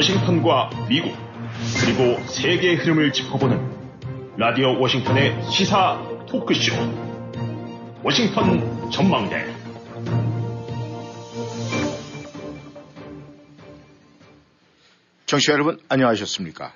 워싱턴과 0.00 0.70
미국 0.88 1.12
그리고 1.78 2.18
세계의 2.26 2.76
흐름을 2.76 3.12
짚어보는 3.12 4.38
라디오 4.38 4.80
워싱턴의 4.80 5.50
시사 5.50 6.00
토크쇼 6.26 6.72
워싱턴 8.02 8.90
전망대 8.90 9.44
청취자 15.26 15.52
여러분 15.52 15.78
안녕하셨습니까? 15.90 16.72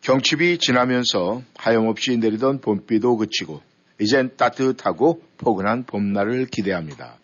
경칩이 0.00 0.56
지나면서 0.56 1.42
하염없이 1.56 2.16
내리던 2.16 2.62
봄비도 2.62 3.18
그치고 3.18 3.60
이젠 4.00 4.36
따뜻하고 4.38 5.22
포근한 5.36 5.84
봄날을 5.84 6.46
기대합니다. 6.46 7.18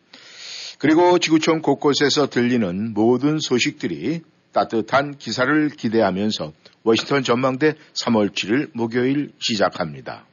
그리고 0.79 1.19
지구촌 1.19 1.63
곳곳에서 1.63 2.29
들리는 2.29 2.93
모든 2.93 3.39
소식들이 3.39 4.23
따뜻한 4.53 5.17
기사를 5.19 5.69
기대하면서 5.71 6.53
워싱턴 6.83 7.23
전망대 7.23 7.75
3월 7.95 8.31
7일 8.33 8.71
목요일 8.75 9.31
시작합니다. 9.39 10.27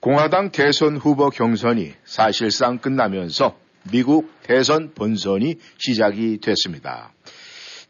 공화당 0.00 0.50
대선 0.50 0.96
후보 0.96 1.30
경선이 1.30 1.92
사실상 2.04 2.78
끝나면서 2.78 3.58
미국 3.90 4.32
대선 4.42 4.92
본선이 4.94 5.56
시작이 5.78 6.38
됐습니다. 6.38 7.12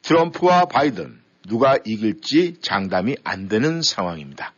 트럼프와 0.03 0.67
바이든 0.67 1.21
누가 1.49 1.77
이길지 1.85 2.57
장담이 2.61 3.17
안 3.25 3.49
되는 3.49 3.83
상황입니다. 3.83 4.53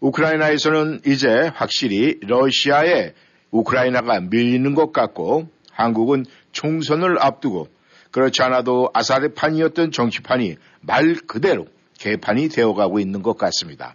우크라이나에서는 0.00 1.00
이제 1.06 1.28
확실히 1.54 2.18
러시아에 2.22 3.12
우크라이나가 3.50 4.20
밀리는 4.20 4.74
것 4.74 4.92
같고 4.92 5.48
한국은 5.72 6.24
총선을 6.52 7.18
앞두고 7.20 7.68
그렇지 8.16 8.40
않아도 8.44 8.88
아사르판이었던 8.94 9.92
정치판이 9.92 10.56
말 10.80 11.16
그대로 11.26 11.66
개판이 11.98 12.48
되어가고 12.48 12.98
있는 12.98 13.22
것 13.22 13.36
같습니다. 13.36 13.94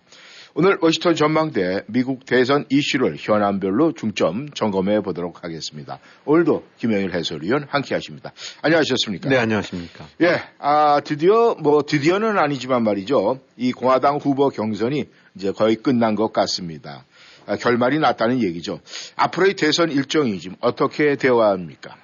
오늘 0.54 0.78
워싱턴 0.80 1.16
전망대 1.16 1.86
미국 1.88 2.28
대선 2.28 2.66
이슈를 2.70 3.16
현안별로 3.18 3.94
중점 3.94 4.52
점검해 4.54 5.02
보도록 5.02 5.44
하겠습니다. 5.44 5.98
오늘도 6.26 6.64
김영일 6.78 7.16
해설위원 7.16 7.66
함께 7.68 7.96
하십니다. 7.96 8.32
안녕하셨습니까? 8.62 9.28
네, 9.28 9.38
안녕하십니까? 9.38 10.06
예, 10.22 10.40
아, 10.60 11.02
드디어, 11.04 11.56
뭐, 11.56 11.82
드디어는 11.82 12.38
아니지만 12.38 12.84
말이죠. 12.84 13.40
이 13.58 13.72
공화당 13.72 14.18
후보 14.18 14.50
경선이 14.50 15.06
이제 15.34 15.52
거의 15.52 15.78
끝난 15.78 16.14
것 16.14 16.32
같습니다. 16.32 17.06
아, 17.48 17.56
결말이 17.56 17.98
났다는 17.98 18.44
얘기죠. 18.44 18.82
앞으로의 19.16 19.56
대선 19.56 19.92
일정이 19.92 20.40
지금 20.40 20.58
어떻게 20.60 21.16
되어야 21.16 21.50
합니까? 21.50 21.96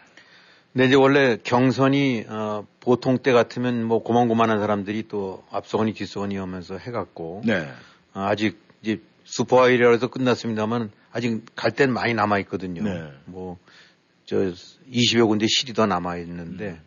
네, 0.78 0.86
이제 0.86 0.94
원래 0.94 1.38
경선이 1.44 2.26
어, 2.30 2.68
보통 2.82 3.18
때 3.18 3.32
같으면 3.32 3.84
뭐 3.84 4.04
고만고만한 4.04 4.60
사람들이 4.60 5.08
또 5.08 5.44
앞서거니 5.50 5.94
뒤서거니 5.96 6.38
하면서 6.38 6.78
해갖고 6.78 7.42
네. 7.46 7.68
어, 8.14 8.20
아직 8.20 8.60
이제 8.84 9.02
슈퍼화요일이라고 9.24 9.96
해서 9.96 10.08
끝났습니다만 10.08 10.92
아직 11.12 11.44
갈 11.56 11.74
덴 11.74 11.92
많이 11.92 12.14
남아 12.14 12.38
있거든요. 12.42 12.84
네. 12.84 13.12
뭐저 13.26 14.54
20여 14.94 15.28
군데 15.28 15.48
시리 15.50 15.74
더 15.74 15.88
남아 15.88 16.18
있는데 16.18 16.70
음. 16.70 16.82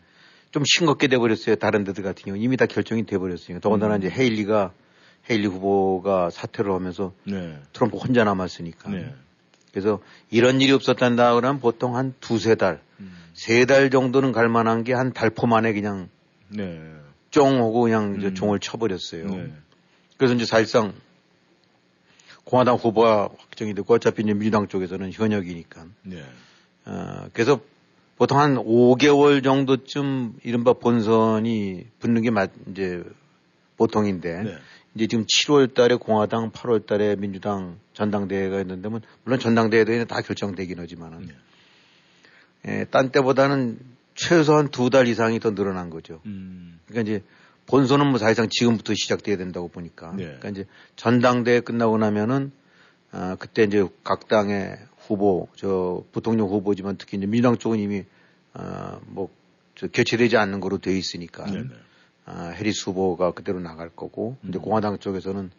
좀 0.51 0.63
싱겁게 0.65 1.09
돼 1.09 1.17
버렸어요. 1.17 1.55
다른 1.55 1.83
데들 1.83 2.01
같은 2.01 2.23
경우 2.23 2.37
이미 2.37 2.55
다 2.55 2.67
결정이 2.67 3.05
돼 3.05 3.17
버렸으니까 3.17 3.59
더군다나 3.59 3.95
음. 3.95 3.99
이제 3.99 4.09
헤일리가 4.09 4.71
헤일리 5.29 5.47
후보가 5.47 6.29
사퇴를 6.29 6.71
하면서 6.71 7.11
네. 7.25 7.59
트럼프 7.73 7.97
혼자 7.97 8.23
남았으니까. 8.23 8.89
네. 8.89 9.13
그래서 9.73 9.99
이런 10.29 10.61
일이 10.61 10.71
없었단다 10.71 11.35
그러면 11.35 11.59
보통 11.59 11.97
한 11.97 12.13
두세 12.21 12.55
달, 12.55 12.79
음. 13.01 13.11
세달 13.33 13.89
정도는 13.89 14.31
갈 14.31 14.49
만한 14.49 14.83
게 14.83 14.93
한 14.93 15.13
달 15.13 15.29
포 15.31 15.47
만에 15.47 15.73
그냥 15.73 16.09
네. 16.49 16.79
쫑 17.31 17.57
하고 17.57 17.81
그냥 17.81 18.15
이제 18.17 18.27
음. 18.27 18.35
종을 18.35 18.59
쳐버렸어요. 18.59 19.25
네. 19.27 19.53
그래서 20.17 20.33
이제 20.35 20.45
사실상 20.45 20.93
공화당 22.43 22.75
후보가 22.75 23.29
확정이 23.37 23.73
됐고 23.73 23.93
어차피 23.93 24.23
이제 24.23 24.33
민주당 24.33 24.67
쪽에서는 24.67 25.11
현역이니까. 25.11 25.85
네. 26.03 26.23
어, 26.85 27.27
그래서 27.33 27.61
보통 28.17 28.39
한 28.39 28.55
5개월 28.55 29.43
정도쯤 29.43 30.35
이른바 30.43 30.73
본선이 30.73 31.85
붙는 31.99 32.21
게 32.21 32.29
맞, 32.31 32.51
이제 32.69 33.03
보통인데 33.77 34.43
네. 34.43 34.57
이제 34.95 35.07
지금 35.07 35.25
7월 35.25 35.73
달에 35.73 35.95
공화당, 35.95 36.51
8월 36.51 36.85
달에 36.85 37.15
민주당 37.15 37.79
전당대회가 37.93 38.59
있는데 38.61 38.89
뭐 38.89 38.99
물론 39.23 39.39
전당대회도 39.39 40.05
다 40.05 40.21
결정되긴 40.21 40.79
하지만은 40.79 41.27
네. 41.27 41.33
예, 42.67 42.85
딴 42.91 43.11
때보다는 43.11 43.79
최소한 44.15 44.69
두 44.69 44.89
달 44.89 45.07
이상이 45.07 45.39
더 45.39 45.53
늘어난 45.55 45.89
거죠. 45.89 46.21
음. 46.25 46.79
그러니까 46.87 47.09
이제 47.09 47.23
본선은 47.67 48.07
뭐 48.07 48.19
사실상 48.19 48.49
지금부터 48.49 48.93
시작돼야 48.93 49.37
된다고 49.37 49.67
보니까. 49.67 50.11
네. 50.15 50.23
그러니까 50.25 50.49
이제 50.49 50.65
전당대회 50.95 51.61
끝나고 51.61 51.97
나면은 51.97 52.51
아 53.11 53.35
그때 53.39 53.63
이제 53.63 53.87
각 54.03 54.27
당의 54.27 54.77
후보, 54.97 55.47
저 55.55 56.03
부통령 56.11 56.47
후보지만 56.47 56.97
특히 56.97 57.17
이제 57.17 57.25
민주당 57.25 57.57
쪽은 57.57 57.79
이미 57.79 58.03
아뭐저 58.53 59.87
교체되지 59.93 60.37
않는 60.37 60.59
거로 60.59 60.77
돼 60.77 60.97
있으니까 60.97 61.45
네. 61.45 61.63
네. 61.63 61.69
아, 62.25 62.47
해리스 62.49 62.89
후보가 62.89 63.31
그대로 63.31 63.59
나갈 63.59 63.89
거고 63.89 64.37
이제 64.47 64.59
음. 64.59 64.61
공화당 64.61 64.99
쪽에서는 64.99 65.51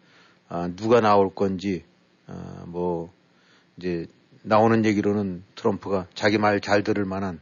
아, 0.49 0.71
누가 0.77 1.01
나올 1.01 1.35
건지 1.35 1.85
아, 2.27 2.65
뭐 2.67 3.13
이제 3.77 4.07
나오는 4.43 4.85
얘기로는 4.85 5.43
트럼프가 5.55 6.07
자기 6.15 6.39
말 6.39 6.61
잘 6.61 6.83
들을 6.83 7.05
만한 7.05 7.41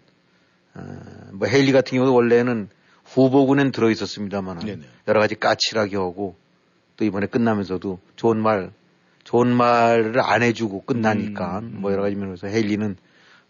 아, 0.75 1.31
뭐 1.33 1.49
헤일리 1.49 1.73
같은 1.73 1.97
경우도 1.97 2.15
원래는 2.15 2.69
후보군엔 3.05 3.73
들어 3.73 3.91
있었습니다만 3.91 4.61
네네. 4.61 4.83
여러 5.09 5.21
가지 5.21 5.35
까칠하게 5.35 5.97
하고 5.97 6.37
또 6.97 7.05
이번에 7.05 7.27
끝나면서도 7.27 7.99
좋은 8.17 8.41
말 8.41 8.71
좋은 9.25 9.55
말을 9.55 10.21
안 10.21 10.43
해주고 10.43 10.83
끝나니까 10.83 11.59
음, 11.61 11.65
음. 11.65 11.81
뭐 11.81 11.93
여러 11.93 12.03
가지 12.03 12.15
면에서 12.17 12.47
헤일리는 12.47 12.97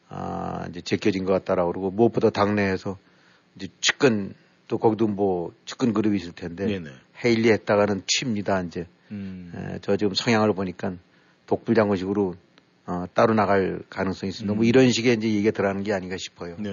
아 0.09 0.67
이제 0.71 0.81
제껴진 0.81 1.25
것 1.25 1.33
같다라고 1.33 1.71
그러고 1.73 1.91
무엇보다 1.91 2.31
당내에서 2.31 2.97
이제 3.57 3.69
측근 3.81 4.35
또 4.67 4.79
거기도 4.79 5.07
뭐 5.07 5.53
측근 5.67 5.93
그룹이 5.93 6.17
있을 6.17 6.33
텐데 6.33 6.67
네네. 6.67 6.91
헤일리 7.25 7.51
했다가는 7.51 8.03
취입니다 8.07 8.61
이제 8.63 8.87
음. 9.11 9.53
에, 9.55 9.79
저 9.83 9.97
지금 9.97 10.15
성향을 10.15 10.55
보니까 10.55 10.95
독불장군식으로 11.47 12.35
어, 12.87 13.05
따로 13.15 13.35
나갈 13.35 13.81
가능성이 13.89 14.31
있습니다. 14.31 14.55
뭐 14.55 14.65
음. 14.65 14.67
이런 14.67 14.91
식의 14.91 15.17
이제 15.17 15.29
얘기가 15.29 15.51
들어가는 15.53 15.83
게 15.83 15.93
아닌가 15.93 16.17
싶어요. 16.19 16.57
네. 16.59 16.71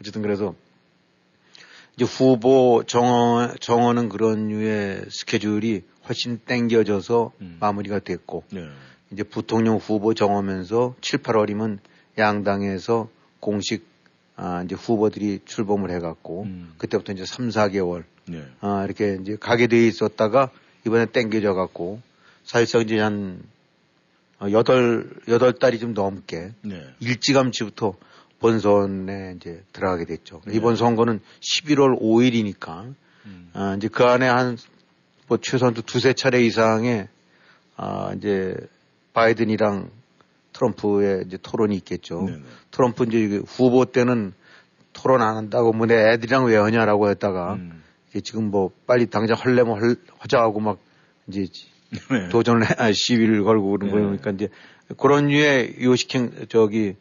어쨌든 0.00 0.22
그래서 0.22 0.54
이제 1.96 2.04
후보 2.04 2.82
정원, 2.86 3.54
정원은 3.60 4.08
그런 4.08 4.48
류의 4.48 5.04
스케줄이 5.10 5.82
훨씬 6.08 6.40
땡겨져서 6.44 7.32
음. 7.40 7.56
마무리가 7.60 8.00
됐고 8.00 8.44
네. 8.50 8.68
이제 9.12 9.22
부통령 9.22 9.76
후보 9.76 10.14
정하면서 10.14 10.96
7, 11.00 11.22
8월이면 11.22 11.78
양당에서 12.18 13.08
공식 13.40 13.86
아, 14.36 14.62
이제 14.64 14.74
후보들이 14.74 15.40
출범을 15.44 15.90
해갖고 15.92 16.42
음. 16.42 16.74
그때부터 16.78 17.12
이제 17.12 17.24
3, 17.24 17.50
4개월 17.50 18.02
네. 18.26 18.42
아, 18.60 18.84
이렇게 18.84 19.18
이제 19.20 19.36
가게 19.38 19.68
돼 19.68 19.86
있었다가 19.86 20.50
이번에 20.86 21.06
땡겨져 21.06 21.54
갖고 21.54 22.00
사실상 22.44 22.82
이제 22.82 22.98
한 22.98 23.40
어, 23.40 23.53
여덟, 24.52 25.10
여덟 25.28 25.52
달이 25.52 25.78
좀 25.78 25.94
넘게 25.94 26.52
네. 26.62 26.82
일찌감치부터 27.00 27.94
본선에 28.40 29.34
이제 29.36 29.62
들어가게 29.72 30.04
됐죠. 30.04 30.40
네. 30.46 30.54
이번 30.54 30.76
선거는 30.76 31.20
11월 31.40 32.00
5일이니까 32.00 32.94
음. 33.26 33.50
아, 33.54 33.74
이제 33.76 33.88
그 33.88 34.04
안에 34.04 34.26
한 34.26 34.56
뭐 35.26 35.38
최소한 35.40 35.74
또 35.74 35.82
두세 35.82 36.12
차례 36.12 36.42
이상의 36.42 37.08
아, 37.76 38.12
이제 38.16 38.54
바이든이랑 39.14 39.90
트럼프의 40.52 41.24
이제 41.26 41.38
토론이 41.42 41.74
있겠죠. 41.76 42.22
네네. 42.26 42.42
트럼프 42.70 43.04
이제 43.04 43.40
후보 43.46 43.84
때는 43.86 44.32
토론 44.92 45.22
안 45.22 45.36
한다고 45.36 45.72
뭐 45.72 45.86
내 45.86 45.94
애들이랑 46.12 46.44
왜 46.46 46.56
하냐라고 46.56 47.08
했다가 47.10 47.54
음. 47.54 47.82
이게 48.10 48.20
지금 48.20 48.50
뭐 48.50 48.70
빨리 48.86 49.06
당장 49.06 49.36
헐래면 49.36 49.80
헐, 49.80 49.96
하자고 50.18 50.60
막 50.60 50.78
이제 51.26 51.46
네. 51.90 52.28
도전을 52.28 52.68
해, 52.68 52.74
아, 52.78 52.92
시위를 52.92 53.44
걸고 53.44 53.78
그런 53.78 53.88
네. 53.88 53.92
거니까 53.92 54.30
이제 54.30 54.48
그런 54.96 55.26
류의 55.26 55.76
요식행 55.82 56.46
저기 56.48 56.94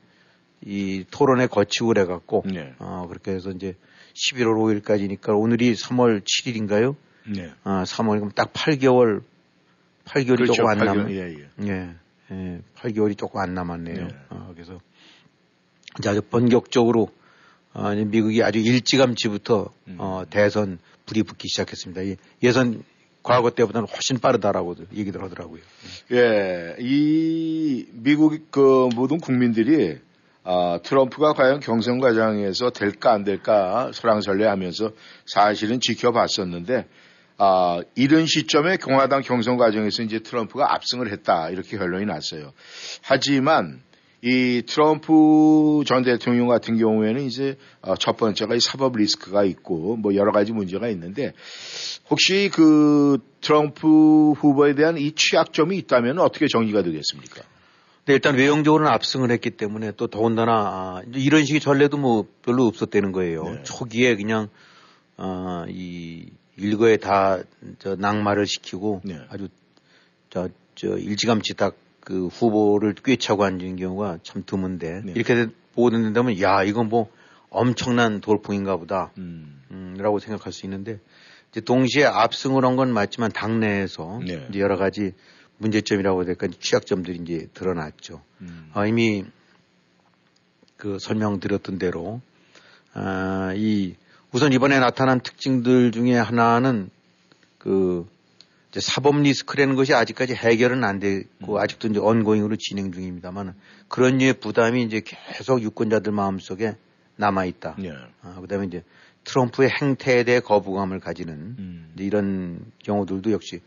이 0.66 1.06
토론에 1.12 1.48
거치고 1.48 1.88
그래 1.88 2.06
갖고 2.06 2.44
네. 2.46 2.74
어 2.80 3.06
그렇게 3.08 3.32
해서 3.32 3.52
이제 3.52 3.76
11월 4.14 4.82
5일까지니까 4.82 5.38
오늘이 5.38 5.74
3월 5.74 6.22
7일인가요? 6.24 6.96
네. 7.28 7.52
아 7.64 7.84
3월이면 7.84 8.36
딱 8.36 8.54
8개월 8.54 9.22
8개월이 10.06 10.38
그렇죠. 10.38 10.54
조금 10.54 10.70
안팔 10.70 10.86
남았 10.86 11.08
개월, 11.08 11.38
예, 11.60 11.66
예. 11.66 11.68
예, 11.68 11.96
예, 12.32 12.62
8개월이 12.76 13.18
조금 13.18 13.40
안 13.40 13.54
남았네요. 13.54 14.08
네. 14.08 14.16
어, 14.30 14.52
그래서 14.54 14.80
이제 16.00 16.10
아주 16.10 16.22
본격적으로 16.22 17.12
어, 17.74 17.94
이제 17.94 18.04
미국이 18.06 18.44
아주 18.44 18.60
일찌감치부터 18.60 19.74
음. 19.88 19.96
어, 20.00 20.24
대선 20.30 20.80
불이 21.06 21.24
붙기 21.24 21.48
시작했습니다. 21.48 22.02
이 22.04 22.16
예선 22.44 22.84
과거 23.24 23.50
때보다는 23.50 23.88
훨씬 23.88 24.20
빠르다라고 24.20 24.76
얘기들 24.94 25.24
하더라고요. 25.24 25.62
예, 26.12 26.76
이 26.80 27.88
미국 27.94 28.52
그 28.52 28.90
모든 28.96 29.20
국민들이 29.20 29.98
어, 30.44 30.78
트럼프가 30.84 31.34
과연 31.34 31.62
경선 31.62 32.00
과정에서 32.00 32.70
될까 32.72 33.14
안 33.14 33.24
될까 33.24 33.92
설랑설레하면서 33.94 34.92
사실은 35.26 35.80
지켜봤었는데 35.80 36.86
아, 37.38 37.82
이런 37.96 38.26
시점에 38.26 38.78
공화당 38.78 39.22
경선 39.22 39.58
과정에서 39.58 40.04
이제 40.04 40.20
트럼프가 40.20 40.74
압승을 40.74 41.12
했다 41.12 41.50
이렇게 41.50 41.78
결론이 41.78 42.06
났어요. 42.06 42.52
하지만 43.02 43.82
이 44.22 44.64
트럼프 44.66 45.84
전 45.86 46.04
대통령 46.04 46.48
같은 46.48 46.78
경우에는 46.78 47.24
이제 47.24 47.58
어, 47.82 47.96
첫 47.96 48.16
번째가 48.16 48.56
이 48.56 48.60
사법 48.62 48.96
리스크가 48.96 49.44
있고 49.44 49.98
뭐 49.98 50.16
여러 50.16 50.32
가지 50.32 50.54
문제가 50.54 50.88
있는데 50.90 51.34
혹시 52.10 52.50
그 52.54 53.18
트럼프 53.42 54.32
후보에 54.34 54.76
대한 54.76 54.98
이 54.98 55.14
취약점이 55.14 55.78
있다면 55.78 56.20
어떻게 56.20 56.48
정리가 56.48 56.84
되겠습니까? 56.84 57.42
네, 58.06 58.14
일단 58.14 58.36
외형적으로는 58.36 58.92
압승을 58.92 59.32
했기 59.32 59.50
때문에 59.52 59.94
또 59.96 60.08
더군다나 60.08 60.52
아, 60.54 61.02
이런 61.14 61.46
식의 61.46 61.62
전례도 61.62 61.98
뭐 61.98 62.28
별로 62.42 62.66
없었다는 62.66 63.12
거예요. 63.14 63.44
네. 63.44 63.64
초기에 63.64 64.16
그냥 64.16 64.50
어, 65.18 65.66
이 65.70 66.28
일거에 66.58 66.98
다 66.98 67.44
저 67.80 67.96
낙마를 67.96 68.46
시키고 68.46 69.02
네. 69.06 69.20
아주 69.30 69.48
저, 70.30 70.50
저 70.76 70.98
일찌감치 70.98 71.54
딱 71.56 71.76
그 72.04 72.28
후보를 72.28 72.96
꿰차고 72.96 73.44
앉은 73.44 73.78
경우가 73.78 74.20
참 74.24 74.44
드문데 74.46 75.02
네. 75.06 75.14
이렇게 75.16 75.48
보고 75.74 75.90
듣는다면 75.90 76.40
야 76.42 76.64
이건 76.64 76.90
뭐 76.90 77.10
엄청난 77.50 78.20
돌풍인가 78.20 78.78
보다 78.78 79.12
음. 79.18 79.62
음, 79.72 79.96
라고 79.98 80.20
생각할 80.20 80.52
수 80.52 80.66
있는데 80.66 81.00
이제 81.54 81.62
동시에 81.62 82.04
압승을 82.06 82.66
한 82.66 82.76
건 82.76 82.92
맞지만 82.92 83.32
당내에서 83.32 84.20
네. 84.26 84.48
이제 84.50 84.60
여러 84.60 84.76
가지 84.76 85.14
문제점이라고 85.60 86.20
해야 86.22 86.26
될까 86.26 86.48
취약점들이 86.48 87.20
이제 87.22 87.48
드러났죠. 87.54 88.22
음. 88.42 88.72
아, 88.74 88.88
이미 88.88 89.24
그 90.76 90.98
설명드렸던 91.00 91.78
대로 91.78 92.22
아, 92.94 93.54
이 93.56 93.96
우선 94.32 94.52
이번에 94.52 94.80
나타난 94.80 95.20
특징들 95.20 95.92
중에 95.92 96.16
하나는 96.16 96.90
그 97.60 98.08
이제 98.72 98.80
사법 98.82 99.18
리스크라는 99.22 99.76
것이 99.76 99.94
아직까지 99.94 100.34
해결은 100.34 100.84
안 100.84 101.00
되고 101.00 101.28
음. 101.54 101.58
아직도 101.58 101.90
이제 101.90 102.00
언고잉으로 102.00 102.56
진행 102.56 102.92
중입니다만 102.92 103.54
그런 103.88 104.18
류의 104.18 104.40
부담이 104.40 104.82
이제 104.82 105.02
계속 105.06 105.62
유권자들 105.62 106.12
마음속에 106.12 106.76
남아 107.18 107.46
있다. 107.46 107.76
예. 107.84 107.92
아, 108.24 108.40
그다음에 108.42 108.66
이제 108.66 108.84
트럼프의 109.24 109.70
행태에 109.70 110.24
대해 110.24 110.40
거부감을 110.40 111.00
가지는 111.00 111.34
음. 111.60 111.94
이런 111.98 112.60
경우들도 112.84 113.32
역시 113.32 113.62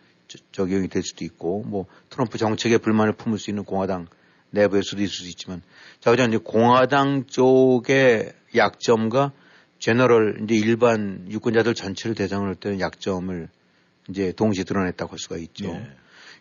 적용이 0.53 0.89
될 0.89 1.03
수도 1.03 1.25
있고 1.25 1.63
뭐 1.67 1.87
트럼프 2.11 2.39
정책에 2.39 2.79
불만을 2.79 3.13
품을 3.13 3.39
수 3.39 3.51
있는 3.51 3.65
공화당 3.65 4.07
내부에서도 4.51 5.03
있을 5.03 5.25
수 5.25 5.29
있지만 5.29 5.63
자 6.01 6.11
그냥 6.11 6.29
이제 6.29 6.39
공화당 6.39 7.27
쪽의 7.27 8.33
약점과 8.55 9.33
제너럴 9.79 10.41
이제 10.43 10.55
일반 10.55 11.27
유권자들 11.31 11.75
전체를 11.75 12.15
대상으로 12.15 12.49
할 12.49 12.55
때는 12.57 12.81
약점을 12.81 13.49
이제 14.09 14.33
동시에 14.33 14.65
드러냈다고 14.65 15.13
할 15.13 15.19
수가 15.19 15.37
있죠. 15.37 15.73
네. 15.73 15.87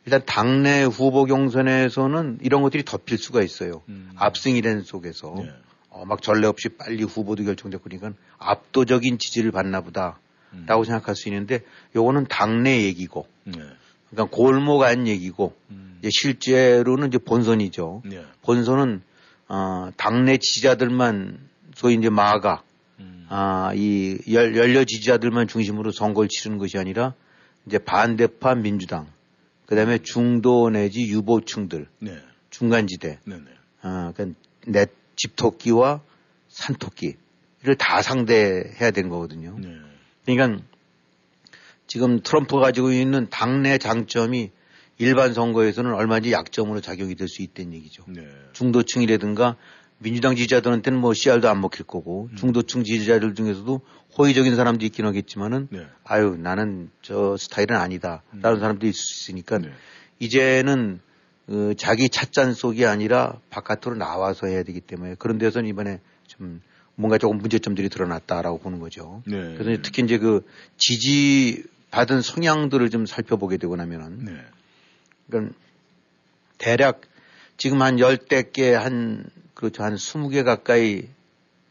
일단 0.05 0.21
당내 0.25 0.83
후보 0.83 1.25
경선에서는 1.25 2.39
이런 2.41 2.61
것들이 2.61 2.85
덮일 2.85 3.17
수가 3.17 3.41
있어요. 3.41 3.81
음. 3.89 4.11
압승이라는 4.15 4.83
속에서 4.83 5.33
네. 5.37 5.51
어, 5.95 6.03
막 6.05 6.21
전례 6.21 6.45
없이 6.45 6.67
빨리 6.69 7.03
후보도 7.03 7.45
결정되고 7.45 7.81
그러니까 7.83 8.11
압도적인 8.37 9.17
지지를 9.17 9.51
받나 9.51 9.79
보다. 9.79 10.19
음. 10.53 10.65
라고 10.67 10.83
생각할 10.83 11.15
수 11.15 11.29
있는데 11.29 11.63
요거는 11.95 12.25
당내 12.27 12.83
얘기고 12.83 13.27
네. 13.45 13.59
그러니까 14.09 14.35
골목 14.35 14.83
안 14.83 15.07
얘기고 15.07 15.55
음. 15.71 15.97
이제 15.99 16.09
실제로는 16.11 17.07
이제 17.07 17.17
본선이죠. 17.17 18.03
네. 18.05 18.25
본선은 18.41 19.01
어, 19.47 19.89
당내 19.95 20.37
지지자들만 20.37 21.39
소위 21.75 21.95
이제 21.95 22.09
마가 22.09 22.63
음. 22.99 23.25
아, 23.29 23.71
이 23.73 24.17
열, 24.31 24.55
열려 24.57 24.83
지지자들만 24.83 25.47
중심으로 25.47 25.91
선거를 25.91 26.27
치르는 26.29 26.57
것이 26.57 26.77
아니라 26.77 27.13
이제 27.65 27.77
반대파 27.77 28.55
민주당 28.55 29.07
그다음에 29.65 29.99
중도 29.99 30.69
내지 30.69 31.03
유보층들 31.03 31.87
네. 31.99 32.17
중간지대 32.49 33.19
네, 33.23 33.35
네. 33.35 33.51
아, 33.81 34.11
그러니까 34.13 34.39
내 34.67 34.85
집토끼와 35.15 36.01
산토끼를 36.49 37.75
다 37.77 38.01
상대해야 38.01 38.91
되는 38.91 39.09
거거든요. 39.09 39.57
네. 39.59 39.69
그러니까 40.25 40.63
지금 41.87 42.21
트럼프가 42.21 42.61
가지고 42.61 42.91
있는 42.91 43.27
당내 43.29 43.77
장점이 43.77 44.51
일반 44.97 45.33
선거에서는 45.33 45.93
얼마든지 45.93 46.31
약점으로 46.31 46.81
작용이 46.81 47.15
될 47.15 47.27
수 47.27 47.41
있다는 47.41 47.73
얘기죠. 47.73 48.03
네. 48.07 48.27
중도층이라든가 48.53 49.57
민주당 49.97 50.35
지지자들한테는 50.35 50.99
뭐 50.99 51.13
씨알도 51.13 51.49
안 51.49 51.61
먹힐 51.61 51.85
거고 51.85 52.29
음. 52.31 52.35
중도층 52.35 52.83
지지자들 52.83 53.33
중에서도 53.35 53.81
호의적인 54.17 54.55
사람도 54.55 54.85
있긴 54.85 55.05
하겠지만은 55.05 55.67
네. 55.71 55.85
아유 56.03 56.37
나는 56.37 56.89
저 57.01 57.35
스타일은 57.37 57.75
아니다. 57.75 58.23
음. 58.33 58.41
사람도 58.41 58.87
있을 58.87 58.93
수 58.93 59.31
있으니까 59.31 59.57
네. 59.59 59.71
이제는 60.19 61.01
어, 61.47 61.71
자기 61.77 62.09
찻잔 62.09 62.53
속이 62.53 62.85
아니라 62.85 63.39
바깥으로 63.49 63.95
나와서 63.95 64.47
해야 64.47 64.63
되기 64.63 64.81
때문에 64.81 65.15
그런 65.19 65.37
데서는 65.37 65.69
이번에 65.69 65.99
좀 66.27 66.61
뭔가 66.95 67.17
조금 67.17 67.37
문제점들이 67.37 67.89
드러났다라고 67.89 68.59
보는 68.59 68.79
거죠. 68.79 69.21
네. 69.25 69.55
그래서 69.57 69.81
특히 69.83 70.03
이제 70.03 70.17
그 70.17 70.45
지지 70.77 71.63
받은 71.91 72.21
성향들을 72.21 72.89
좀 72.89 73.05
살펴보게 73.05 73.57
되고 73.57 73.75
나면은 73.75 74.25
네. 74.25 74.31
그러니까 75.27 75.55
대략 76.57 77.01
지금 77.57 77.81
한 77.81 77.99
열대 77.99 78.51
개 78.51 78.73
한 78.73 79.25
그렇죠 79.55 79.83
한 79.83 79.97
스무 79.97 80.29
개 80.29 80.43
가까이 80.43 81.07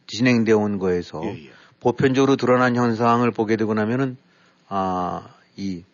진행되어 0.07 0.57
온 0.57 0.79
거에서 0.79 1.23
예, 1.25 1.47
예. 1.47 1.51
보편적으로 1.81 2.37
드러난 2.37 2.77
현상을 2.77 3.31
보게 3.31 3.57
되고 3.57 3.73
나면은 3.75 4.17
아이 4.69 5.85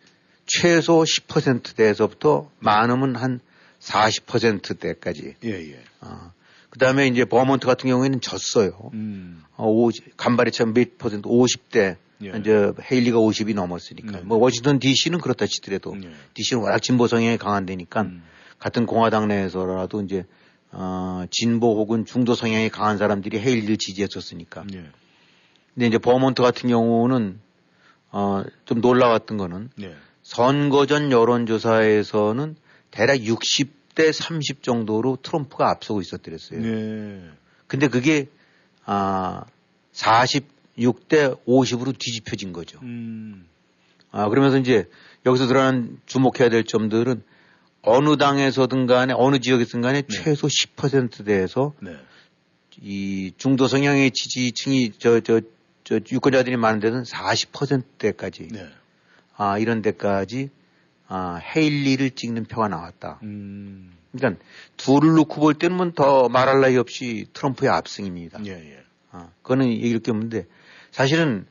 최소 0.45 1.03
10%대에서부터 1.03 2.49
많으면 2.59 3.15
한 3.15 3.39
40%대까지. 3.81 5.35
예, 5.43 5.49
예. 5.49 5.79
아, 5.99 6.31
그 6.69 6.79
다음에 6.79 7.07
이제 7.07 7.25
버몬트 7.25 7.67
같은 7.67 7.89
경우에는 7.89 8.21
졌어요. 8.21 8.91
음. 8.93 9.43
어, 9.57 9.67
50, 9.67 10.15
간발의 10.17 10.51
차몇 10.51 10.97
퍼센트, 10.97 11.27
50대. 11.27 11.97
예. 12.23 12.33
이제 12.39 12.71
헤일리가 12.91 13.17
50이 13.17 13.55
넘었으니까. 13.55 14.11
네. 14.11 14.21
뭐 14.21 14.37
워싱턴 14.37 14.79
DC는 14.79 15.19
그렇다 15.19 15.47
치더라도 15.47 15.95
예. 16.03 16.11
DC는 16.35 16.61
워낙 16.61 16.79
진보 16.79 17.07
성향이 17.07 17.37
강한 17.37 17.65
데니까 17.65 18.01
음. 18.03 18.23
같은 18.59 18.85
공화당 18.85 19.27
내에서라도 19.27 20.01
이제 20.03 20.25
어, 20.71 21.25
진보 21.31 21.77
혹은 21.77 22.05
중도 22.05 22.35
성향이 22.35 22.69
강한 22.69 22.99
사람들이 22.99 23.39
헤일리를 23.39 23.77
지지했었으니까. 23.77 24.65
예. 24.73 24.85
근데 25.73 25.87
이제 25.87 25.97
버몬트 25.97 26.43
같은 26.43 26.69
경우는 26.69 27.39
어, 28.11 28.43
좀 28.65 28.81
놀라웠던 28.81 29.37
거는 29.37 29.69
예. 29.81 29.95
선거 30.21 30.85
전 30.85 31.11
여론조사에서는 31.11 32.55
대략 32.91 33.25
60 33.25 33.80
대 34.01 34.11
30 34.11 34.63
정도로 34.63 35.17
트럼프가 35.21 35.69
앞서고 35.69 36.01
있었더랬어요. 36.01 36.61
네. 36.61 37.29
근데 37.67 37.87
그게 37.87 38.27
아 38.85 39.45
46대 39.93 41.43
50으로 41.45 41.97
뒤집혀진 41.97 42.53
거죠. 42.53 42.79
음. 42.81 43.47
아 44.11 44.27
그러면서 44.29 44.57
이제 44.57 44.89
여기서 45.25 45.47
드러난 45.47 45.99
주목해야 46.05 46.49
될 46.49 46.63
점들은 46.63 47.23
어느 47.83 48.17
당에서든 48.17 48.85
간에 48.87 49.13
어느 49.15 49.39
지역에서든 49.39 49.81
간에 49.81 50.01
네. 50.01 50.07
최소 50.09 50.47
10%대에서 50.47 51.73
네. 51.81 51.95
이 52.81 53.33
중도 53.37 53.67
성향의 53.67 54.11
지지층이 54.11 54.93
저 54.99 55.19
저 55.21 55.41
저 55.83 55.99
유권자들이 56.11 56.57
많은 56.57 56.79
데는 56.79 57.03
40%대까지 57.03 58.47
네. 58.51 58.67
아 59.35 59.57
이런 59.57 59.81
데까지 59.81 60.49
아, 61.13 61.41
헤일리를 61.55 62.11
찍는 62.11 62.45
표가 62.45 62.69
나왔다. 62.69 63.19
음. 63.23 63.91
그러니까 64.13 64.41
둘을 64.77 65.13
놓고 65.15 65.41
볼 65.41 65.53
때는 65.55 65.91
더 65.91 66.29
말할 66.29 66.61
나위 66.61 66.77
없이 66.77 67.25
트럼프의 67.33 67.69
압승입니다. 67.69 68.39
예, 68.45 68.51
예. 68.51 68.83
아, 69.11 69.27
그거는 69.41 69.67
이렇게 69.67 70.09
없는데 70.11 70.45
사실은 70.91 71.45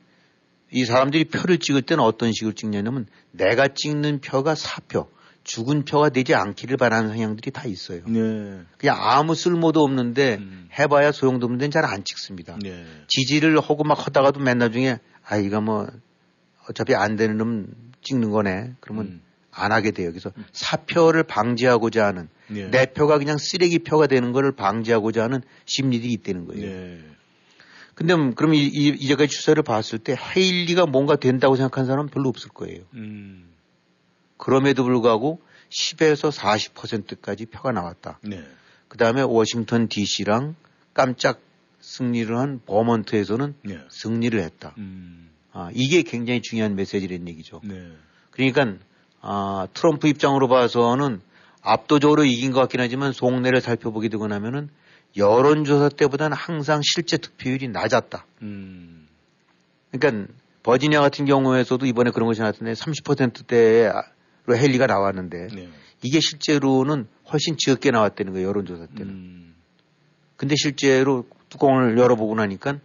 이 0.71 0.83
사람들이 0.83 1.25
표를 1.25 1.59
찍을 1.59 1.83
때는 1.83 2.03
어떤 2.03 2.31
식으로 2.33 2.53
찍냐면 2.53 3.05
내가 3.29 3.67
찍는 3.67 4.21
표가 4.21 4.55
사표, 4.55 5.11
죽은 5.43 5.85
표가 5.85 6.09
되지 6.09 6.33
않기를 6.33 6.77
바라는 6.77 7.09
성향들이 7.09 7.51
다 7.51 7.65
있어요. 7.65 8.01
네. 8.07 8.61
그냥 8.79 8.97
아무 8.99 9.35
쓸모도 9.35 9.83
없는데 9.83 10.37
음. 10.39 10.69
해봐야 10.79 11.11
소용도 11.11 11.45
없는 11.45 11.59
데는 11.59 11.69
잘 11.69 11.85
안 11.85 12.03
찍습니다. 12.03 12.57
네. 12.63 12.83
지지를 13.07 13.59
하고 13.59 13.83
막 13.83 14.07
하다가도 14.07 14.39
맨 14.39 14.57
나중에 14.57 14.97
아 15.23 15.37
이거 15.37 15.61
뭐 15.61 15.87
어차피 16.67 16.95
안 16.95 17.15
되는 17.15 17.37
놈 17.37 17.67
찍는 18.01 18.31
거네. 18.31 18.73
그러면 18.79 19.05
음. 19.05 19.21
안 19.51 19.71
하게 19.71 19.91
돼요. 19.91 20.09
그래서 20.09 20.31
음. 20.37 20.45
사표를 20.51 21.23
방지하고자 21.23 22.05
하는 22.05 22.29
네. 22.47 22.69
내 22.69 22.85
표가 22.85 23.17
그냥 23.17 23.37
쓰레기 23.37 23.79
표가 23.79 24.07
되는 24.07 24.31
것을 24.31 24.53
방지하고자 24.53 25.23
하는 25.23 25.41
심리들이 25.65 26.13
있다는 26.13 26.45
거예요. 26.45 26.65
네. 26.65 26.99
근데 27.93 28.15
그럼 28.35 28.53
이, 28.53 28.63
이, 28.63 28.87
이제까지 28.87 29.29
추세를 29.29 29.63
봤을 29.63 29.99
때 29.99 30.15
헤일리가 30.15 30.85
뭔가 30.85 31.17
된다고 31.17 31.55
생각하는 31.55 31.87
사람은 31.87 32.09
별로 32.09 32.29
없을 32.29 32.49
거예요. 32.49 32.81
음. 32.93 33.51
그럼에도 34.37 34.83
불구하고 34.83 35.41
10에서 35.69 36.31
40%까지 36.31 37.45
표가 37.45 37.71
나왔다. 37.71 38.19
네. 38.23 38.43
그 38.87 38.97
다음에 38.97 39.21
워싱턴 39.21 39.87
DC랑 39.87 40.55
깜짝 40.93 41.41
승리를 41.79 42.35
한 42.37 42.61
버먼트에서는 42.65 43.55
네. 43.63 43.79
승리를 43.89 44.39
했다. 44.39 44.73
음. 44.77 45.29
아, 45.51 45.69
이게 45.73 46.01
굉장히 46.03 46.41
중요한 46.41 46.75
메시지라는 46.75 47.27
얘기죠. 47.27 47.61
네. 47.63 47.91
그러니까 48.31 48.77
아, 49.21 49.67
트럼프 49.73 50.07
입장으로 50.07 50.47
봐서는 50.47 51.21
압도적으로 51.61 52.25
이긴 52.25 52.51
것 52.51 52.59
같긴 52.61 52.79
하지만 52.79 53.13
속내를 53.13 53.61
살펴보게 53.61 54.09
되고 54.09 54.27
나면은 54.27 54.69
여론조사 55.15 55.89
때보다는 55.89 56.35
항상 56.35 56.81
실제 56.83 57.17
득표율이 57.17 57.67
낮았다. 57.67 58.25
음. 58.41 59.07
그러니까 59.91 60.33
버지니아 60.63 61.01
같은 61.01 61.25
경우에서도 61.25 61.85
이번에 61.85 62.11
그런 62.11 62.27
것이 62.27 62.39
나왔는데 62.39 62.73
30%대로 62.73 63.93
헬리가 64.49 64.87
나왔는데 64.87 65.47
네. 65.53 65.69
이게 66.01 66.19
실제로는 66.19 67.07
훨씬 67.31 67.57
적게 67.57 67.91
나왔다는 67.91 68.33
거예요 68.33 68.47
여론조사 68.47 68.87
때는. 68.97 69.09
음. 69.09 69.55
근데 70.37 70.55
실제로 70.57 71.25
뚜껑을 71.49 71.97
열어보고 71.97 72.35
나니까 72.35 72.79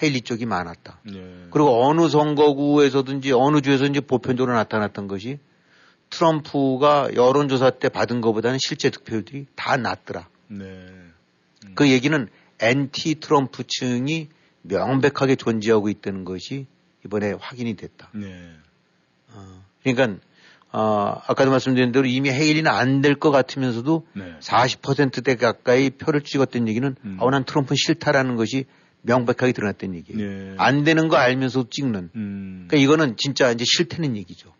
헬리 0.00 0.20
쪽이 0.20 0.46
많았다. 0.46 1.00
네. 1.04 1.46
그리고 1.50 1.84
어느 1.84 2.08
선거구에서든지 2.08 3.32
어느 3.32 3.60
주에서든지 3.60 4.02
보편적으로 4.02 4.54
나타났던 4.54 5.08
것이 5.08 5.38
트럼프가 6.10 7.10
여론조사 7.14 7.70
때 7.70 7.88
받은 7.88 8.20
것보다는 8.20 8.58
실제 8.60 8.90
득표율이 8.90 9.46
다 9.56 9.76
낮더라. 9.76 10.28
네. 10.48 10.86
그 11.74 11.88
얘기는 11.90 12.28
엔티 12.60 13.20
트럼프 13.20 13.64
층이 13.66 14.28
명백하게 14.62 15.36
존재하고 15.36 15.88
있다는 15.88 16.24
것이 16.24 16.66
이번에 17.04 17.32
확인이 17.38 17.74
됐다. 17.76 18.10
네. 18.14 18.50
어, 19.32 19.64
그러니까 19.82 20.20
어, 20.72 21.20
아까도 21.26 21.50
말씀드린 21.50 21.92
대로 21.92 22.06
이미 22.06 22.30
헤일리는 22.30 22.70
안 22.70 23.00
될 23.00 23.14
것 23.18 23.30
같으면서도 23.30 24.06
네. 24.14 24.34
40%대 24.40 25.36
가까이 25.36 25.90
표를 25.90 26.20
찍었던 26.22 26.68
얘기는 26.68 26.94
음. 27.04 27.16
아, 27.20 27.30
난 27.30 27.44
트럼프는 27.44 27.76
싫다라는 27.76 28.36
것이 28.36 28.66
명백하게 29.02 29.52
드러났던 29.52 29.94
얘기예요. 29.94 30.18
네. 30.20 30.54
안 30.58 30.84
되는 30.84 31.08
거 31.08 31.16
알면서도 31.16 31.70
찍는. 31.70 32.10
음. 32.14 32.66
그러니까 32.68 32.84
이거는 32.84 33.16
진짜 33.16 33.50
이제 33.50 33.64
싫다는 33.66 34.16
얘기죠. 34.16 34.52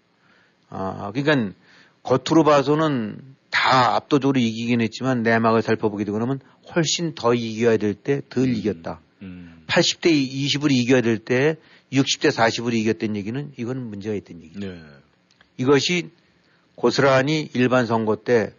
아, 0.71 1.13
그러니까 1.15 1.55
겉으로 2.03 2.45
봐서는 2.45 3.19
다 3.51 3.97
압도적으로 3.97 4.39
이기긴 4.41 4.81
했지만 4.81 5.23
내막을 5.23 5.63
살펴보게 5.63 6.05
되고 6.05 6.19
나면 6.19 6.41
훨씬 6.75 7.15
더 7.15 7.35
이겨야 7.35 7.77
될 7.77 7.95
때 7.95 8.23
덜 8.31 8.49
이겼다. 8.49 9.01
음. 9.23 9.65
80대 9.67 10.07
20으로 10.11 10.71
이겨야 10.73 11.01
될 11.03 11.19
때 11.19 11.57
60대 11.93 12.31
40으로 12.33 12.75
이겼던 12.75 13.17
얘기는 13.17 13.53
이건 13.57 13.89
문제가 13.91 14.15
있던 14.15 14.43
얘기죠. 14.43 14.61
네. 14.61 14.81
이것이 15.57 16.11
고스란히 16.77 17.51
일반 17.55 17.87
선거 17.87 18.17
때 18.17 18.55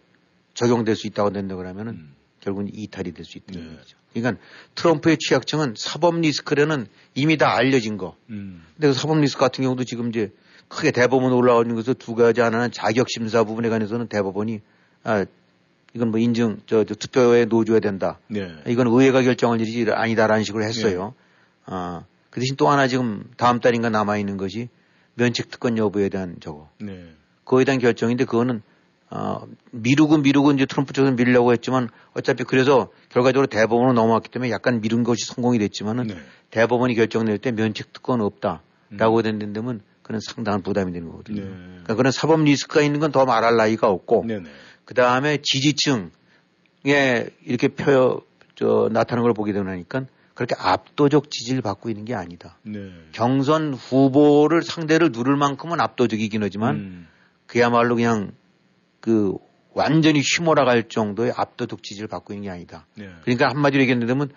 적용될 0.53 0.95
수 0.95 1.07
있다고 1.07 1.31
된다 1.31 1.55
그러면은 1.55 1.93
음. 1.93 2.13
결국은 2.41 2.69
이탈이 2.73 3.13
될 3.13 3.25
수 3.25 3.37
있다는 3.37 3.61
네. 3.67 3.73
얘기죠. 3.77 3.97
그러니까 4.13 4.43
트럼프의 4.75 5.17
취약증은 5.17 5.75
사법 5.77 6.19
리스크라는 6.19 6.87
이미 7.15 7.37
다 7.37 7.55
알려진 7.55 7.97
거. 7.97 8.17
음. 8.29 8.63
근데 8.75 8.89
그 8.89 8.93
사법 8.93 9.19
리스크 9.21 9.39
같은 9.39 9.63
경우도 9.63 9.85
지금 9.85 10.09
이제 10.09 10.31
크게 10.71 10.91
대법원 10.91 11.33
올라오는 11.33 11.75
것에서 11.75 11.93
두 11.93 12.15
가지 12.15 12.39
하나는 12.39 12.71
자격 12.71 13.09
심사 13.09 13.43
부분에 13.43 13.67
관해서는 13.69 14.07
대법원이 14.07 14.61
아 15.03 15.25
이건 15.93 16.11
뭐 16.11 16.19
인증 16.19 16.61
저, 16.65 16.85
저 16.85 16.95
투표에 16.95 17.45
놓아줘야 17.45 17.81
된다. 17.81 18.19
네. 18.27 18.49
이건 18.67 18.87
의회가 18.87 19.21
결정할 19.21 19.59
일이 19.59 19.91
아니다라는 19.91 20.43
식으로 20.45 20.63
했어요. 20.63 21.13
아, 21.65 22.05
그 22.29 22.39
대신 22.39 22.55
또 22.55 22.69
하나 22.69 22.87
지금 22.87 23.25
다음 23.35 23.59
달인가 23.59 23.89
남아 23.89 24.17
있는 24.17 24.37
것이 24.37 24.69
면책 25.15 25.51
특권 25.51 25.77
여부에 25.77 26.07
대한 26.07 26.37
저거. 26.39 26.69
네. 26.79 27.03
그거에 27.43 27.65
대한 27.65 27.79
결정인데 27.79 28.23
그거는 28.23 28.61
어, 29.09 29.45
미루고 29.71 30.19
미루고 30.19 30.53
이제 30.53 30.65
트럼프 30.65 30.93
쪽에서 30.93 31.13
미루려고 31.13 31.51
했지만 31.51 31.89
어차피 32.13 32.45
그래서 32.45 32.89
결과적으로 33.09 33.47
대법원으로 33.47 33.91
넘어왔기 33.91 34.29
때문에 34.29 34.49
약간 34.51 34.79
미룬 34.79 35.03
것이 35.03 35.25
성공이 35.25 35.59
됐지만은 35.59 36.07
네. 36.07 36.15
대법원이 36.51 36.95
결정 36.95 37.25
낼 37.25 37.37
때 37.39 37.51
면책 37.51 37.91
특권 37.91 38.21
없다라고 38.21 39.17
음. 39.17 39.39
된다면 39.39 39.81
그는 40.03 40.19
상당한 40.19 40.61
부담이 40.61 40.91
되는 40.91 41.09
거거든요. 41.09 41.41
네. 41.43 41.49
그러니까 41.49 41.95
그런 41.95 42.11
사법 42.11 42.43
리스크가 42.43 42.81
있는 42.81 42.99
건 42.99 43.11
더 43.11 43.25
말할 43.25 43.55
나위가 43.57 43.89
없고 43.89 44.25
네네. 44.25 44.49
그 44.85 44.93
다음에 44.93 45.37
지지층에 45.41 46.09
이렇게 47.45 47.67
표, 47.67 48.23
저, 48.55 48.89
나타나는 48.91 49.23
걸 49.23 49.33
보게 49.33 49.53
되니까 49.53 50.05
그렇게 50.33 50.55
압도적 50.57 51.29
지지를 51.29 51.61
받고 51.61 51.89
있는 51.89 52.05
게 52.05 52.15
아니다. 52.15 52.57
네. 52.63 52.91
경선 53.11 53.73
후보를 53.73 54.63
상대를 54.63 55.11
누를 55.11 55.35
만큼은 55.35 55.79
압도적이긴 55.79 56.41
하지만 56.43 56.75
음. 56.75 57.07
그야말로 57.47 57.95
그냥 57.95 58.31
그 59.01 59.33
완전히 59.73 60.21
휘몰아갈 60.21 60.87
정도의 60.89 61.33
압도적 61.35 61.83
지지를 61.83 62.07
받고 62.07 62.33
있는 62.33 62.45
게 62.45 62.49
아니다. 62.49 62.85
네. 62.95 63.09
그러니까 63.23 63.49
한마디로 63.49 63.81
얘기한다면 63.83 64.31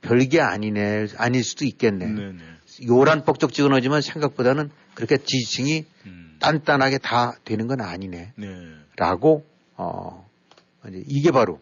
별게 0.00 0.40
아니네, 0.40 1.08
아닐 1.16 1.44
수도 1.44 1.64
있겠네. 1.64 2.06
네 2.06 2.32
네. 2.32 2.38
요란 2.86 3.24
뻑적지근하지만 3.24 4.02
생각보다는 4.02 4.70
그렇게 4.94 5.18
지지층이 5.18 5.84
음. 6.06 6.36
단단하게 6.40 6.98
다 6.98 7.34
되는 7.44 7.66
건 7.66 7.80
아니네. 7.80 8.32
네. 8.36 8.46
라고, 8.96 9.46
어, 9.76 10.28
이게 11.06 11.30
바로, 11.30 11.60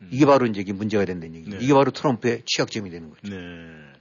음. 0.00 0.08
이게 0.12 0.26
바로 0.26 0.46
이제 0.46 0.64
문제가 0.72 1.04
된다는 1.04 1.34
얘기죠. 1.36 1.58
네. 1.58 1.64
이게 1.64 1.72
바로 1.74 1.90
트럼프의 1.90 2.42
취약점이 2.46 2.90
되는 2.90 3.10
거죠. 3.10 3.22
네. 3.28 3.93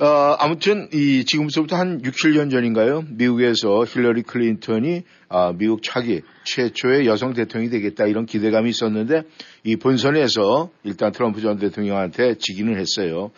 어, 0.00 0.06
아무튼 0.40 0.88
이 0.92 1.24
지금부터 1.24 1.76
한 1.76 2.04
6, 2.04 2.14
7년 2.14 2.50
전인가요? 2.50 3.04
미국에서 3.10 3.84
힐러리 3.84 4.22
클린턴이 4.22 5.04
아, 5.28 5.52
미국 5.56 5.84
차기 5.84 6.22
최초의 6.44 7.06
여성 7.06 7.32
대통령이 7.32 7.70
되겠다 7.70 8.06
이런 8.06 8.26
기대감이 8.26 8.68
있었는데 8.70 9.22
이 9.62 9.76
본선에서 9.76 10.70
일단 10.82 11.12
트럼프 11.12 11.40
전 11.40 11.60
대통령한테 11.60 12.34
지기는 12.38 12.76
했어요. 12.76 13.30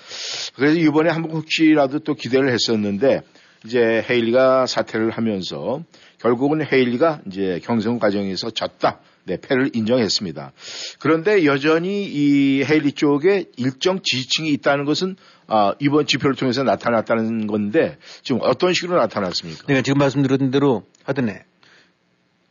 그래서 0.55 0.79
이번에 0.79 1.11
한번 1.11 1.33
혹시라도 1.33 1.99
또 1.99 2.15
기대를 2.15 2.51
했었는데 2.51 3.21
이제 3.67 4.03
헤일리가 4.09 4.65
사퇴를 4.65 5.11
하면서 5.11 5.83
결국은 6.21 6.65
헤일리가 6.65 7.21
이제 7.27 7.61
경선 7.65 7.99
과정에서 7.99 8.51
졌다. 8.51 8.99
네, 9.27 9.37
패를 9.41 9.71
인정했습니다. 9.75 10.53
그런데 11.01 11.45
여전히 11.45 12.05
이 12.05 12.63
헤일리 12.65 12.93
쪽에 12.93 13.47
일정 13.57 14.01
지지층이 14.03 14.51
있다는 14.51 14.85
것은 14.85 15.17
아, 15.49 15.75
이번 15.81 16.07
지표를 16.07 16.37
통해서 16.37 16.63
나타났다는 16.63 17.47
건데 17.49 17.99
지금 18.23 18.41
어떤 18.43 18.73
식으로 18.73 18.99
나타났습니까? 18.99 19.65
그러니까 19.65 19.83
지금 19.83 19.99
말씀드린 19.99 20.51
대로 20.51 20.85
하더네. 21.05 21.43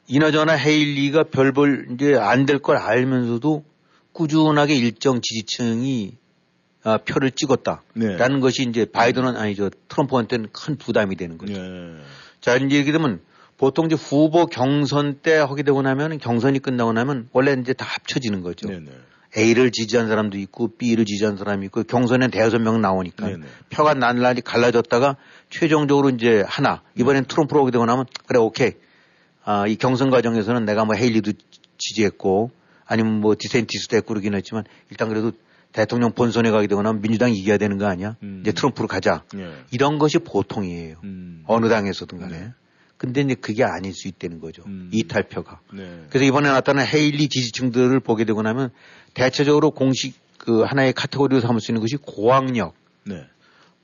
이나저나 0.07 0.53
헤일리가 0.53 1.23
별볼 1.31 1.87
이제 1.93 2.15
안 2.15 2.45
될 2.45 2.59
걸 2.59 2.77
알면서도 2.77 3.63
꾸준하게 4.11 4.75
일정 4.75 5.19
지지층이 5.21 6.17
아, 6.83 6.97
표를 6.97 7.31
찍었다라는 7.31 7.83
네. 7.95 8.39
것이 8.39 8.63
이제 8.69 8.85
바이든은 8.85 9.35
아니죠 9.37 9.69
트럼프한테는 9.89 10.49
큰 10.51 10.77
부담이 10.77 11.15
되는 11.15 11.37
거죠. 11.37 11.53
네. 11.53 11.95
자 12.41 12.55
이제 12.57 12.75
이렇게 12.75 12.91
되면 12.91 13.21
보통 13.57 13.85
이제 13.85 13.95
후보 13.95 14.45
경선 14.47 15.19
때 15.21 15.35
하게 15.35 15.63
되고 15.63 15.81
나면 15.81 16.17
경선이 16.17 16.59
끝나고 16.59 16.93
나면 16.93 17.29
원래 17.31 17.55
이제 17.59 17.73
다 17.73 17.85
합쳐지는 17.85 18.41
거죠. 18.41 18.67
네네. 18.67 18.91
A를 19.37 19.71
지지한 19.71 20.07
사람도 20.07 20.37
있고 20.37 20.69
B를 20.77 21.05
지지한 21.05 21.37
사람이 21.37 21.65
있고 21.65 21.83
경선에 21.83 22.29
대여섯 22.29 22.61
명 22.61 22.81
나오니까 22.81 23.27
네네. 23.27 23.45
표가 23.69 23.93
날라리 23.93 24.41
갈라졌다가 24.41 25.17
최종적으로 25.49 26.09
이제 26.09 26.43
하나 26.47 26.81
이번엔 26.97 27.25
트럼프로 27.25 27.61
오게 27.63 27.71
되고 27.71 27.85
나면 27.85 28.05
그래 28.27 28.39
오케이 28.39 28.73
아, 29.43 29.67
이 29.67 29.75
경선 29.75 30.09
과정에서는 30.09 30.65
내가 30.65 30.85
뭐 30.85 30.95
헤일리도 30.95 31.33
지지했고 31.77 32.51
아니면 32.85 33.19
뭐 33.19 33.35
디센티스도 33.37 33.97
했고 33.97 34.09
그러긴 34.09 34.33
했지만 34.35 34.63
일단 34.89 35.09
그래도 35.09 35.31
대통령 35.71 36.13
본선에 36.13 36.51
가게 36.51 36.67
되고 36.67 36.81
나면 36.81 37.01
민주당이 37.01 37.35
이겨야 37.37 37.57
되는 37.57 37.77
거 37.77 37.85
아니야? 37.85 38.15
음. 38.23 38.39
이제 38.41 38.53
트럼프로 38.53 38.87
가자. 38.87 39.23
네. 39.33 39.51
이런 39.71 39.99
것이 39.99 40.19
보통이에요. 40.19 40.97
음. 41.03 41.43
어느 41.47 41.67
당에서든 41.67 42.17
간에. 42.19 42.39
네. 42.39 42.53
근데 42.97 43.21
이제 43.21 43.35
그게 43.35 43.63
아닐 43.63 43.93
수 43.93 44.07
있다는 44.07 44.39
거죠. 44.39 44.63
음. 44.65 44.89
이탈표가. 44.93 45.59
네. 45.73 46.05
그래서 46.09 46.25
이번에 46.25 46.49
나타난 46.49 46.85
헤일리 46.85 47.27
지지층들을 47.27 47.99
보게 47.99 48.23
되고 48.25 48.41
나면 48.41 48.71
대체적으로 49.13 49.71
공식 49.71 50.15
그 50.37 50.61
하나의 50.61 50.93
카테고리로 50.93 51.41
삼을 51.41 51.59
수 51.59 51.71
있는 51.71 51.81
것이 51.81 51.97
고학력, 51.97 52.73
네. 53.03 53.25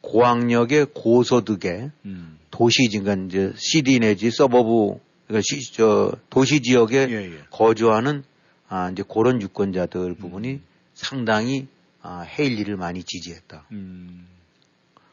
고학력의 0.01 0.88
고소득의 0.94 1.91
음. 2.06 2.38
도시 2.51 2.88
그러니까 2.89 3.25
이제 3.25 3.53
CD 3.58 4.00
내지 4.00 4.32
서버부 4.32 5.00
그러니까 5.27 5.41
시, 5.44 5.74
저 5.74 6.13
도시 6.30 6.62
지역에 6.62 7.08
예, 7.10 7.34
예. 7.34 7.38
거주하는 7.50 8.24
아 8.68 8.89
이제 8.91 9.03
그런 9.08 9.41
유권자들 9.41 10.15
부분이 10.15 10.50
음. 10.50 10.63
상당히 10.94 11.68
아 12.01 12.22
헤일리를 12.22 12.75
많이 12.77 13.03
지지했다. 13.03 13.65
음. 13.72 14.27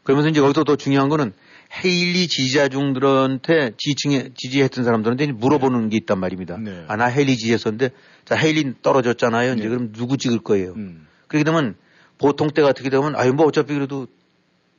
그러면서 0.02 0.31
이제 0.31 0.40
여기서 0.40 0.64
더 0.64 0.76
중요한 0.76 1.09
거는 1.09 1.33
헤일리 1.73 2.29
지지자중들한테 2.29 3.73
지지층에 3.77 4.31
지지했던 4.35 4.85
사람들한테 4.85 5.33
물어보는 5.33 5.91
게 5.91 5.99
있단 5.99 6.19
말입니다. 6.19 6.57
네. 6.59 6.85
아, 6.89 6.97
나 6.97 7.07
헤일리 7.07 7.37
지지했었는데, 7.37 7.91
자, 8.25 8.37
헤일리 8.37 8.75
떨어졌잖아요. 8.83 9.55
이제 9.55 9.63
네. 9.63 9.69
그럼 9.69 9.93
누구 9.93 10.17
찍을 10.17 10.39
거예요? 10.41 10.73
음. 10.77 11.07
그렇게 11.27 11.45
되면 11.45 11.77
보통 12.17 12.51
때 12.51 12.63
같게 12.63 12.89
되면, 12.89 13.15
아유, 13.17 13.33
뭐 13.33 13.47
어차피 13.47 13.75
그래도 13.75 14.07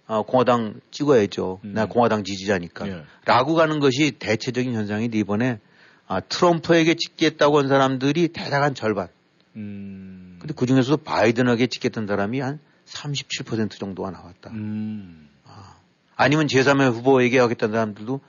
아, 0.07 0.23
공화당 0.23 0.81
찍어야죠. 0.89 1.61
음. 1.63 1.73
나 1.73 1.85
공화당 1.85 2.23
지지자니까. 2.23 2.87
예. 2.87 3.03
라고 3.25 3.53
가는 3.53 3.79
것이 3.79 4.11
대체적인 4.17 4.73
현상인데, 4.73 5.19
이번에 5.19 5.59
아, 6.07 6.21
트럼프에게 6.21 6.95
찍겠다고 6.95 7.59
한 7.59 7.67
사람들이 7.67 8.29
대략 8.29 8.63
한 8.63 8.73
절반. 8.73 9.09
음. 9.55 10.37
근데 10.39 10.55
그 10.55 10.65
중에서도 10.65 10.97
바이든에게 10.97 11.67
찍혔던 11.67 12.07
사람이 12.07 12.39
한 12.39 12.59
37% 12.87 13.71
정도가 13.79 14.09
나왔다. 14.09 14.49
음. 14.49 15.28
아. 16.19 16.23
아니면 16.23 16.47
제3의 16.47 16.91
후보에게 16.93 17.39
하겠다는 17.39 17.73
사람들도 17.73 18.19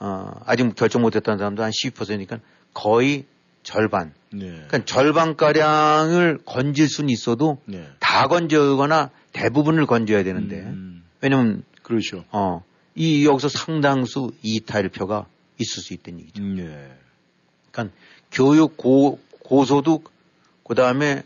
어, 0.00 0.30
아직 0.44 0.74
결정 0.74 1.02
못했다는 1.02 1.38
사람도 1.38 1.62
한 1.62 1.70
12%니까 1.70 2.40
거의 2.74 3.24
절반. 3.62 4.12
네. 4.32 4.46
그러니까 4.46 4.84
절반가량을 4.84 6.40
건질 6.44 6.88
수는 6.88 7.10
있어도 7.10 7.58
네. 7.66 7.86
다 8.00 8.26
건져거나 8.26 9.10
대부분을 9.32 9.86
건져야 9.86 10.24
되는데 10.24 10.60
음. 10.60 11.04
왜냐면 11.20 11.62
그렇죠. 11.82 12.24
어, 12.32 12.64
이 12.96 13.24
여기서 13.24 13.48
상당수 13.48 14.32
이탈표가 14.42 15.26
있을 15.58 15.82
수 15.82 15.94
있다는 15.94 16.20
얘기죠. 16.20 16.42
음, 16.42 16.58
예. 16.58 16.92
그러니까 17.70 17.94
교육 18.32 18.76
고, 18.76 19.20
고소득 19.44 20.10
그다음에 20.64 21.22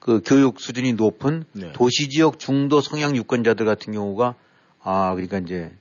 그 0.00 0.20
교육 0.24 0.60
수준이 0.60 0.94
높은 0.94 1.44
네. 1.52 1.72
도시 1.74 2.08
지역 2.08 2.40
중도 2.40 2.80
성향 2.80 3.14
유권자들 3.16 3.64
같은 3.64 3.92
경우가 3.92 4.34
아 4.82 5.14
그러니까 5.14 5.38
이제 5.38 5.72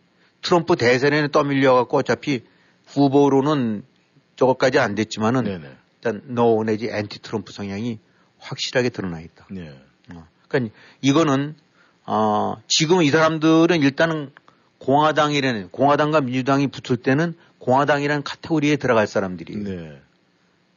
트럼프 0.41 0.75
대선에는 0.75 1.31
떠밀려 1.31 1.73
갖고 1.73 1.97
어차피 1.97 2.43
후보로는 2.87 3.83
저것까지 4.35 4.79
안 4.79 4.95
됐지만은 4.95 5.43
네네. 5.43 5.77
일단 5.95 6.21
no 6.25 6.63
내지 6.63 6.87
엔티 6.89 7.19
트럼프 7.21 7.51
성향이 7.51 7.99
확실하게 8.39 8.89
드러나 8.89 9.19
있다. 9.19 9.47
네. 9.49 9.69
어. 10.13 10.27
그러니까 10.47 10.75
이거는 11.01 11.55
어 12.05 12.55
지금 12.67 13.01
이 13.01 13.09
사람들은 13.09 13.81
일단은 13.81 14.31
공화당이라는 14.79 15.69
공화당과 15.69 16.21
민주당이 16.21 16.67
붙을 16.67 16.97
때는 16.97 17.33
공화당이라는 17.59 18.23
카테고리에 18.23 18.77
들어갈 18.77 19.07
사람들이에요. 19.07 19.63
네. 19.63 20.01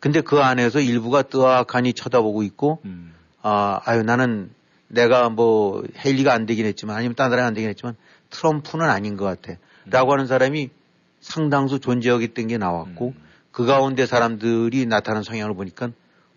근데 0.00 0.22
그 0.22 0.40
안에서 0.40 0.80
일부가 0.80 1.22
뜨악하니 1.22 1.92
쳐다보고 1.92 2.42
있고 2.42 2.80
음. 2.86 3.14
아 3.42 3.80
아유 3.84 4.02
나는 4.02 4.50
내가 4.90 5.28
뭐 5.30 5.84
헤일리가 6.04 6.32
안 6.32 6.46
되긴 6.46 6.66
했지만 6.66 6.96
아니면 6.96 7.14
딴 7.14 7.30
사람이 7.30 7.46
안 7.46 7.54
되긴 7.54 7.70
했지만 7.70 7.96
트럼프는 8.30 8.88
아닌 8.88 9.16
것 9.16 9.24
같아. 9.24 9.58
라고 9.86 10.12
하는 10.12 10.26
사람이 10.26 10.70
상당수 11.20 11.80
존재하기 11.80 12.28
때문에 12.28 12.58
나왔고 12.58 13.08
음. 13.16 13.22
그 13.52 13.66
가운데 13.66 14.06
사람들이 14.06 14.86
나타난 14.86 15.22
성향을 15.22 15.54
보니까 15.54 15.90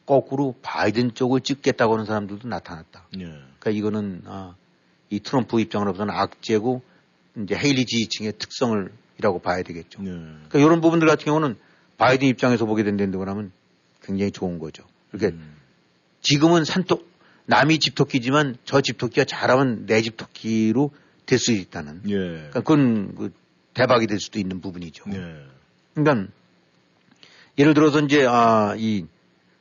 거꾸로 0.05 0.55
바이든 0.61 1.15
쪽을 1.15 1.41
찍겠다고 1.41 1.93
하는 1.93 2.05
사람들도 2.05 2.47
나타났다. 2.47 3.07
네. 3.17 3.25
그러니까 3.25 3.69
이거는 3.71 4.21
아, 4.25 4.55
이 5.09 5.19
트럼프 5.19 5.59
입장으로서는 5.59 6.13
악재고 6.13 6.81
이제 7.43 7.55
헤일리 7.55 7.85
지지층의 7.85 8.33
특성을 8.37 8.91
이라고 9.17 9.39
봐야 9.39 9.63
되겠죠. 9.63 10.01
네. 10.01 10.09
그러니까 10.09 10.59
이런 10.59 10.81
부분들 10.81 11.07
같은 11.07 11.25
경우는 11.25 11.55
바이든 11.97 12.27
입장에서 12.27 12.65
보게 12.65 12.83
된다고 12.83 13.25
하면 13.25 13.51
굉장히 14.01 14.31
좋은 14.31 14.59
거죠. 14.59 14.83
그러니까 15.11 15.41
음. 15.41 15.55
지금은 16.21 16.65
산토 16.65 16.99
남이 17.45 17.79
집토끼지만 17.79 18.57
저 18.65 18.81
집토끼가 18.81 19.25
잘하면 19.25 19.85
내 19.85 20.01
집토끼로 20.01 20.91
될 21.25 21.39
수 21.39 21.51
있다는. 21.51 22.01
예. 22.09 22.13
그러니까 22.15 22.59
그건 22.59 23.15
그 23.15 23.33
대박이 23.73 24.07
될 24.07 24.19
수도 24.19 24.39
있는 24.39 24.61
부분이죠. 24.61 25.09
네. 25.09 25.19
그러니까 25.95 26.31
예를 27.57 27.73
들어서 27.73 27.99
이제 28.01 28.25
아 28.27 28.75
이 28.77 29.05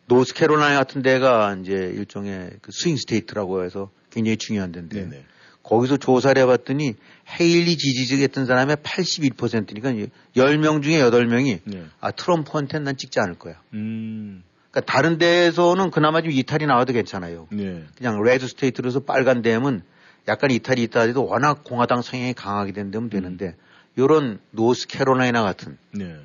노스캐롤라이나 0.07 0.79
같은 0.79 1.03
데가 1.03 1.57
이제 1.61 1.73
일종의 1.73 2.59
그 2.61 2.71
swing 2.73 2.97
state라고 2.97 3.65
해서 3.65 3.91
굉장히 4.11 4.37
중요한 4.37 4.73
데인데 4.73 5.05
네네. 5.09 5.25
거기서 5.63 5.97
조사를 5.97 6.41
해봤더니 6.43 6.95
헤일리 7.41 7.77
지지 7.77 8.21
했던 8.21 8.47
사람의 8.47 8.77
81%니까 8.77 9.93
10명 10.37 10.83
중에 10.83 11.01
8명이 11.01 11.61
네. 11.65 11.85
아 12.01 12.11
트럼프한테는 12.11 12.85
난 12.85 12.97
찍지 12.97 13.21
않을 13.21 13.35
거야. 13.39 13.63
음. 13.73 14.43
그러니까 14.73 14.93
다른 14.93 15.19
데에서는 15.19 15.93
그나마 15.93 16.21
좀 16.21 16.33
이탈이 16.33 16.67
나와도 16.67 16.93
괜찮아요. 16.93 17.47
네. 17.53 17.85
그냥 17.97 18.21
red 18.23 18.49
state로서 18.49 19.01
빨간 19.01 19.43
데면 19.43 19.83
약간 20.27 20.51
이탈이 20.51 20.83
있다 20.83 21.03
해도 21.03 21.25
워낙 21.25 21.63
공화당 21.63 22.03
성향이 22.03 22.35
강하게 22.35 22.73
된 22.73 22.91
데면 22.91 23.09
되는데 23.09 23.55
요런 23.97 24.41
노스캐롤라이나 24.51 25.43
같은 25.43 25.79
네. 25.93 26.17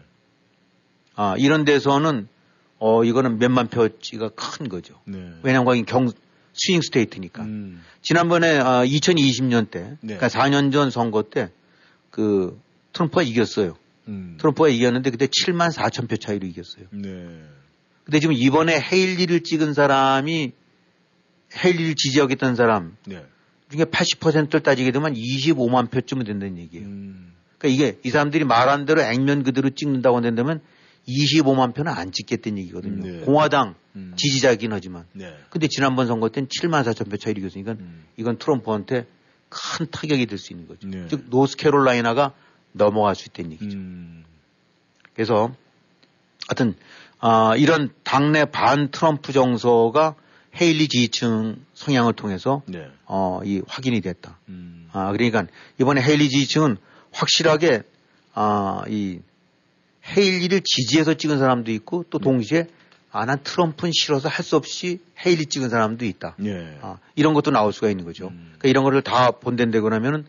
아 1.16 1.36
이런 1.38 1.66
데서는 1.66 2.28
어 2.80 3.04
이거는 3.04 3.38
몇만 3.38 3.68
표치가 3.68 4.30
큰 4.30 4.70
거죠. 4.70 5.00
네. 5.06 5.34
왜냐면 5.44 5.66
거기 5.66 5.84
경 5.84 6.10
스윙 6.54 6.82
스테이트니까. 6.82 7.44
음. 7.44 7.84
지난번에 8.02 8.58
아, 8.58 8.84
2020년 8.84 9.70
때, 9.70 9.98
네. 10.02 10.16
그러니까 10.16 10.28
4년 10.28 10.72
전 10.72 10.90
선거 10.90 11.22
때 11.22 11.52
그 12.18 12.60
트럼프가 12.94 13.22
이겼어요. 13.22 13.78
음. 14.08 14.38
트럼프가 14.40 14.70
이겼는데 14.70 15.12
그때 15.12 15.28
7만 15.28 15.72
4천 15.72 16.10
표 16.10 16.18
차이로 16.18 16.48
이겼어요. 16.48 16.86
네. 16.90 17.44
근데 18.08 18.22
지금 18.22 18.34
이번에 18.34 18.80
헤일리를 18.80 19.42
찍은 19.44 19.74
사람이 19.74 20.54
헤일리를 21.58 21.96
지지하겠다는 21.96 22.56
사람 22.56 22.96
네. 23.06 23.26
중에 23.70 23.84
80%를 23.84 24.62
따지게 24.62 24.92
되면 24.92 25.14
25만 25.14 25.92
표쯤은 25.92 26.24
된다는 26.24 26.58
얘기예요. 26.58 26.86
음. 26.86 27.34
그러니까 27.58 27.76
이게 27.76 28.00
이 28.06 28.10
사람들이 28.10 28.46
말한 28.46 28.86
대로 28.86 29.02
액면 29.02 29.44
그대로 29.44 29.70
찍는다고 29.70 30.16
한다면 30.16 30.62
25만 31.06 31.76
표는 31.76 31.92
안 31.92 32.14
찍겠다는 32.14 32.60
얘기거든요. 32.60 33.04
네. 33.04 33.20
공화당 33.26 33.76
음. 33.98 34.14
지지자이긴 34.16 34.72
하지만. 34.72 35.04
네. 35.12 35.36
근데 35.50 35.68
지난번 35.68 36.08
선거 36.08 36.30
때는 36.30 36.48
7만 36.48 36.86
4천 36.86 37.12
표 37.12 37.18
차이로 37.18 37.42
이겼으니까 37.42 37.74
음. 37.74 38.06
이건 38.16 38.38
트럼프한테 38.38 39.06
큰 39.50 39.88
타격이 39.92 40.28
될 40.28 40.38
수 40.38 40.54
있는 40.54 40.66
거죠. 40.66 40.88
네. 40.88 41.08
즉 41.10 41.26
노스캐롤라이나가 41.30 42.34
넘어갈 42.72 43.16
수 43.16 43.28
있다는 43.28 43.52
얘기죠. 43.52 43.78
음. 43.78 44.24
그래서 45.14 45.54
하여튼 46.48 46.76
아, 47.20 47.56
이런 47.58 47.90
당내 48.04 48.46
반 48.46 48.90
트럼프 48.92 49.34
정서가 49.34 50.16
헤일리 50.60 50.88
지지층 50.88 51.58
성향을 51.74 52.14
통해서 52.14 52.62
네. 52.66 52.88
어, 53.06 53.42
이 53.44 53.62
확인이 53.68 54.02
됐다. 54.02 54.40
음. 54.50 54.90
아, 54.92 55.12
그러니까 55.12 55.46
이번에 55.80 56.02
헤일리 56.02 56.30
지지층은 56.30 56.78
확실하게 57.12 57.84
아, 58.34 58.84
이 58.88 59.20
헤일리를 60.06 60.62
지지해서 60.64 61.16
찍은 61.16 61.38
사람도 61.40 61.72
있고 61.72 62.06
또 62.10 62.20
동시에 62.20 62.68
아, 63.12 63.26
난 63.26 63.40
트럼프는 63.44 63.92
싫어서 63.94 64.30
할 64.30 64.44
수 64.46 64.56
없이 64.56 65.00
헤일리 65.26 65.48
찍은 65.48 65.70
사람도 65.70 66.06
있다. 66.06 66.36
예. 66.46 66.78
아, 66.82 67.00
이런 67.16 67.34
것도 67.34 67.52
나올 67.52 67.74
수가 67.74 67.90
있는 67.90 68.06
거죠. 68.06 68.28
음. 68.28 68.54
그러니까 68.58 68.68
이런 68.70 68.84
거를 68.84 69.02
다 69.02 69.32
본댄다고 69.32 69.92
하면은 69.92 70.26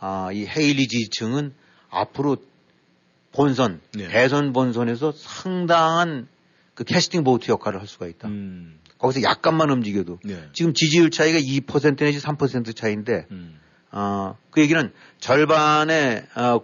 아, 0.00 0.30
이 0.32 0.46
헤일리 0.46 0.88
지지층은 0.88 1.52
앞으로 1.90 2.36
본선, 3.34 3.80
네. 3.94 4.08
대선 4.08 4.52
본선에서 4.52 5.12
상당한 5.16 6.28
그 6.74 6.84
캐스팅 6.84 7.24
보트 7.24 7.50
역할을 7.50 7.80
할 7.80 7.86
수가 7.86 8.06
있다. 8.06 8.28
음. 8.28 8.78
거기서 8.98 9.22
약간만 9.22 9.70
움직여도 9.70 10.20
네. 10.24 10.48
지금 10.52 10.72
지지율 10.72 11.10
차이가 11.10 11.38
2% 11.38 11.98
내지 11.98 12.18
3% 12.20 12.74
차이인데 12.74 13.26
음. 13.30 13.58
어, 13.90 14.36
그 14.50 14.60
얘기는 14.60 14.92
절반의 15.20 16.26
어, 16.36 16.60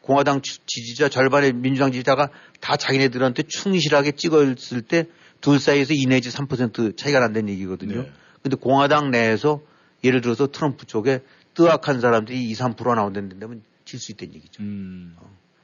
공화당 0.00 0.40
지- 0.42 0.58
지지자, 0.66 1.08
절반의 1.08 1.52
민주당 1.52 1.90
지지자가 1.92 2.30
다 2.60 2.76
자기네들한테 2.76 3.42
충실하게 3.44 4.12
찍었을 4.12 4.82
때 4.82 5.06
둘 5.40 5.58
사이에서 5.58 5.92
2 5.92 6.06
내지 6.06 6.30
3% 6.30 6.96
차이가 6.96 7.20
난다는 7.20 7.50
얘기거든요. 7.50 8.02
네. 8.02 8.12
근데 8.42 8.56
공화당 8.56 9.10
내에서 9.10 9.60
예를 10.02 10.22
들어서 10.22 10.46
트럼프 10.46 10.86
쪽에 10.86 11.20
뜨악한 11.54 12.00
사람들이 12.00 12.42
2, 12.50 12.54
3% 12.54 12.94
나온다면 12.94 13.62
질 13.84 14.00
수 14.00 14.12
있다는 14.12 14.34
얘기죠. 14.36 14.62
음. 14.62 15.14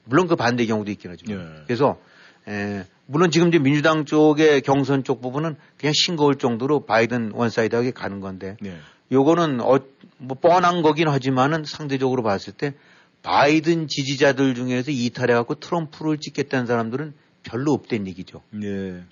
물론 0.05 0.27
그 0.27 0.35
반대 0.35 0.65
경우도 0.65 0.91
있긴 0.91 1.11
하지만. 1.11 1.39
예. 1.39 1.63
그래서 1.65 1.99
에, 2.47 2.85
물론 3.05 3.29
지금 3.29 3.49
이제 3.49 3.59
민주당 3.59 4.05
쪽의 4.05 4.61
경선 4.61 5.03
쪽 5.03 5.21
부분은 5.21 5.55
그냥 5.77 5.93
싱거울 5.93 6.35
정도로 6.35 6.85
바이든 6.85 7.31
one 7.33 7.49
side하게 7.49 7.91
가는 7.91 8.19
건데 8.19 8.57
네. 8.61 8.77
요거는 9.11 9.59
어, 9.61 9.79
뭐 10.17 10.37
뻔한 10.39 10.81
거긴 10.81 11.07
하지만은 11.07 11.63
상대적으로 11.65 12.23
봤을 12.23 12.53
때 12.53 12.73
바이든 13.23 13.87
지지자들 13.87 14.55
중에서 14.55 14.91
이탈해갖고 14.91 15.55
트럼프를 15.55 16.17
찍겠다는 16.17 16.65
사람들은 16.65 17.13
별로 17.43 17.73
없다는 17.73 18.07
얘기죠. 18.07 18.41
네. 18.51 19.03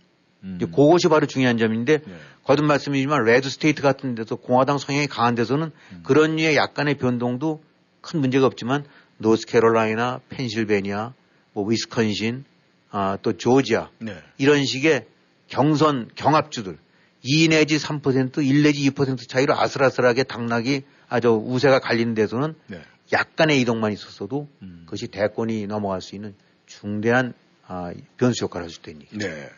음. 0.43 0.55
이제 0.55 0.65
그것이 0.65 1.09
바로 1.09 1.27
중요한 1.27 1.57
점인데 1.57 1.97
네. 1.99 2.13
거듭 2.43 2.65
말씀이지만 2.65 3.23
red 3.25 3.49
state 3.49 3.81
같은 3.81 4.15
데서 4.15 4.35
공화당 4.35 4.77
성향이 4.77 5.07
강한 5.07 5.35
데서는 5.35 5.71
음. 5.91 5.99
그런 6.03 6.37
류의 6.37 6.55
약간의 6.55 6.97
변동도 6.97 7.61
큰 8.01 8.21
문제가 8.21 8.45
없지만 8.45 8.85
노스캐롤라이나, 9.19 10.21
펜실베니아, 10.29 11.13
뭐 11.53 11.65
위스컨신, 11.65 12.43
아, 12.91 13.17
또 13.21 13.37
조지아 13.37 13.91
네. 13.99 14.17
이런 14.37 14.65
식의 14.65 15.05
경선 15.47 16.09
경합주들 16.15 16.77
2 17.21 17.49
내지 17.49 17.77
3%, 17.77 18.45
1 18.45 18.63
내지 18.63 18.89
2% 18.89 19.27
차이로 19.27 19.53
아슬아슬하게 19.53 20.23
당락이 20.23 20.83
아주 21.07 21.29
우세가 21.29 21.79
갈리는 21.79 22.13
데서는 22.13 22.55
네. 22.67 22.81
약간의 23.11 23.59
이동만 23.61 23.91
있었어도 23.91 24.47
음. 24.61 24.83
그것이 24.85 25.07
대권이 25.07 25.67
넘어갈 25.67 26.01
수 26.01 26.15
있는 26.15 26.35
중대한 26.65 27.33
아, 27.67 27.93
변수 28.17 28.45
역할을 28.45 28.65
할수 28.65 28.79
있다는 28.79 29.01
얘기. 29.01 29.17
네. 29.17 29.49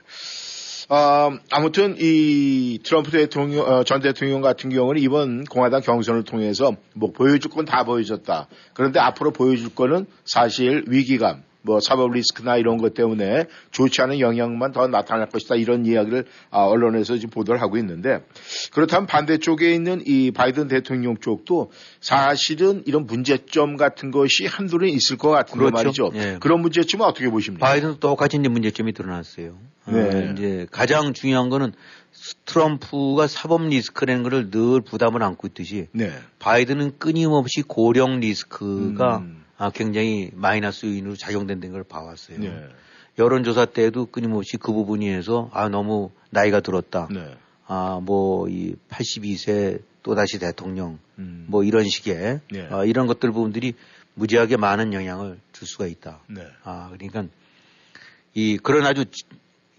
아, 0.93 1.29
아무튼 1.51 1.95
이 1.99 2.77
트럼프 2.83 3.11
대통령 3.11 3.65
어, 3.65 3.85
전 3.85 4.01
대통령 4.01 4.41
같은 4.41 4.69
경우는 4.69 5.01
이번 5.01 5.45
공화당 5.45 5.79
경선을 5.79 6.23
통해서 6.23 6.75
뭐 6.93 7.13
보여줄 7.13 7.49
건 7.49 7.63
다 7.63 7.85
보여줬다. 7.85 8.47
그런데 8.73 8.99
앞으로 8.99 9.31
보여줄 9.31 9.73
거는 9.73 10.05
사실 10.25 10.83
위기감 10.87 11.43
뭐 11.61 11.79
사법 11.79 12.11
리스크나 12.11 12.57
이런 12.57 12.77
것 12.77 12.93
때문에 12.93 13.45
좋지 13.71 14.01
않은 14.01 14.19
영향만 14.19 14.71
더 14.71 14.87
나타날 14.87 15.29
것이다 15.29 15.55
이런 15.55 15.85
이야기를 15.85 16.25
아, 16.49 16.63
언론에서 16.63 17.15
지금 17.15 17.29
보도를 17.29 17.61
하고 17.61 17.77
있는데 17.77 18.23
그렇다면 18.73 19.07
반대쪽에 19.07 19.73
있는 19.73 20.01
이 20.05 20.31
바이든 20.31 20.67
대통령 20.67 21.17
쪽도 21.17 21.71
사실은 21.99 22.83
이런 22.85 23.05
문제점 23.05 23.77
같은 23.77 24.11
것이 24.11 24.45
한둘은 24.45 24.89
있을 24.89 25.17
것 25.17 25.29
같은데 25.29 25.65
그렇죠. 25.65 25.73
말이죠. 25.73 26.11
예. 26.15 26.37
그런 26.39 26.61
문제점은 26.61 27.05
어떻게 27.05 27.29
보십니까? 27.29 27.65
바이든도 27.65 27.99
똑같이 27.99 28.37
이제 28.37 28.49
문제점이 28.49 28.93
드러났어요. 28.93 29.57
네. 29.87 29.99
어, 29.99 30.33
이제 30.33 30.67
가장 30.71 31.13
중요한 31.13 31.49
거는 31.49 31.73
트럼프가 32.45 33.27
사법 33.27 33.63
리스크라는 33.63 34.23
것을 34.23 34.51
늘 34.51 34.81
부담을 34.81 35.23
안고 35.23 35.47
있듯이 35.47 35.87
네. 35.91 36.11
바이든은 36.39 36.99
끊임없이 36.99 37.61
고령 37.61 38.19
리스크가 38.19 39.17
음. 39.19 39.40
아, 39.61 39.69
굉장히 39.69 40.31
마이너스 40.33 40.87
요인으로 40.87 41.15
작용된다는 41.15 41.71
걸 41.71 41.83
봐왔어요. 41.83 42.39
네. 42.39 42.67
여론조사 43.19 43.65
때도 43.65 44.07
끊임없이 44.07 44.57
그 44.57 44.73
부분에서 44.73 45.51
아 45.53 45.69
너무 45.69 46.09
나이가 46.31 46.61
들었다. 46.61 47.07
네. 47.11 47.35
아뭐 47.67 48.49
이 48.49 48.73
82세 48.89 49.83
또 50.01 50.15
다시 50.15 50.39
대통령 50.39 50.97
음. 51.19 51.45
뭐 51.47 51.63
이런 51.63 51.83
식의 51.83 52.39
네. 52.51 52.67
아, 52.71 52.85
이런 52.85 53.05
것들 53.05 53.31
부분들이 53.31 53.75
무지하게 54.15 54.57
많은 54.57 54.93
영향을 54.93 55.37
줄 55.53 55.67
수가 55.67 55.85
있다. 55.85 56.21
네. 56.27 56.41
아 56.63 56.89
그러니까 56.91 57.25
이 58.33 58.57
그런 58.57 58.87
아주 58.87 59.05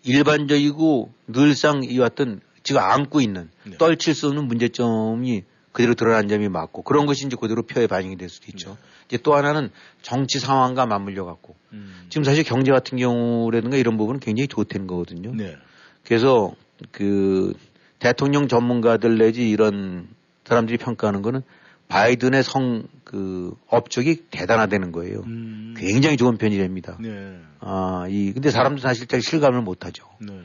일반적이고 0.04 1.12
늘상 1.26 1.82
이왔던 1.82 2.40
지금 2.62 2.80
안고 2.82 3.20
있는 3.20 3.50
네. 3.64 3.78
떨칠 3.78 4.14
수 4.14 4.28
없는 4.28 4.44
문제점이 4.46 5.42
그대로 5.72 5.94
드러난 5.94 6.28
점이 6.28 6.48
맞고 6.48 6.82
그런 6.82 7.06
것이 7.06 7.26
이제 7.26 7.36
그대로 7.40 7.62
표에 7.62 7.86
반영이 7.86 8.16
될 8.16 8.28
수도 8.28 8.46
있죠. 8.48 8.70
네. 8.70 8.76
이제 9.08 9.18
또 9.22 9.34
하나는 9.34 9.70
정치 10.02 10.38
상황과 10.38 10.86
맞물려 10.86 11.24
갖고 11.24 11.56
음. 11.72 12.06
지금 12.08 12.24
사실 12.24 12.44
경제 12.44 12.70
같은 12.70 12.98
경우라든가 12.98 13.76
이런 13.76 13.96
부분은 13.96 14.20
굉장히 14.20 14.48
좋다는 14.48 14.86
거거든요. 14.86 15.34
네. 15.34 15.56
그래서 16.04 16.52
그 16.90 17.54
대통령 17.98 18.48
전문가들 18.48 19.18
내지 19.18 19.48
이런 19.48 20.08
사람들이 20.44 20.78
평가하는 20.78 21.22
거는 21.22 21.42
바이든의 21.88 22.42
성 22.42 22.84
그 23.12 23.54
업적이 23.66 24.24
대단하다는 24.30 24.90
거예요. 24.90 25.20
음. 25.26 25.74
굉장히 25.76 26.16
좋은 26.16 26.38
편이랍니다. 26.38 26.96
네. 26.98 27.38
아, 27.60 28.06
이 28.08 28.32
근데 28.32 28.50
사람들 28.50 28.80
사실 28.80 29.06
잘 29.06 29.20
실감을 29.20 29.60
못 29.60 29.84
하죠. 29.84 30.08
네. 30.18 30.40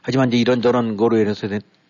하지만 0.00 0.28
이제 0.28 0.38
이런저런 0.38 0.96
거로 0.96 1.18
인해서 1.18 1.46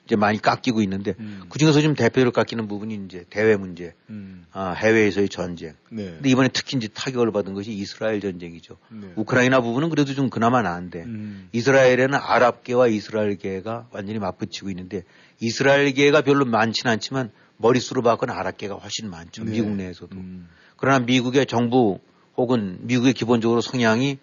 이제 0.09 0.17
많이 0.17 0.41
깎이고 0.41 0.81
있는데 0.81 1.15
음. 1.19 1.43
그 1.51 1.59
중에서 1.59 1.83
좀 1.83 1.95
대표로 1.95 2.33
깎이는 2.33 2.67
부분이 2.67 2.99
이제 3.05 3.27
대외 3.29 3.57
문제, 3.57 3.93
음. 4.09 4.47
아, 4.53 4.73
해외에서의 4.73 5.29
전쟁. 5.29 5.75
네. 5.91 6.05
근데 6.13 6.31
이번에 6.31 6.49
특히 6.51 6.79
이제 6.79 6.89
타격을 6.89 7.31
받은 7.31 7.53
것이 7.53 7.73
이스라엘 7.73 8.19
전쟁이죠. 8.23 8.79
네. 8.89 9.13
우크라이나 9.17 9.61
부분은 9.61 9.91
그래도 9.91 10.15
좀 10.15 10.31
그나마 10.31 10.63
나은데 10.63 11.03
음. 11.05 11.51
이스라엘에는 11.53 12.15
아랍계와 12.15 12.89
이스라엘계가 12.89 13.89
완전히 13.91 14.19
맞붙이고 14.19 14.71
있는데 14.71 15.05
이스라엘계가 15.41 16.23
별로 16.23 16.47
많지는 16.47 16.91
않지만 16.93 17.31
머릿수로 17.59 18.01
봐서는 18.01 18.33
아랍계가 18.33 18.77
훨씬 18.77 19.11
많죠. 19.11 19.45
네. 19.45 19.53
미국 19.53 19.73
내에서도. 19.73 20.17
음. 20.17 20.49
그러나 20.79 21.01
미국의 21.01 21.45
정부 21.45 21.99
혹은 22.35 22.79
미국의 22.81 23.13
기본적으로 23.13 23.61
성향이 23.61 24.17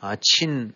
아, 0.00 0.16
친 0.20 0.74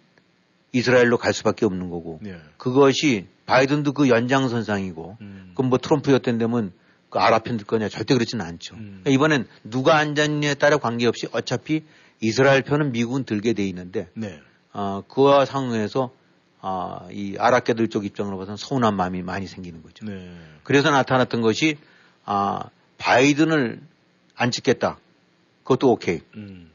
이스라엘로 0.72 1.16
갈 1.16 1.32
수밖에 1.32 1.64
없는 1.66 1.90
거고 1.90 2.18
네. 2.22 2.36
그것이 2.56 3.26
바이든도 3.46 3.92
그 3.92 4.08
연장선상이고 4.08 5.18
음. 5.20 5.52
그럼 5.54 5.70
뭐 5.70 5.78
트럼프였던 5.78 6.38
데면 6.38 6.72
그 7.08 7.18
아랍 7.18 7.44
편들 7.44 7.66
거냐 7.66 7.88
절대 7.88 8.14
그렇지는 8.14 8.44
않죠. 8.44 8.74
음. 8.74 9.00
그러니까 9.02 9.10
이번엔 9.10 9.48
누가 9.64 9.96
앉았냐에 9.96 10.54
따라 10.54 10.76
관계없이 10.76 11.28
어차피 11.32 11.84
이스라엘 12.20 12.62
편은 12.62 12.92
미국은 12.92 13.24
들게 13.24 13.52
돼 13.54 13.66
있는데 13.66 14.08
네. 14.14 14.40
어, 14.72 15.02
그와 15.08 15.44
상응해서 15.44 16.12
어, 16.60 17.08
이 17.10 17.36
아랍계들 17.38 17.88
쪽 17.88 18.04
입장으로 18.04 18.36
봐서는 18.36 18.56
서운한 18.56 18.96
마음이 18.96 19.22
많이 19.22 19.46
생기는 19.46 19.82
거죠. 19.82 20.04
네. 20.04 20.30
그래서 20.64 20.90
나타났던 20.90 21.40
것이 21.40 21.78
아, 22.24 22.68
바이든을 22.98 23.80
안 24.34 24.50
찍겠다. 24.50 24.98
그것도 25.62 25.92
오케이. 25.92 26.20
음. 26.34 26.70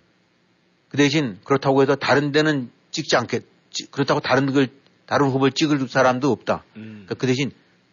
그 0.89 0.97
대신 0.97 1.39
그렇다고 1.43 1.82
해서 1.82 1.95
다른 1.95 2.32
데는 2.32 2.71
찍지 2.91 3.15
않겠, 3.15 3.43
그렇다고 3.91 4.19
다른 4.19 4.51
걸, 4.51 4.67
다른 5.05 5.27
후보를 5.27 5.51
찍을 5.51 5.88
사람도 5.88 6.31
없다. 6.31 6.63
음. 6.75 7.05
그러니까 7.05 7.15
그 7.15 7.27
대신 7.27 7.51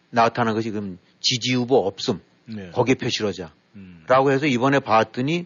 나타난 0.09 0.53
것이 0.53 0.71
그럼 0.71 0.97
지지 1.19 1.53
후보 1.53 1.77
없음. 1.87 2.19
네. 2.45 2.71
거기에 2.71 2.95
표시하자. 2.95 3.51
음. 3.75 4.03
라고 4.07 4.31
해서 4.31 4.45
이번에 4.45 4.79
봤더니, 4.79 5.45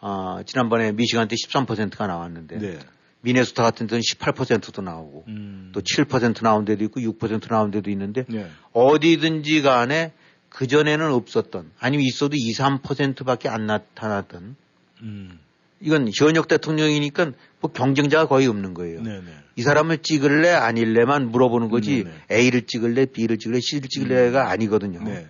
아, 0.00 0.42
지난번에 0.46 0.92
미시간 0.92 1.28
때 1.28 1.36
13%가 1.36 2.06
나왔는데, 2.06 2.58
네. 2.58 2.78
미네소타 3.22 3.62
같은 3.62 3.86
데는 3.86 4.00
18%도 4.00 4.82
나오고, 4.82 5.24
음. 5.28 5.72
또7% 5.74 6.42
나온 6.42 6.64
데도 6.64 6.84
있고, 6.84 7.00
6% 7.00 7.48
나온 7.48 7.70
데도 7.70 7.90
있는데, 7.90 8.24
네. 8.28 8.50
어디든지 8.72 9.62
간에 9.62 10.12
그전에는 10.48 11.12
없었던, 11.12 11.70
아니면 11.78 12.04
있어도 12.06 12.34
2, 12.36 12.52
3%밖에 12.52 13.48
안 13.48 13.66
나타났던, 13.66 14.56
음. 15.02 15.38
이건 15.80 16.10
현역 16.14 16.48
대통령이니까 16.48 17.32
뭐 17.60 17.72
경쟁자가 17.72 18.26
거의 18.26 18.46
없는 18.46 18.74
거예요. 18.74 19.02
네네. 19.02 19.24
이 19.56 19.62
사람을 19.62 19.98
찍을래 19.98 20.50
아닐래만 20.50 21.30
물어보는 21.30 21.68
거지 21.70 22.04
네네. 22.04 22.16
A를 22.30 22.66
찍을래 22.66 23.06
B를 23.06 23.38
찍을래 23.38 23.60
C를 23.60 23.88
찍을래가 23.88 24.44
음. 24.44 24.48
아니거든요. 24.48 25.02
네. 25.02 25.26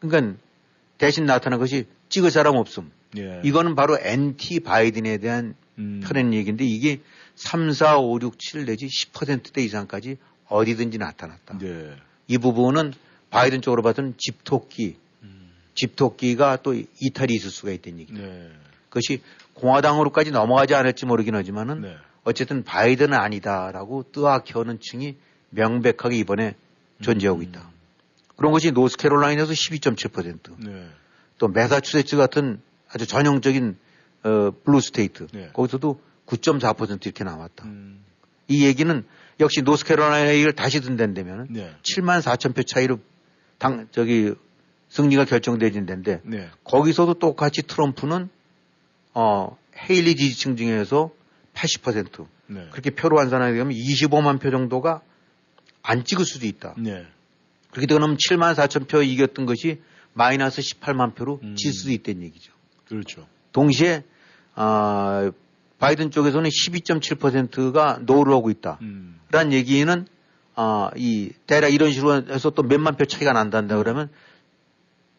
그러니까 0.00 0.38
대신 0.98 1.26
나타난 1.26 1.58
것이 1.58 1.86
찍을 2.08 2.30
사람 2.30 2.56
없음. 2.56 2.90
예. 3.18 3.40
이거는 3.44 3.74
바로 3.74 3.98
NT 4.00 4.60
바이든에 4.60 5.18
대한 5.18 5.54
음. 5.78 6.00
편한 6.02 6.32
얘기인데 6.32 6.64
이게 6.64 7.00
3, 7.34 7.72
4, 7.72 7.98
5, 7.98 8.20
6, 8.20 8.38
7 8.38 8.64
내지 8.64 8.86
10%대 8.86 9.62
이상까지 9.62 10.16
어디든지 10.48 10.98
나타났다. 10.98 11.58
네. 11.58 11.94
이 12.26 12.38
부분은 12.38 12.92
바이든 13.30 13.62
쪽으로 13.62 13.82
봤던 13.82 14.14
집토끼, 14.18 14.96
음. 15.22 15.50
집토끼가 15.74 16.58
또 16.62 16.74
이탈이 16.74 17.34
있을 17.34 17.50
수가 17.50 17.72
있다는 17.72 18.00
얘기죠. 18.00 18.22
네. 18.22 18.50
그것이 18.92 19.22
공화당으로까지 19.54 20.32
넘어가지 20.32 20.74
않을지 20.74 21.06
모르긴 21.06 21.34
하지만은 21.34 21.80
네. 21.80 21.96
어쨌든 22.24 22.62
바이든은 22.62 23.14
아니다라고 23.18 24.04
뜨악하는 24.12 24.80
층이 24.80 25.16
명백하게 25.48 26.16
이번에 26.18 26.54
존재하고 27.00 27.40
음. 27.40 27.42
있다. 27.42 27.70
그런 28.36 28.52
것이 28.52 28.70
노스캐롤라이나에서 28.70 29.50
12.7%, 29.50 30.56
네. 30.58 30.86
또 31.38 31.48
매사추세츠 31.48 32.16
같은 32.16 32.60
아주 32.90 33.06
전형적인 33.06 33.78
어, 34.24 34.50
blue 34.62 34.80
state 34.80 35.26
네. 35.32 35.48
거기서도 35.54 35.98
9.4% 36.26 37.06
이렇게 37.06 37.24
나왔다. 37.24 37.64
음. 37.64 38.04
이 38.46 38.66
얘기는 38.66 39.04
역시 39.40 39.62
노스캐롤라이나를 39.62 40.52
다시 40.52 40.80
든다면 40.80 41.46
네. 41.48 41.74
7만 41.82 42.20
4천 42.20 42.54
표 42.54 42.62
차이로 42.62 42.98
당 43.56 43.88
저기 43.90 44.34
승리가 44.90 45.24
결정되진 45.24 45.86
데인데 45.86 46.20
네. 46.24 46.50
거기서도 46.64 47.14
똑같이 47.14 47.62
트럼프는 47.62 48.28
어, 49.14 49.56
헤일리 49.76 50.16
지지층 50.16 50.56
중에서 50.56 51.10
80% 51.54 52.26
네. 52.46 52.68
그렇게 52.70 52.90
표로 52.90 53.18
환산하게 53.18 53.58
되면 53.58 53.72
25만 53.72 54.40
표 54.40 54.50
정도가 54.50 55.02
안 55.82 56.04
찍을 56.04 56.24
수도 56.24 56.46
있다. 56.46 56.74
네. 56.78 57.06
그렇게 57.70 57.86
되면 57.86 58.16
7만 58.16 58.54
4천 58.54 58.88
표 58.88 59.02
이겼던 59.02 59.46
것이 59.46 59.80
마이너스 60.12 60.60
18만 60.60 61.14
표로 61.14 61.40
음. 61.42 61.56
질 61.56 61.72
수도 61.72 61.90
있다는 61.90 62.22
얘기죠. 62.22 62.52
그렇죠. 62.86 63.26
동시에 63.52 64.04
아, 64.54 65.32
바이든 65.78 66.10
쪽에서는 66.10 66.48
12.7%가 66.48 67.98
no를 68.02 68.34
하고 68.34 68.50
있다. 68.50 68.78
음. 68.82 69.18
라는 69.30 69.52
얘기는 69.52 70.06
아, 70.54 70.90
이 70.96 71.32
대략 71.46 71.72
이런 71.72 71.92
식으로 71.92 72.26
해서 72.28 72.50
또 72.50 72.62
몇만 72.62 72.96
표 72.96 73.06
차이가 73.06 73.32
난단다 73.32 73.78
그러면 73.78 74.10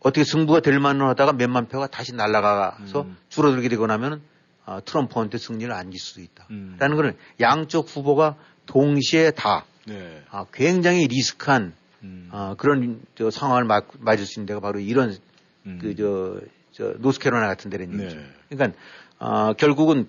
어떻게 0.04 0.24
승부가 0.24 0.60
될 0.60 0.80
만은 0.80 1.06
하다가 1.08 1.34
몇만 1.34 1.68
표가 1.68 1.88
다시 1.88 2.14
날아가서 2.14 3.02
음. 3.04 3.18
줄어들게 3.30 3.70
되고 3.70 3.88
나면 3.88 4.22
어, 4.66 4.80
트럼프한테 4.84 5.38
승리를 5.38 5.72
안길 5.74 6.00
수도 6.00 6.22
있다. 6.22 6.46
음. 6.52 6.76
라는 6.78 6.96
것은 6.96 7.16
양쪽 7.40 7.88
후보가 7.90 8.36
동시에 8.66 9.32
다 9.32 9.66
네. 9.86 10.22
아, 10.30 10.46
굉장히 10.54 11.08
리스크한 11.08 11.74
음. 12.04 12.30
아, 12.32 12.56
그런 12.58 13.02
저 13.16 13.30
상황을 13.30 13.64
맞, 13.64 13.86
맞을 14.00 14.26
수 14.26 14.40
있는 14.40 14.46
데가 14.46 14.60
바로 14.60 14.80
이런 14.80 15.18
음. 15.66 15.80
그저 15.82 16.40
저 16.72 16.94
노스캐로나 16.98 17.48
같은 17.48 17.70
데는 17.70 17.98
네. 17.98 18.04
얘기죠. 18.04 18.22
그러니까 18.50 18.78
아, 19.20 19.54
결국은 19.58 20.08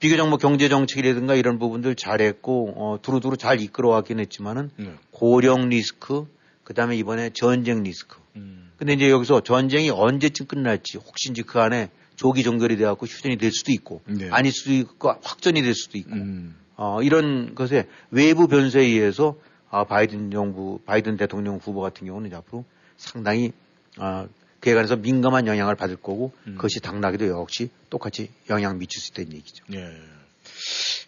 비교적 0.00 0.28
뭐 0.28 0.38
경제 0.38 0.68
정책이라든가 0.68 1.34
이런 1.34 1.58
부분들 1.58 1.94
잘했고 1.94 2.74
어, 2.76 2.98
두루두루 3.02 3.36
잘 3.36 3.60
이끌어왔긴 3.60 4.18
했지만은 4.18 4.70
네. 4.76 4.94
고령 5.10 5.68
리스크 5.68 6.26
그다음에 6.64 6.96
이번에 6.96 7.30
전쟁 7.30 7.82
리스크 7.82 8.19
음. 8.36 8.70
근데 8.76 8.94
이제 8.94 9.10
여기서 9.10 9.42
전쟁이 9.42 9.90
언제쯤 9.90 10.46
끝날지 10.46 10.98
혹시 10.98 11.30
이제 11.30 11.42
그 11.42 11.60
안에 11.60 11.90
조기 12.16 12.42
종결이 12.42 12.76
돼갖고 12.76 13.06
휴전이 13.06 13.38
될 13.38 13.50
수도 13.52 13.72
있고 13.72 14.02
네. 14.06 14.28
아닐 14.30 14.52
수도 14.52 14.72
있고 14.72 15.10
확전이 15.22 15.62
될 15.62 15.74
수도 15.74 15.98
있고 15.98 16.12
음. 16.12 16.56
어, 16.76 17.02
이런 17.02 17.54
것에 17.54 17.86
외부 18.10 18.48
변수에 18.48 18.82
의해서 18.82 19.36
아, 19.70 19.84
바이든 19.84 20.30
정부, 20.30 20.80
바이든 20.84 21.16
대통령 21.16 21.56
후보 21.56 21.80
같은 21.80 22.06
경우는 22.06 22.34
앞으로 22.34 22.64
상당히 22.96 23.52
아, 23.96 24.26
그에 24.60 24.74
관해서 24.74 24.96
민감한 24.96 25.46
영향을 25.46 25.74
받을 25.74 25.96
거고 25.96 26.32
음. 26.46 26.54
그것이 26.56 26.80
당나귀도 26.80 27.28
역시 27.28 27.70
똑같이 27.88 28.30
영향 28.48 28.78
미칠 28.78 29.00
수 29.00 29.12
있다는 29.12 29.32
얘기죠. 29.38 29.64
예. 29.72 29.96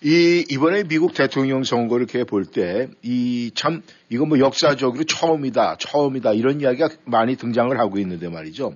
이 0.05 0.45
이번에 0.49 0.83
미국 0.85 1.15
대통령 1.15 1.63
선거를 1.63 2.07
이렇게 2.11 2.25
볼 2.25 2.45
때 2.45 2.89
이 3.03 3.53
참 3.55 3.83
이건 4.09 4.29
뭐 4.29 4.39
역사적으로 4.39 5.05
처음이다, 5.05 5.77
처음이다 5.79 6.33
이런 6.33 6.61
이야기가 6.61 6.89
많이 7.05 7.37
등장을 7.37 7.79
하고 7.79 7.99
있는데 7.99 8.29
말이죠. 8.29 8.75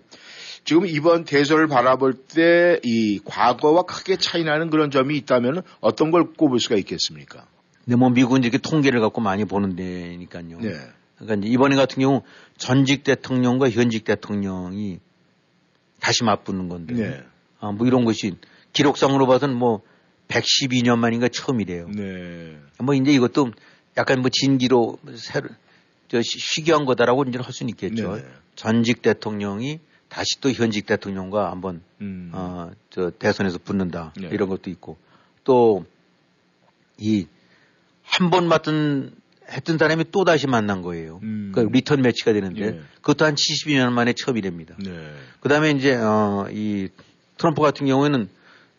지금 0.64 0.86
이번 0.86 1.24
대선을 1.24 1.66
바라볼 1.68 2.14
때 2.14 2.78
이 2.84 3.20
과거와 3.24 3.82
크게 3.82 4.16
차이나는 4.16 4.70
그런 4.70 4.90
점이 4.90 5.16
있다면 5.18 5.62
어떤 5.80 6.10
걸 6.10 6.32
꼽을 6.34 6.60
수가 6.60 6.76
있겠습니까? 6.76 7.46
네, 7.86 7.96
뭐 7.96 8.10
미국은 8.10 8.42
이렇게 8.42 8.58
통계를 8.58 9.00
갖고 9.00 9.20
많이 9.20 9.44
보는 9.44 9.76
데니까요. 9.76 10.58
네. 10.60 10.74
그러니까 11.18 11.48
이번에 11.48 11.76
같은 11.76 12.00
경우 12.02 12.22
전직 12.56 13.04
대통령과 13.04 13.70
현직 13.70 14.04
대통령이 14.04 14.98
다시 16.00 16.24
맞붙는 16.24 16.68
건데, 16.68 16.94
네. 16.94 17.22
아, 17.58 17.72
뭐 17.72 17.86
이런 17.86 18.04
것이 18.04 18.34
기록상으로 18.72 19.26
봐서는 19.26 19.56
뭐 19.56 19.82
112년 20.28 20.98
만인가 20.98 21.28
처음이래요. 21.28 21.88
네. 21.88 22.58
뭐 22.78 22.94
이제 22.94 23.12
이것도 23.12 23.52
약간 23.96 24.20
뭐 24.20 24.30
진기로 24.30 24.98
새로 25.16 25.48
저 26.08 26.20
시기한 26.22 26.84
거다라고 26.84 27.24
이제 27.24 27.38
할 27.38 27.52
수는 27.52 27.70
있겠죠. 27.70 28.16
네 28.16 28.24
전직 28.54 29.02
대통령이 29.02 29.80
다시 30.08 30.40
또 30.40 30.50
현직 30.50 30.86
대통령과 30.86 31.50
한번 31.50 31.82
음. 32.00 32.30
어저 32.32 33.10
대선에서 33.18 33.58
붙는다 33.58 34.12
네. 34.16 34.28
이런 34.32 34.48
것도 34.48 34.70
있고 34.70 34.96
또 35.44 35.84
이 36.98 37.26
한 38.08 38.30
번 38.30 38.48
맡은 38.48 39.10
했던 39.50 39.78
사람이 39.78 40.06
또 40.12 40.24
다시 40.24 40.46
만난 40.46 40.80
거예요. 40.82 41.20
음. 41.22 41.52
그 41.54 41.60
리턴 41.60 42.02
매치가 42.02 42.32
되는데 42.32 42.70
네. 42.72 42.80
그것도 42.96 43.24
한 43.24 43.34
72년 43.34 43.92
만에 43.92 44.12
처음이랍니다. 44.12 44.76
네. 44.78 45.12
그다음에 45.40 45.70
이제 45.72 45.94
어이 45.94 46.88
트럼프 47.36 47.60
같은 47.62 47.86
경우에는 47.86 48.28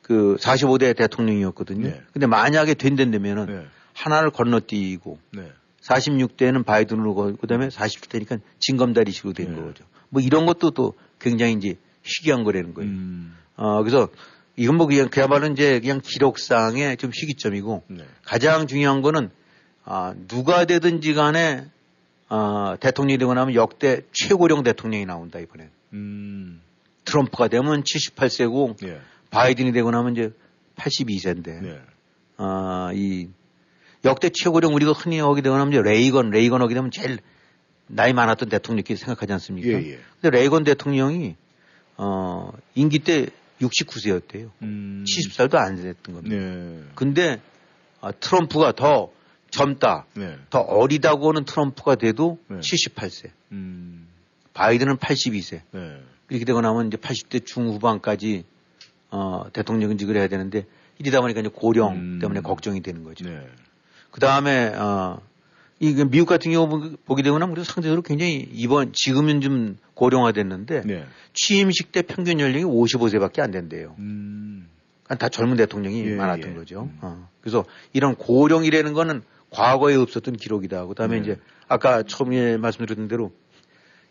그 0.07 0.37
45대 0.39 0.95
대통령이었거든요. 0.95 1.89
네. 1.89 2.01
근데 2.13 2.27
만약에 2.27 2.73
된다면은 2.75 3.45
네. 3.45 3.65
하나를 3.93 4.31
건너뛰고 4.31 5.19
네. 5.31 5.51
46대는 5.81 6.65
바이든으로 6.65 7.13
가고 7.13 7.35
그다음에 7.35 7.67
47대니까 7.67 8.39
징검다리식으로 8.59 9.33
된 9.33 9.53
네. 9.53 9.61
거죠. 9.61 9.83
뭐 10.09 10.21
이런 10.21 10.45
것도 10.45 10.71
또 10.71 10.93
굉장히 11.19 11.53
이제 11.53 11.75
희귀한 12.03 12.45
거라는 12.45 12.73
거예요. 12.73 12.89
음. 12.89 13.35
어 13.57 13.83
그래서 13.83 14.07
이건 14.55 14.77
뭐 14.77 14.87
그냥 14.87 15.09
그야말로 15.09 15.47
이제 15.47 15.79
그냥 15.81 15.99
기록상의 16.01 16.95
좀 16.97 17.11
희귀점이고 17.13 17.83
네. 17.87 18.05
가장 18.23 18.67
중요한 18.67 19.01
거는 19.01 19.29
아 19.83 20.13
누가 20.29 20.63
되든지 20.63 21.13
간에 21.15 21.65
아 22.29 22.77
대통령이 22.79 23.17
되고 23.17 23.33
나면 23.33 23.55
역대 23.55 24.01
최고령 24.13 24.63
대통령이 24.63 25.05
나온다 25.05 25.39
이번에. 25.39 25.69
음. 25.91 26.61
트럼프가 27.03 27.47
되면 27.47 27.83
78세고 27.83 28.85
예. 28.85 28.99
바이든이 29.29 29.71
되고 29.71 29.91
나면 29.91 30.13
이제 30.13 30.31
82세인데, 30.75 31.61
네. 31.61 31.81
아, 32.37 32.91
이 32.93 33.29
역대 34.05 34.29
최고령 34.29 34.73
우리가 34.73 34.91
흔히 34.91 35.19
하게 35.19 35.41
되고 35.41 35.57
나면 35.57 35.73
이제 35.73 35.81
레이건, 35.81 36.29
레이건 36.29 36.61
하게 36.61 36.75
되면 36.75 36.91
제일 36.91 37.19
나이 37.87 38.13
많았던 38.13 38.49
대통령끼리 38.49 38.97
생각하지 38.97 39.33
않습니까? 39.33 39.69
예, 39.69 39.91
예. 39.91 39.99
근데 40.21 40.37
레이건 40.37 40.63
대통령이 40.63 41.35
어, 41.97 42.51
임기 42.75 42.99
때 42.99 43.27
69세였대요. 43.61 44.51
음. 44.61 45.03
70살도 45.07 45.55
안 45.55 45.75
됐던 45.75 46.15
겁니다. 46.15 46.35
네. 46.35 46.83
근데 46.95 47.41
아, 48.01 48.11
트럼프가 48.11 48.73
더 48.73 49.11
젊다, 49.49 50.05
네. 50.13 50.37
더 50.49 50.59
어리다고는 50.59 51.45
트럼프가 51.45 51.95
돼도 51.95 52.37
네. 52.49 52.59
78세. 52.59 53.31
음. 53.51 54.07
바이든은 54.53 54.97
82세. 54.97 55.61
이렇게 56.29 56.45
되고 56.45 56.59
나면 56.61 56.87
이제 56.87 56.97
80대 56.97 57.45
중후반까지 57.45 58.43
어, 59.09 59.45
대통령직을 59.53 60.15
해야 60.15 60.27
되는데 60.27 60.65
이러다 60.99 61.21
보니까 61.21 61.39
이제 61.41 61.49
고령 61.53 61.95
음. 61.95 62.19
때문에 62.19 62.41
걱정이 62.41 62.81
되는 62.81 63.03
거죠. 63.03 63.25
네. 63.25 63.47
그 64.11 64.19
다음에 64.19 64.67
어, 64.75 65.21
이 65.79 65.93
미국 66.09 66.25
같은 66.25 66.51
경우 66.51 66.95
보게 67.05 67.21
되거나 67.21 67.45
우리도 67.45 67.63
상대적으로 67.63 68.01
굉장히 68.01 68.47
이번 68.51 68.93
지금은 68.93 69.41
좀 69.41 69.77
고령화됐는데 69.93 70.81
네. 70.85 71.05
취임식 71.33 71.91
때 71.91 72.01
평균 72.01 72.39
연령이 72.39 72.63
55세밖에 72.63 73.41
안 73.41 73.51
된대요. 73.51 73.95
음. 73.99 74.67
그러니까 75.03 75.25
다 75.25 75.29
젊은 75.29 75.55
대통령이 75.55 76.05
예, 76.05 76.15
많았던 76.15 76.51
예. 76.51 76.55
거죠. 76.55 76.83
음. 76.83 76.97
어. 77.01 77.29
그래서 77.41 77.63
이런 77.93 78.15
고령이라는 78.15 78.93
거는 78.93 79.21
과거에 79.51 79.95
없었던 79.95 80.35
기록이다. 80.35 80.85
그다음에 80.87 81.17
네. 81.17 81.21
이제 81.21 81.39
아까 81.67 82.03
처음에 82.03 82.57
말씀드렸던 82.57 83.07
대로 83.07 83.31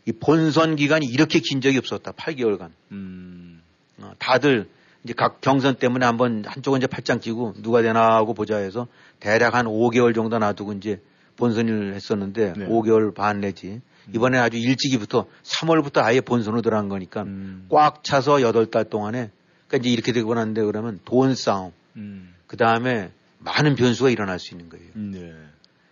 이 0.07 0.13
본선 0.13 0.77
기간이 0.77 1.07
이렇게 1.07 1.41
긴 1.41 1.61
적이 1.61 1.79
없었다. 1.79 2.13
8개월간. 2.13 2.71
음. 2.93 3.61
어, 3.99 4.13
다들 4.19 4.69
이제 5.07 5.15
각 5.17 5.41
경선 5.41 5.77
때문에 5.77 6.05
한번 6.05 6.45
한쪽은 6.45 6.79
이제 6.79 6.89
팔짱 6.89 7.21
끼고 7.21 7.55
누가 7.63 7.81
되나 7.81 8.17
하고 8.17 8.35
보자 8.35 8.57
해서 8.57 8.89
대략 9.21 9.55
한 9.55 9.67
5개월 9.67 10.17
정도 10.17 10.37
놔두고 10.41 10.73
이제 10.73 11.01
본선을 11.37 11.95
했었는데 11.95 12.55
네. 12.57 12.67
5개월 12.67 13.15
반 13.15 13.41
내지 13.41 13.81
음. 14.09 14.13
이번에 14.13 14.39
아주 14.39 14.57
일찍이부터 14.57 15.27
3월부터 15.45 16.03
아예 16.03 16.21
본선으로 16.21 16.61
들어간 16.61 16.89
거니까 16.89 17.23
음. 17.23 17.67
꽉 17.71 18.03
차서 18.03 18.39
8달 18.39 18.91
동안에 18.91 19.31
그러니까 19.69 19.85
이제 19.85 19.91
이렇게 19.91 20.13
되고 20.13 20.35
났는데 20.35 20.65
그러면 20.65 20.99
돈 21.05 21.37
싸움 21.37 21.71
음. 21.95 22.35
그 22.49 22.57
다음에 22.57 23.13
많은 23.39 23.77
변수가 23.77 24.11
일어날 24.11 24.41
수 24.41 24.55
있는 24.55 24.69
거예요. 24.69 24.87
음, 24.97 25.13
네. 25.13 25.33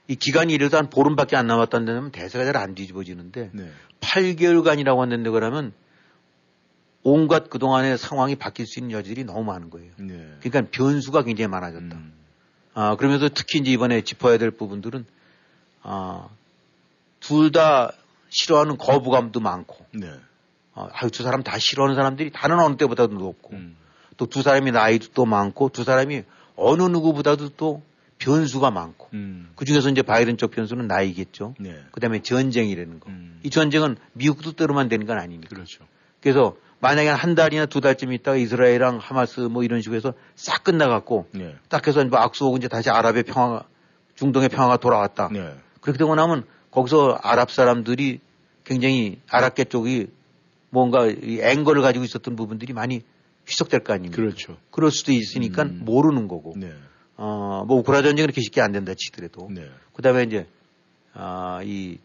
이 0.08 0.16
기간이 0.16 0.52
이래도 0.52 0.76
한 0.76 0.90
보름밖에 0.90 1.36
안 1.36 1.46
남았다는 1.46 2.10
대세가 2.10 2.44
잘 2.44 2.56
안 2.56 2.74
뒤집어지는데 2.74 3.50
네. 3.52 3.70
8개월간이라고 4.00 5.02
했는데 5.02 5.30
그러면 5.30 5.72
온갖 7.04 7.50
그동안의 7.50 7.98
상황이 7.98 8.34
바뀔 8.34 8.66
수 8.66 8.80
있는 8.80 8.92
여지들이 8.92 9.24
너무 9.24 9.44
많은 9.44 9.70
거예요. 9.70 9.92
네. 9.98 10.36
그러니까 10.40 10.70
변수가 10.72 11.22
굉장히 11.22 11.48
많아졌다. 11.48 11.94
음. 11.94 12.12
아, 12.72 12.96
그러면서 12.96 13.28
특히 13.28 13.60
이제 13.60 13.70
이번에 13.70 14.00
짚어야 14.00 14.38
될 14.38 14.50
부분들은, 14.50 15.04
아, 15.82 16.28
둘 17.20 17.52
다 17.52 17.92
싫어하는 18.30 18.78
거부감도 18.78 19.38
많고, 19.38 19.86
네. 19.92 20.10
아, 20.74 20.88
두 21.08 21.22
사람 21.22 21.42
다 21.42 21.58
싫어하는 21.58 21.94
사람들이 21.94 22.32
다른 22.32 22.58
어느 22.58 22.76
때보다도 22.76 23.14
높고, 23.14 23.52
음. 23.52 23.76
또두 24.16 24.42
사람이 24.42 24.72
나이도 24.72 25.08
또 25.14 25.26
많고, 25.26 25.68
두 25.68 25.84
사람이 25.84 26.22
어느 26.56 26.82
누구보다도 26.82 27.50
또 27.50 27.82
변수가 28.18 28.70
많고, 28.70 29.08
음. 29.12 29.52
그 29.56 29.66
중에서 29.66 29.90
이제 29.90 30.00
바이든 30.02 30.38
쪽 30.38 30.52
변수는 30.52 30.88
나이겠죠. 30.88 31.54
네. 31.60 31.78
그 31.92 32.00
다음에 32.00 32.22
전쟁이라는 32.22 32.98
거. 32.98 33.10
음. 33.10 33.40
이 33.42 33.50
전쟁은 33.50 33.96
미국 34.14 34.42
뜻대로만 34.42 34.88
되는 34.88 35.06
건 35.06 35.18
아니니까. 35.18 35.48
그렇죠. 35.50 35.84
그래서 36.20 36.56
만약에 36.84 37.08
한 37.08 37.34
달이나 37.34 37.64
두 37.64 37.80
달쯤 37.80 38.12
있다가 38.12 38.36
이스라엘이랑 38.36 38.98
하마스 38.98 39.40
뭐 39.40 39.64
이런 39.64 39.80
식으로 39.80 39.96
해서 39.96 40.12
싹 40.36 40.64
끝나갖고 40.64 41.28
네. 41.32 41.56
딱 41.70 41.86
해서 41.86 42.04
뭐 42.04 42.18
악수하고 42.18 42.58
이제 42.58 42.68
다시 42.68 42.90
아랍의 42.90 43.22
평화가 43.22 43.64
중동의 44.16 44.50
평화가 44.50 44.76
돌아왔다. 44.76 45.30
네. 45.32 45.54
그렇게 45.80 45.96
되고 45.98 46.14
나면 46.14 46.44
거기서 46.70 47.18
아랍 47.22 47.50
사람들이 47.50 48.20
굉장히 48.64 49.18
아랍계 49.30 49.64
쪽이 49.64 50.08
뭔가 50.68 51.06
이 51.06 51.40
앵거를 51.40 51.80
가지고 51.80 52.04
있었던 52.04 52.36
부분들이 52.36 52.74
많이 52.74 53.00
희석될 53.48 53.80
거 53.80 53.94
아닙니까? 53.94 54.16
그렇죠. 54.16 54.58
그럴 54.70 54.90
수도 54.90 55.12
있으니까 55.12 55.62
음. 55.62 55.80
모르는 55.86 56.28
거고. 56.28 56.52
네. 56.54 56.70
어, 57.16 57.64
뭐 57.66 57.78
우크라 57.78 58.02
전쟁은 58.02 58.26
그렇게 58.26 58.42
쉽게 58.42 58.60
안 58.60 58.72
된다 58.72 58.92
치더라도. 58.94 59.48
네. 59.50 59.70
그 59.94 60.02
다음에 60.02 60.24
이제, 60.24 60.46
아, 61.14 61.60
이 61.64 61.96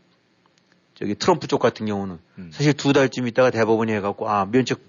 저기 1.00 1.16
트럼프 1.16 1.48
쪽 1.48 1.62
같은 1.62 1.86
경우는 1.86 2.20
음. 2.40 2.50
사실 2.52 2.74
두 2.74 2.92
달쯤 2.92 3.26
있다가 3.28 3.52
대법원이 3.52 3.90
해갖고 3.94 4.30
아 4.30 4.46
면책 4.46 4.80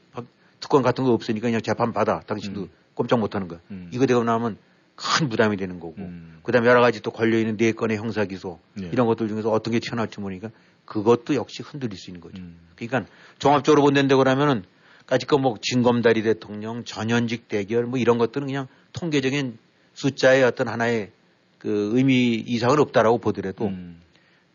특권 0.59 0.83
같은 0.83 1.05
거 1.05 1.12
없으니까 1.12 1.46
그냥 1.46 1.62
재판 1.62 1.92
받아 1.92 2.18
당신도 2.27 2.62
음. 2.62 2.70
꼼짝 2.94 3.20
못하는 3.20 3.46
거야. 3.46 3.61
음. 3.70 3.88
이거 3.92 4.07
되고 4.07 4.25
나면 4.25 4.59
큰 4.96 5.29
부담이 5.29 5.57
되는 5.57 5.79
거고 5.79 5.94
음. 5.99 6.40
그다음에 6.42 6.66
여러 6.66 6.81
가지 6.81 7.01
또 7.01 7.12
걸려 7.12 7.38
있는 7.38 7.57
네 7.57 7.70
건의 7.70 7.96
형사 7.96 8.25
기소 8.25 8.59
네. 8.75 8.90
이런 8.92 9.07
것들 9.07 9.29
중에서 9.29 9.53
어떤 9.53 9.70
게 9.70 9.79
튀어나올지 9.79 10.18
모르니까 10.18 10.51
그것도 10.85 11.37
역시 11.37 11.62
흔들릴 11.62 11.96
수 11.96 12.11
있는 12.11 12.20
거죠. 12.20 12.38
음. 12.38 12.59
그러니까 12.75 13.09
종합적으로 13.38 13.83
본다는데 13.83 14.16
그러면은 14.16 14.64
까짓거 15.07 15.38
뭐 15.38 15.59
진검다리 15.62 16.25
대통령 16.25 16.85
전현직 16.85 17.46
대결 17.46 17.85
뭐 17.85 18.01
이런 18.01 18.18
것들은 18.18 18.49
그냥 18.49 18.66
통계적인 18.94 19.59
숫자의 19.94 20.42
어떤 20.42 20.66
하나의 20.66 21.12
그 21.59 21.92
의미 21.94 22.35
이상은 22.35 22.81
없다라고 22.81 23.18
보더라도 23.18 23.68
음. 23.68 24.01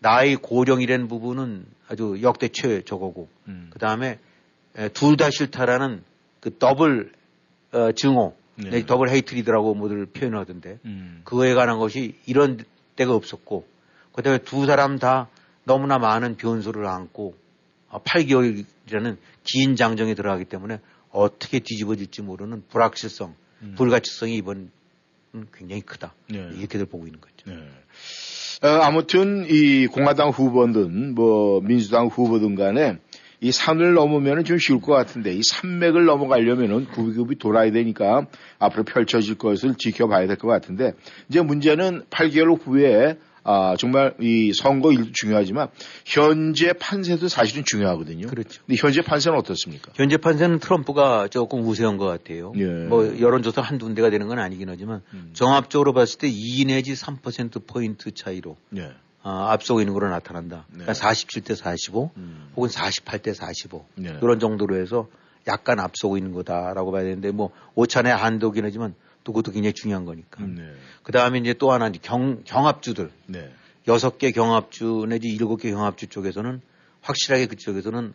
나이 0.06 0.36
고령이라는 0.36 1.08
부분은 1.08 1.65
아주 1.88 2.20
역대 2.22 2.48
최 2.50 2.84
저거고 2.84 3.28
음. 3.48 3.72
그 3.72 3.80
다음에 3.80 4.20
둘 4.94 5.18
다 5.18 5.32
싫다라는 5.32 6.04
그 6.41 6.56
더블 6.60 7.12
어, 7.72 7.91
증오, 7.91 8.36
네. 8.54 8.86
double 8.86 9.10
hatred라고 9.10 9.73
모두 9.74 10.06
표현하던데 10.06 10.78
음. 10.86 11.22
그거에 11.24 11.56
관한 11.56 11.80
것이 11.80 12.13
이런 12.28 12.63
때가 12.96 13.15
없었고 13.15 13.65
그다음에 14.13 14.38
두 14.38 14.68
사람 14.68 15.00
다 15.00 15.28
너무나 15.63 15.98
많은 15.98 16.38
변수를 16.38 16.86
안고 16.86 17.36
8개월이라는 17.89 19.13
어, 19.13 19.18
긴 19.44 19.76
장정에 19.76 20.13
들어가기 20.13 20.46
때문에 20.46 20.82
어떻게 21.10 21.58
뒤집어질지 21.58 22.22
모르는 22.22 22.63
불확실성, 22.70 23.34
음. 23.63 23.74
불가측성이 23.75 24.36
이번 24.36 24.70
굉장히 25.52 25.82
크다. 25.82 26.13
네. 26.30 26.52
이렇게들 26.54 26.86
보고 26.86 27.08
있는 27.08 27.20
거죠. 27.20 27.34
네. 27.48 27.68
어, 28.63 28.68
아무튼 28.68 29.46
이 29.50 29.88
공화당 29.88 30.30
후보든 30.30 31.13
뭐 31.15 31.62
민주당 31.62 32.08
후보든 32.08 32.56
간에 32.56 32.98
이 33.41 33.52
산을 33.52 33.94
넘으면 33.94 34.44
좀 34.46 34.58
쉬울 34.58 34.80
것 34.82 34.94
같은데 34.94 35.34
이 35.34 35.41
산맥을 35.44 36.06
넘어가려면은 36.06 36.86
굽이굽이 36.86 37.38
돌아야 37.38 37.72
되니까 37.72 38.28
앞으로 38.60 38.84
펼쳐질 38.84 39.36
것을 39.36 39.76
지켜봐야 39.76 40.26
될 40.28 40.38
것 40.38 40.48
같은데 40.48 40.94
이제 41.30 41.41
문제는 41.41 42.04
8개월 42.10 42.58
후에 42.65 43.18
아, 43.47 43.75
정말 43.77 44.15
이 44.19 44.53
선거 44.53 44.91
일도 44.91 45.12
중요하지만 45.13 45.69
현재 46.03 46.73
판세도 46.73 47.27
사실은 47.27 47.63
중요하거든요. 47.63 48.27
그렇죠. 48.27 48.62
근데 48.65 48.75
현재 48.81 49.03
판세는 49.03 49.38
어떻습니까? 49.38 49.91
현재 49.93 50.17
판세는 50.17 50.58
트럼프가 50.60 51.27
조금 51.27 51.62
우세한 51.62 51.97
것 51.97 52.05
같아요. 52.05 52.53
예. 52.58 52.65
뭐 52.65 53.19
여론조사 53.19 53.62
한두 53.62 53.86
군데가 53.86 54.10
되는 54.10 54.27
건 54.27 54.39
아니긴 54.39 54.67
하지만 54.69 55.03
음. 55.13 55.29
종합적으로 55.34 55.93
봤을 55.93 56.17
때 56.17 56.27
2 56.27 56.65
내지 56.65 56.93
3%포인트 56.93 58.12
차이로 58.12 58.58
예. 58.77 58.93
아, 59.21 59.51
앞서고 59.51 59.79
있는 59.79 59.93
걸로 59.93 60.10
나타난다. 60.10 60.65
네. 60.71 60.84
그러니까 60.84 60.93
47대 60.93 61.55
45 61.55 62.12
음. 62.17 62.49
혹은 62.55 62.69
48대 62.69 63.36
45 63.36 63.86
네. 63.95 64.17
이런 64.21 64.39
정도로 64.39 64.75
해서 64.75 65.08
약간 65.47 65.79
앞서고 65.79 66.17
있는 66.17 66.34
거다라고 66.34 66.91
봐야 66.91 67.03
되는데 67.03 67.29
뭐 67.29 67.51
오차내 67.75 68.10
한도긴 68.10 68.65
하지만 68.65 68.95
또 69.25 69.33
그것도 69.33 69.51
굉장히 69.51 69.73
중요한 69.73 70.05
거니까. 70.05 70.45
네. 70.45 70.71
그 71.03 71.11
다음에 71.11 71.39
이제 71.39 71.53
또 71.53 71.71
하나 71.73 71.89
경, 71.89 72.43
경합주들 72.45 73.11
네. 73.25 73.51
여섯 73.88 74.17
개 74.17 74.31
경합주 74.31 75.07
내지 75.09 75.27
일곱 75.27 75.57
개 75.57 75.71
경합주 75.71 76.07
쪽에서는 76.07 76.61
확실하게 77.01 77.47
그쪽에서는 77.47 78.13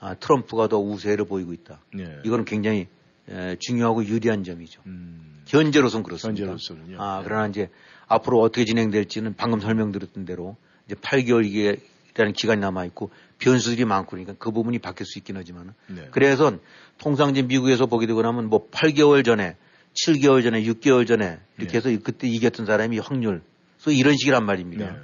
아, 0.00 0.14
트럼프가 0.14 0.68
더 0.68 0.78
우세를 0.78 1.26
보이고 1.26 1.52
있다. 1.52 1.80
네. 1.94 2.18
이거는 2.24 2.44
굉장히 2.46 2.88
에, 3.28 3.56
중요하고 3.60 4.04
유리한 4.06 4.44
점이죠. 4.44 4.80
음. 4.86 5.42
현재로선 5.46 6.02
그렇습니다. 6.02 6.42
현재로서는요. 6.42 7.00
아, 7.00 7.22
그러나 7.22 7.46
이제 7.46 7.68
앞으로 8.08 8.40
어떻게 8.40 8.64
진행될지는 8.64 9.34
방금 9.36 9.60
설명드렸던 9.60 10.24
대로 10.24 10.56
이제 10.86 10.94
8개월이라는 10.94 12.34
기간이 12.34 12.60
남아 12.62 12.86
있고 12.86 13.10
변수들이 13.38 13.84
많고 13.84 14.10
그러니까 14.12 14.34
그 14.38 14.50
부분이 14.50 14.78
바뀔 14.78 15.06
수 15.06 15.18
있긴 15.18 15.36
하지만 15.36 15.74
네. 15.88 16.08
그래서 16.12 16.58
통상 16.98 17.30
이제 17.30 17.42
미국에서 17.42 17.86
보게 17.86 18.06
되고 18.06 18.22
나면 18.22 18.48
뭐 18.48 18.70
8개월 18.70 19.24
전에 19.24 19.56
7개월 20.04 20.42
전에 20.42 20.62
6개월 20.62 21.06
전에 21.06 21.38
이렇게 21.58 21.80
네. 21.80 21.90
해서 21.90 22.02
그때 22.02 22.28
이겼던 22.28 22.66
사람이 22.66 22.98
확률 22.98 23.42
소위 23.78 23.98
이런 23.98 24.16
식이란 24.16 24.44
말입니다. 24.44 24.90
네. 24.90 24.98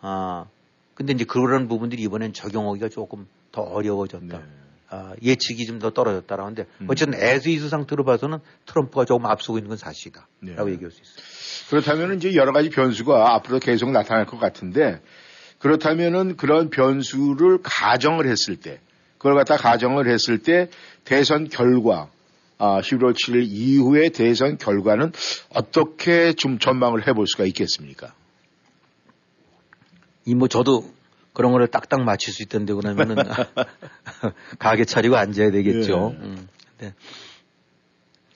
아, 0.00 0.46
근데 0.94 1.12
이제 1.12 1.24
그런 1.24 1.68
부분들이 1.68 2.02
이번엔 2.02 2.32
적용하기가 2.32 2.88
조금 2.88 3.26
더 3.52 3.62
어려워졌다. 3.62 4.38
네. 4.38 4.44
아, 4.90 5.14
예측이 5.22 5.66
좀 5.66 5.78
더 5.78 5.90
떨어졌다라는데 5.90 6.66
음. 6.82 6.86
어쨌든 6.88 7.18
애스이스 7.20 7.68
상태로 7.68 8.04
봐서는 8.04 8.38
트럼프가 8.66 9.04
조금 9.04 9.26
앞서고 9.26 9.58
있는 9.58 9.68
건 9.68 9.76
사실이다. 9.76 10.28
네. 10.40 10.54
라고 10.54 10.70
얘기할 10.70 10.90
수 10.90 11.00
있어요. 11.02 11.24
그렇다면 11.70 12.16
이제 12.16 12.34
여러 12.34 12.52
가지 12.52 12.70
변수가 12.70 13.34
앞으로 13.34 13.58
계속 13.58 13.90
나타날 13.90 14.26
것 14.26 14.38
같은데 14.38 15.00
그렇다면은 15.58 16.36
그런 16.36 16.70
변수를 16.70 17.58
가정을 17.62 18.26
했을 18.28 18.56
때 18.56 18.80
그걸 19.18 19.34
갖다 19.34 19.56
가정을 19.56 20.08
했을 20.08 20.38
때 20.38 20.68
대선 21.04 21.48
결과 21.48 22.08
아, 22.64 22.80
11월 22.80 23.12
7일 23.14 23.44
이후의 23.46 24.10
대선 24.10 24.56
결과는 24.56 25.12
어떻게 25.50 26.32
좀 26.32 26.58
전망을 26.58 27.06
해볼 27.06 27.26
수가 27.26 27.44
있겠습니까? 27.44 28.14
이 30.26 30.34
뭐 30.34 30.48
저도 30.48 30.90
그런 31.34 31.52
거를 31.52 31.66
딱딱 31.66 32.02
맞출 32.04 32.32
수 32.32 32.42
있던데 32.42 32.72
그러면은 32.72 33.16
가게 34.58 34.84
차리고 34.86 35.16
앉아야 35.16 35.50
되겠죠. 35.50 36.14
예. 36.18 36.24
음. 36.24 36.48
근데 36.78 36.94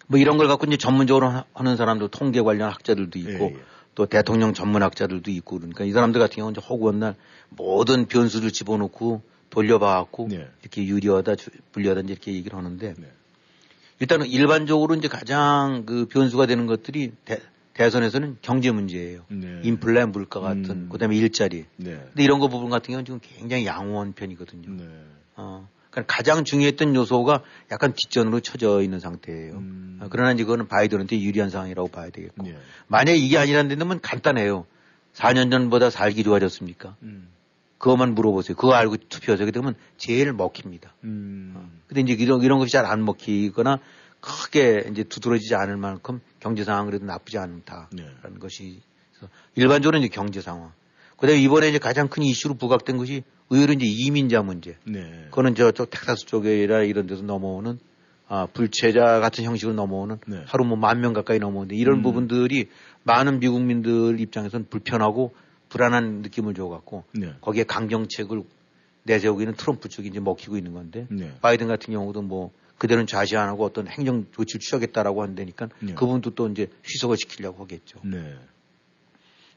뭐 0.09 0.19
이런 0.19 0.37
걸 0.37 0.49
갖고 0.49 0.67
이제 0.67 0.77
전문적으로 0.77 1.29
하- 1.29 1.45
하는 1.55 1.77
사람도 1.77 2.09
통계 2.09 2.43
관련 2.43 2.71
학자들도 2.71 3.19
있고 3.21 3.31
예, 3.53 3.55
예. 3.55 3.57
또 3.95 4.05
대통령 4.07 4.53
전문 4.53 4.83
학자들도 4.83 5.31
있고 5.31 5.57
그러니까 5.59 5.85
이 5.85 5.93
사람들 5.93 6.21
같은 6.21 6.37
경우는 6.37 6.59
이제 6.59 6.67
허구한 6.67 6.99
날 6.99 7.14
모든 7.49 8.07
변수를 8.07 8.51
집어넣고 8.53 9.23
돌려봐갖고 9.51 10.29
네. 10.29 10.47
이렇게 10.61 10.85
유리하다 10.85 11.37
주- 11.37 11.51
불리하다 11.73 12.03
이렇게 12.03 12.35
얘기를 12.35 12.59
하는데 12.59 12.95
네. 12.99 13.07
일단은 14.01 14.27
일반적으로 14.27 14.95
이제 14.95 15.09
가장 15.09 15.85
그 15.87 16.07
변수가 16.07 16.47
되는 16.47 16.67
것들이 16.67 17.13
대, 17.25 17.41
대선에서는 17.75 18.39
경제 18.43 18.71
문제예요. 18.71 19.25
네. 19.29 19.61
인플레, 19.63 20.07
물가 20.07 20.41
같은, 20.41 20.71
음. 20.71 20.89
그다음에 20.91 21.17
일자리. 21.17 21.65
네. 21.77 22.03
근데 22.09 22.23
이런 22.23 22.39
거 22.41 22.49
부분 22.49 22.71
같은 22.71 22.87
경우는 22.89 23.05
지금 23.05 23.21
굉장히 23.23 23.67
양호한 23.67 24.13
편이거든요. 24.13 24.71
네. 24.71 24.85
어, 25.37 25.69
그러니까 25.91 26.13
가장 26.13 26.45
중요했던 26.45 26.95
요소가 26.95 27.43
약간 27.71 27.93
뒷전으로 27.95 28.41
쳐져 28.41 28.83
있는 28.83 29.01
상태예요. 29.01 29.55
음. 29.55 29.99
어, 30.03 30.09
그러나 30.11 30.33
이제 30.33 30.45
그거는 30.45 30.69
바이든한테 30.69 31.21
유리한 31.21 31.51
상황이라고 31.51 31.89
봐야 31.89 32.11
되겠고. 32.11 32.43
네. 32.45 32.57
만약에 32.89 33.17
이게 33.17 33.39
아니란다면 33.39 34.01
간단해요. 34.01 34.67
4년 35.15 35.51
전보다 35.51 35.91
살기 35.91 36.23
좋아졌습니까? 36.23 36.97
음. 37.03 37.29
그것만 37.79 38.14
물어보세요. 38.14 38.57
그거 38.57 38.75
알고 38.75 38.97
투표하게 39.09 39.51
되면 39.53 39.75
제일 39.97 40.33
먹힙니다. 40.33 40.93
음. 41.05 41.55
어. 41.57 41.71
근데 41.87 42.01
이제 42.01 42.12
이런, 42.23 42.43
이런 42.43 42.59
것이 42.59 42.73
잘 42.73 42.85
안 42.87 43.05
먹히거나 43.05 43.79
크게 44.21 44.88
이제 44.91 45.05
두드러지지 45.05 45.55
않을 45.55 45.77
만큼 45.77 46.21
경제 46.41 46.64
상황 46.64 46.87
그래도 46.87 47.05
나쁘지 47.07 47.38
않다라는 47.38 47.88
네. 47.93 48.38
것이 48.41 48.81
일반적으로 49.55 49.99
이제 49.99 50.09
경제 50.09 50.41
상황. 50.41 50.73
그다음에 51.17 51.41
이번에 51.41 51.69
이제 51.69 51.79
가장 51.79 52.09
큰 52.09 52.23
이슈로 52.25 52.55
부각된 52.55 52.97
것이 52.97 53.23
의외로 53.51 53.73
이제 53.73 53.87
이민자 53.87 54.43
문제. 54.43 54.77
네. 54.85 55.27
그거는 55.31 55.55
저쪽 55.55 55.91
텍사스 55.91 56.27
쪽이라 56.27 56.83
이런 56.83 57.07
데서 57.07 57.23
넘어오는 57.23 57.79
아, 58.29 58.47
불체자 58.53 59.21
같은 59.21 59.45
형식으로 59.45 59.75
넘어오는 59.75 60.19
네. 60.27 60.43
하루 60.47 60.64
뭐 60.64 60.77
만 60.77 61.01
명 61.01 61.12
가까이 61.14 61.38
넘어오는데 61.38 61.77
이런 61.77 61.99
음. 61.99 62.03
부분들이 62.03 62.69
많은 63.05 63.38
미국민들 63.41 64.21
입장에서는 64.21 64.67
불편하고 64.69 65.33
불안한 65.68 66.22
느낌을 66.22 66.54
줘갖고 66.54 67.04
네. 67.12 67.35
거기에 67.40 67.64
강경책을 67.64 68.42
내세우고 69.04 69.40
있는 69.40 69.54
트럼프 69.54 69.88
쪽이 69.88 70.09
이제 70.09 70.20
먹히고 70.20 70.57
있는 70.57 70.72
건데 70.72 71.07
네. 71.11 71.33
바이든 71.40 71.66
같은 71.68 71.92
경우도 71.92 72.22
뭐 72.22 72.52
그대로는 72.78 73.07
좌시 73.07 73.37
안 73.37 73.48
하고 73.48 73.64
어떤 73.64 73.88
행정 73.88 74.26
조치를 74.33 74.61
취하겠다라고 74.61 75.22
한다니까 75.22 75.68
네. 75.81 75.94
그분도 75.94 76.35
또 76.35 76.48
이제 76.48 76.68
희석을 76.87 77.16
시키려고 77.16 77.62
하겠죠. 77.64 77.98
네. 78.04 78.37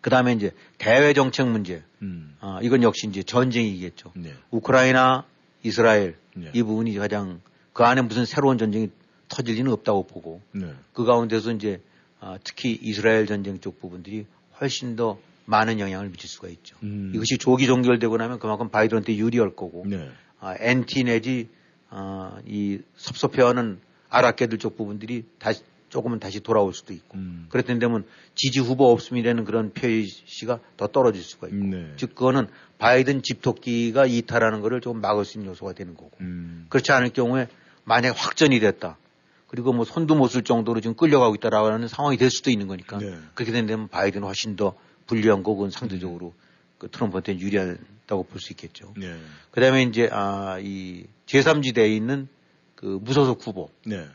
그 0.02 0.10
다음에 0.10 0.34
이제 0.34 0.52
대외 0.80 1.14
정책 1.14 1.48
문제. 1.48 1.84
음. 2.02 2.36
아, 2.40 2.60
이건 2.64 2.82
역시 2.82 3.08
이제 3.08 3.22
전쟁이겠죠. 3.22 4.12
네. 4.16 4.34
우크라이나, 4.50 5.26
이스라엘 5.64 6.18
네. 6.36 6.50
이 6.54 6.64
부분이 6.64 6.96
가장 6.96 7.40
그 7.74 7.84
안에 7.84 8.02
무슨 8.02 8.26
새로운 8.26 8.58
전쟁이 8.58 8.90
터질 9.28 9.56
리는 9.56 9.72
없다고 9.72 10.08
보고 10.08 10.42
네. 10.52 10.74
그 10.94 11.06
가운데서 11.06 11.52
이제 11.52 11.80
아, 12.20 12.40
특히 12.44 12.78
이스라엘 12.82 13.28
전쟁 13.28 13.60
쪽 13.60 13.80
부분들이 13.80 14.26
훨씬 14.60 14.96
더 14.96 15.20
많은 15.46 15.80
영향을 15.80 16.10
미칠 16.10 16.30
수가 16.30 16.48
있죠. 16.50 16.76
음. 16.84 17.12
이것이 17.14 17.38
조기 17.38 17.66
종결되고 17.68 18.18
나면 18.18 18.40
그만큼 18.40 18.70
바이든한테 18.70 19.18
유리할 19.18 19.56
거고 19.56 19.84
네. 19.88 20.10
아, 20.40 20.56
NT 20.60 21.04
내지 21.04 21.50
아, 21.90 22.40
이 22.46 22.80
섭섭해하는 22.96 23.80
아랍계들 24.10 24.58
쪽 24.58 24.78
부분들이 24.78 25.26
다시 25.40 25.64
조금은 25.90 26.20
다시 26.20 26.40
돌아올 26.40 26.74
수도 26.74 26.94
있고 26.94 27.18
음. 27.18 27.48
그랬던 27.50 27.80
데면 27.80 28.06
지지 28.34 28.60
후보 28.60 28.92
없음이라는 28.92 29.44
그런 29.44 29.74
표시가 29.74 30.60
더 30.78 30.88
떨어질 30.88 31.22
수가 31.22 31.48
있고 31.48 31.58
네. 31.58 31.92
즉 31.98 32.16
그거는 32.16 32.48
바이든 32.78 33.24
집토끼가 33.24 34.06
이탈하는 34.06 34.62
것을 34.62 34.80
좀 34.80 35.02
막을 35.02 35.26
수 35.26 35.38
있는 35.38 35.52
요소가 35.52 35.74
되는 35.74 35.96
거고 35.96 36.12
음. 36.22 36.66
그렇지 36.70 36.94
않을 36.94 37.10
경우에 37.10 37.50
만약 37.84 38.16
확전이 38.18 38.60
됐다 38.62 38.98
그리고 39.48 39.74
뭐 39.74 39.84
손도 39.84 40.16
못 40.16 40.30
쓸 40.30 40.44
정도로 40.44 40.80
지금 40.80 40.96
끌려가고 40.96 41.36
있다라는 41.36 41.90
상황이 41.90 42.16
될 42.16 42.30
수도 42.30 42.52
있는 42.52 42.68
거니까 42.68 42.98
네. 42.98 43.18
그렇게 43.34 43.52
된다면 43.52 43.90
바이든은 43.90 44.26
훨씬 44.26 44.56
더 44.56 44.76
불리한 45.12 45.44
거고 45.44 45.70
상대적으로 45.70 46.34
그 46.78 46.90
트럼프한테 46.90 47.38
유리하다고 47.38 48.24
볼 48.24 48.40
수 48.40 48.54
있겠죠. 48.54 48.94
네. 48.98 49.14
그 49.52 49.60
다음에 49.60 49.84
이제 49.84 50.08
아 50.12 50.58
이 50.62 51.04
제3지대에 51.28 51.92
있는 51.94 52.28
그 52.76 52.98
무소속 53.02 53.46
후보 53.46 53.70
네. 53.86 54.06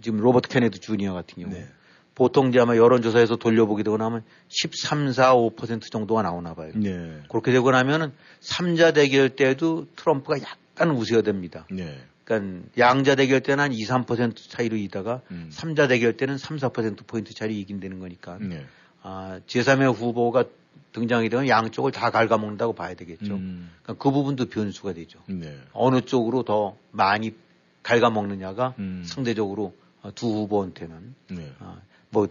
지금 0.00 0.20
로버트 0.20 0.48
케네디 0.48 0.78
주니어 0.78 1.12
같은 1.12 1.42
경우 1.42 1.54
네. 1.54 1.66
보통 2.14 2.48
이제 2.48 2.60
아마 2.60 2.76
여론조사에서 2.76 3.36
돌려보게 3.36 3.82
되고 3.82 3.96
나면 3.96 4.22
13, 4.48 5.12
4, 5.12 5.34
5% 5.34 5.90
정도가 5.90 6.22
나오나 6.22 6.54
봐요. 6.54 6.72
네. 6.74 7.20
그렇게 7.28 7.50
되고 7.52 7.70
나면은 7.70 8.12
3자 8.40 8.94
대결 8.94 9.30
때도 9.30 9.86
트럼프가 9.96 10.36
약간 10.40 10.90
우세가 10.92 11.22
됩니다. 11.22 11.66
네. 11.70 11.98
그러니까 12.24 12.68
양자 12.76 13.14
대결 13.16 13.40
때는 13.40 13.64
한 13.64 13.72
2, 13.72 13.84
3% 13.84 14.36
차이로 14.50 14.76
이다가 14.76 15.20
음. 15.30 15.48
3자 15.52 15.88
대결 15.88 16.16
때는 16.16 16.38
3, 16.38 16.56
4% 16.58 17.06
포인트 17.06 17.34
차이로 17.34 17.54
이긴다는 17.54 17.98
거니까 18.00 18.38
네. 18.40 18.66
아, 19.02 19.40
제3의 19.46 19.94
후보가 19.94 20.44
등장이 20.92 21.28
되면 21.28 21.48
양쪽을 21.48 21.92
다 21.92 22.10
갉아먹는다고 22.10 22.72
봐야 22.72 22.94
되겠죠. 22.94 23.34
음. 23.34 23.70
그러니까 23.82 24.02
그 24.02 24.10
부분도 24.10 24.46
변수가 24.46 24.94
되죠. 24.94 25.20
네. 25.26 25.58
어느 25.72 26.00
쪽으로 26.00 26.42
더 26.42 26.76
많이 26.90 27.34
갉아먹느냐가 27.82 28.74
음. 28.78 29.04
상대적으로 29.06 29.74
어, 30.02 30.10
두 30.14 30.26
후보한테는 30.28 31.14
네. 31.30 31.52
아, 31.60 31.80
뭐 32.10 32.28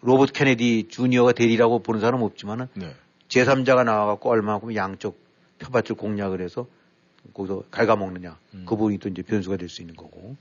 로버트 0.00 0.32
케네디 0.32 0.88
주니어가 0.90 1.32
대리라고 1.32 1.78
보는 1.80 2.00
사람은 2.00 2.24
없지만은 2.26 2.68
네. 2.74 2.94
제3자가 3.28 3.84
나와갖고 3.84 4.30
얼마만큼 4.30 4.74
양쪽 4.74 5.18
표밭을 5.60 5.96
공략을 5.96 6.40
해서 6.40 6.66
거기서 7.34 7.64
갉아먹느냐 7.70 8.36
음. 8.54 8.64
그 8.66 8.76
부분이 8.76 8.98
또 8.98 9.08
이제 9.08 9.22
변수가 9.22 9.56
될 9.56 9.68
수 9.68 9.80
있는 9.80 9.94
거고 9.94 10.36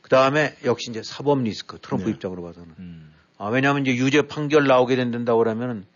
그 0.00 0.08
다음에 0.08 0.54
역시 0.64 0.90
이제 0.90 1.02
사법 1.02 1.42
리스크 1.42 1.78
트럼프 1.80 2.04
네. 2.06 2.10
입장으로 2.12 2.42
봐서는 2.42 2.74
음. 2.78 3.12
아, 3.40 3.48
왜냐하면 3.48 3.86
이제 3.86 3.96
유죄 3.96 4.20
판결 4.20 4.66
나오게 4.66 4.96
된다고 4.96 5.38
그러면은 5.38 5.86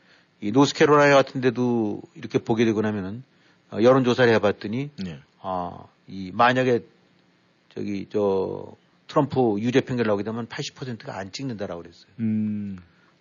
이 0.41 0.51
노스캐롤라이나 0.51 1.15
같은 1.15 1.43
데도 1.43 2.01
이렇게 2.15 2.39
보게 2.39 2.65
되고 2.65 2.81
나면은 2.81 3.23
어, 3.71 3.83
여론조사를 3.83 4.33
해봤더니 4.33 4.89
네. 5.05 5.19
아, 5.43 5.85
이 6.09 6.31
만약에 6.33 6.81
저기 7.75 8.07
저 8.11 8.75
트럼프 9.09 9.57
유죄 9.59 9.83
판결 9.83 10.07
나오게 10.07 10.23
되면 10.23 10.47
80%가 10.47 11.19
안 11.19 11.33
찍는다라고 11.33 11.83
그랬어요. 11.83 12.07
음. 12.21 12.79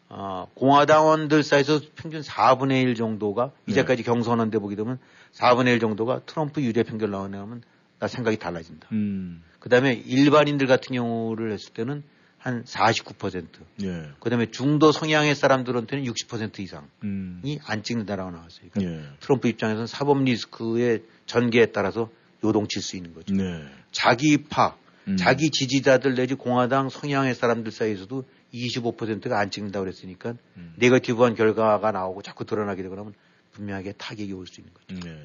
아, 0.08 0.48
공화당원들 0.54 1.44
사이에서 1.44 1.82
평균 1.96 2.22
4분의 2.22 2.82
1 2.84 2.96
정도가 2.96 3.52
네. 3.66 3.74
이제까지 3.74 4.04
경선한데 4.04 4.60
보게 4.60 4.78
되면 4.78 5.00
4분의 5.34 5.74
1 5.74 5.80
정도가 5.82 6.22
트럼프 6.26 6.62
유죄 6.62 6.84
판결 6.84 7.12
나오면 7.12 7.62
나 8.00 8.08
생각이 8.08 8.38
달라진다. 8.38 8.88
음. 8.94 9.44
그 9.60 9.68
다음에 9.68 9.94
일반인들 9.94 10.68
같은 10.68 10.96
경우를 10.96 11.52
했을 11.52 11.74
때는 11.74 12.04
한 12.44 12.66
49%. 12.66 13.48
예. 13.84 14.10
그 14.20 14.30
다음에 14.30 14.52
중도 14.52 14.92
성향의 14.92 15.34
사람들한테는 15.34 16.04
60% 16.04 16.60
이상이 16.60 16.84
음. 17.06 17.42
안 17.66 17.84
찍는다라고 17.84 18.32
나왔어요. 18.32 18.68
그러니까 18.70 18.94
예. 18.94 19.10
트럼프 19.22 19.48
입장에서는 19.48 19.88
사법 19.88 20.22
리스크의 20.24 21.04
전개에 21.26 21.68
따라서 21.68 22.10
요동칠 22.44 22.82
수 22.82 22.98
있는 22.98 23.14
거죠. 23.14 23.34
네. 23.34 23.64
자기 23.94 24.44
파, 24.44 24.76
음. 25.08 25.16
자기 25.16 25.52
지지자들 25.52 26.16
내지 26.16 26.34
공화당 26.34 26.90
성향의 26.90 27.34
사람들 27.34 27.72
사이에서도 27.72 28.26
25%가 28.54 29.40
안 29.40 29.50
찍는다고 29.50 29.86
그랬으니까 29.86 30.34
음. 30.58 30.74
네거티브한 30.76 31.36
결과가 31.36 31.94
나오고 31.94 32.24
자꾸 32.24 32.44
드러나게 32.44 32.84
되고 32.84 32.94
나면 32.96 33.14
분명하게 33.54 33.94
타격이 33.94 34.34
올 34.34 34.48
수 34.48 34.60
있는 34.60 34.74
거죠. 34.74 35.00
네. 35.08 35.18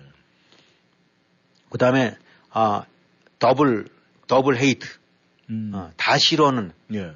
그 1.69 1.79
다음에, 1.79 2.17
아, 2.51 2.85
double, 3.41 3.89
double 4.29 4.57
hate. 4.57 4.87
음. 5.51 5.71
어, 5.75 5.91
다 5.97 6.19
싫어하는 6.19 6.73
예. 6.95 7.13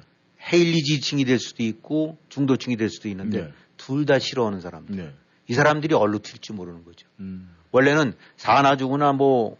헤일리 0.51 0.83
지지층이 0.83 1.25
될 1.25 1.39
수도 1.39 1.63
있고 1.63 2.17
중도층이 2.29 2.77
될 2.77 2.89
수도 2.89 3.07
있는데 3.09 3.39
예. 3.39 3.53
둘다 3.77 4.19
싫어하는 4.19 4.61
사람들. 4.61 4.99
예. 4.99 5.13
이 5.47 5.53
사람들이 5.53 5.93
얼로 5.95 6.19
튈지 6.19 6.53
모르는 6.53 6.83
거죠. 6.83 7.07
음. 7.19 7.49
원래는 7.71 8.13
사나주구나 8.37 9.13
뭐 9.13 9.57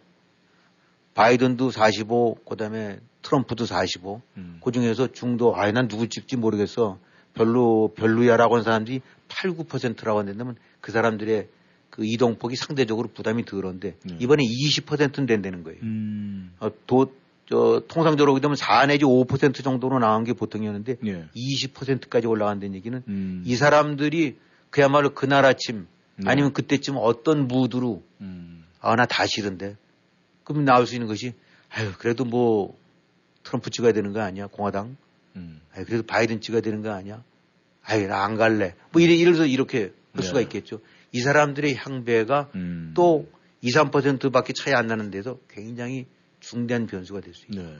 바이든도 1.14 1.70
45, 1.70 2.38
그다음에 2.48 2.98
트럼프도 3.22 3.66
45. 3.66 4.22
음. 4.36 4.60
그 4.62 4.72
중에서 4.72 5.12
중도 5.12 5.54
아예 5.56 5.72
난 5.72 5.88
누구 5.88 6.08
찍지 6.08 6.36
모르겠어. 6.36 6.98
별로 7.34 7.92
별로야라고 7.96 8.54
하는 8.54 8.64
사람들이 8.64 9.00
8, 9.28 9.52
9%라고 9.52 10.20
한다면 10.20 10.56
그 10.80 10.92
사람들의 10.92 11.48
그 11.90 12.04
이동폭이 12.04 12.56
상대적으로 12.56 13.08
부담이 13.08 13.44
덜한데 13.44 13.96
네. 14.02 14.16
이번에 14.18 14.42
20%는 14.42 15.26
된다는 15.26 15.62
거예요. 15.62 15.80
음. 15.82 16.52
어, 16.58 16.70
도, 16.86 17.12
저 17.48 17.82
통상적으로 17.88 18.38
되면 18.40 18.56
4 18.56 18.86
내지 18.86 19.04
5% 19.04 19.62
정도로 19.62 19.98
나온 19.98 20.24
게 20.24 20.32
보통이었는데 20.32 20.96
네. 21.00 21.24
20%까지 21.36 22.26
올라간다는 22.26 22.74
얘기는 22.74 23.02
음. 23.06 23.42
이 23.44 23.54
사람들이 23.56 24.38
그야말로 24.70 25.14
그날 25.14 25.44
아침 25.44 25.86
네. 26.16 26.30
아니면 26.30 26.52
그때쯤 26.52 26.96
어떤 26.98 27.46
무드로 27.46 28.02
음. 28.20 28.64
아나 28.80 29.04
다 29.04 29.26
싫은데 29.26 29.76
그럼 30.44 30.64
나올 30.64 30.86
수 30.86 30.94
있는 30.94 31.06
것이 31.06 31.34
아유 31.70 31.92
그래도 31.98 32.24
뭐 32.24 32.76
트럼프 33.42 33.70
찍어야 33.70 33.92
되는 33.92 34.12
거 34.12 34.20
아니야 34.20 34.46
공화당 34.46 34.96
음. 35.36 35.60
아유 35.74 35.84
그래도 35.84 36.04
바이든 36.04 36.40
찍어야 36.40 36.60
되는 36.62 36.82
거 36.82 36.92
아니야 36.92 37.22
아유 37.82 38.06
나 38.06 38.24
안 38.24 38.36
갈래 38.36 38.74
뭐 38.90 39.02
이래 39.02 39.14
이래서 39.14 39.44
이렇게 39.44 39.92
할 40.14 40.22
수가 40.22 40.38
네. 40.38 40.44
있겠죠 40.44 40.80
이 41.12 41.20
사람들의 41.20 41.76
향배가 41.76 42.50
음. 42.54 42.92
또 42.94 43.28
2, 43.60 43.70
3%밖에 43.70 44.52
차이 44.52 44.74
안 44.74 44.86
나는데도 44.86 45.40
굉장히 45.48 46.06
중대한 46.48 46.86
변수가 46.86 47.20
될 47.20 47.34
수 47.34 47.46
있다. 47.48 47.62
네. 47.62 47.76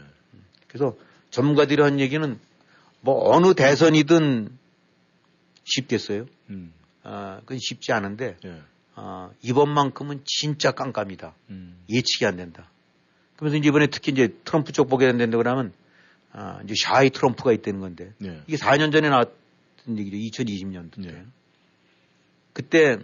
그래서 0.69 0.97
전문가들이 1.31 1.83
한 1.83 2.01
얘기는 2.01 2.39
뭐 3.01 3.35
어느 3.35 3.55
대선이든 3.55 4.57
쉽겠어요. 5.65 6.27
음. 6.51 6.73
아, 7.03 7.41
그건 7.41 7.59
쉽지 7.61 7.93
않은데 7.93 8.37
네. 8.43 8.63
아, 8.95 9.31
이번만큼은 9.43 10.23
진짜 10.25 10.73
깜깜이다. 10.73 11.35
음. 11.51 11.85
예측이 11.91 12.27
안 12.27 12.37
된다. 12.37 12.71
그러면서 13.37 13.59
이제 13.59 13.69
이번에 13.69 13.87
특히 13.89 14.13
이제 14.13 14.35
트럼프 14.45 14.73
쪽 14.73 14.89
보게 14.89 15.11
된다 15.13 15.37
그러면 15.37 15.73
아, 16.33 16.61
이제 16.65 16.75
샤이 16.77 17.11
트럼프가 17.11 17.53
있다는 17.53 17.81
건데 17.81 18.13
네. 18.19 18.43
이게 18.47 18.57
4년 18.57 18.93
전에 18.93 19.09
나왔던 19.09 19.99
얘기죠. 19.99 20.43
2020년도 20.45 21.03
때. 21.03 21.13
네. 21.13 21.25
그때 22.53 22.99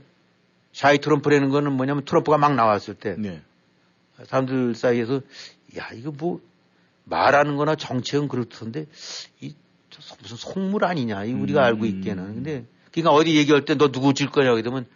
샤이 0.73 0.99
트럼프라는 0.99 1.51
거는 1.51 1.73
뭐냐면 1.73 2.05
트럼프가 2.05 2.39
막 2.39 2.55
나왔을 2.55 2.95
때 2.95 3.17
네. 3.19 3.43
사람들 4.27 4.75
사이에서 4.75 5.21
야 5.79 5.89
이거 5.95 6.11
뭐 6.11 6.41
말하는 7.05 7.57
거나 7.57 7.75
정책은 7.75 8.29
그렇던데 8.29 8.87
이 9.41 9.55
무슨 10.23 10.37
속물 10.37 10.85
아니냐 10.85 11.25
이 11.25 11.33
우리가 11.33 11.61
음. 11.61 11.65
알고 11.65 11.85
있기에는 11.87 12.35
근데 12.35 12.65
그러니까 12.93 13.13
어디 13.13 13.37
얘기할 13.37 13.65
때 13.65 13.75
너 13.75 13.91
누구 13.91 14.15
질 14.15 14.31
거냐 14.31 14.55
그러면 14.55 14.87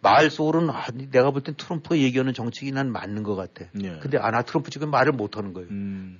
말 0.00 0.30
속으로는 0.30 0.70
아, 0.70 0.86
내가 1.10 1.30
볼 1.30 1.42
땐 1.42 1.54
트럼프 1.56 1.96
얘기하는 1.98 2.34
정책이 2.34 2.72
난 2.72 2.92
맞는 2.92 3.22
것 3.22 3.36
같아. 3.36 3.64
네. 3.72 3.98
근데 4.00 4.18
아나 4.18 4.42
트럼프 4.42 4.70
지금 4.70 4.90
말을 4.90 5.12
못 5.12 5.36
하는 5.38 5.54
거예요. 5.54 5.68
음. 5.70 6.18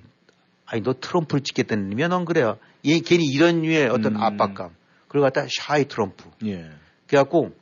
아니 0.65 0.81
너 0.81 0.95
트럼프를 0.99 1.43
찍겠다는 1.43 1.89
의미야 1.89 2.07
넌 2.07 2.25
그래요. 2.25 2.57
얘 2.85 2.99
괜히 2.99 3.25
이런 3.25 3.61
류의 3.61 3.89
어떤 3.89 4.15
음. 4.15 4.23
압박감. 4.23 4.71
그리고 5.07 5.23
갖다 5.23 5.45
샤이 5.47 5.85
트럼프. 5.87 6.29
예. 6.45 6.71
그래갖고 7.07 7.55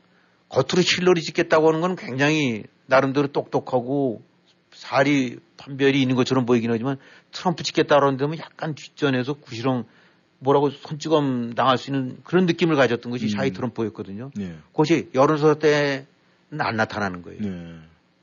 겉으로 0.48 0.82
힐러리 0.82 1.22
찍겠다고 1.22 1.68
하는 1.68 1.82
건 1.82 1.96
굉장히 1.98 2.64
나름대로 2.86 3.28
똑똑하고 3.28 4.22
살이 4.74 5.38
판별이 5.58 6.02
있는 6.02 6.16
것처럼 6.16 6.46
보이긴 6.46 6.72
하지만 6.72 6.98
트럼프 7.32 7.64
찍겠다라는 7.64 8.18
데 8.18 8.26
면 8.26 8.38
약간 8.40 8.76
뒷전에서 8.76 9.34
구시렁 9.34 9.86
뭐라고 10.40 10.70
손찌검 10.72 11.54
당할 11.56 11.78
수 11.78 11.90
있는 11.90 12.18
그런 12.24 12.46
느낌을 12.46 12.76
가졌던 12.76 13.12
것이 13.12 13.26
음. 13.26 13.30
shy 13.30 13.52
트럼프였거든요. 13.52 14.32
네. 14.36 14.58
그것이 14.72 15.10
여론조사 15.14 15.56
때는 15.56 16.06
안 16.60 16.76
나타나는 16.76 17.22
거예요. 17.22 17.42
네. 17.42 17.76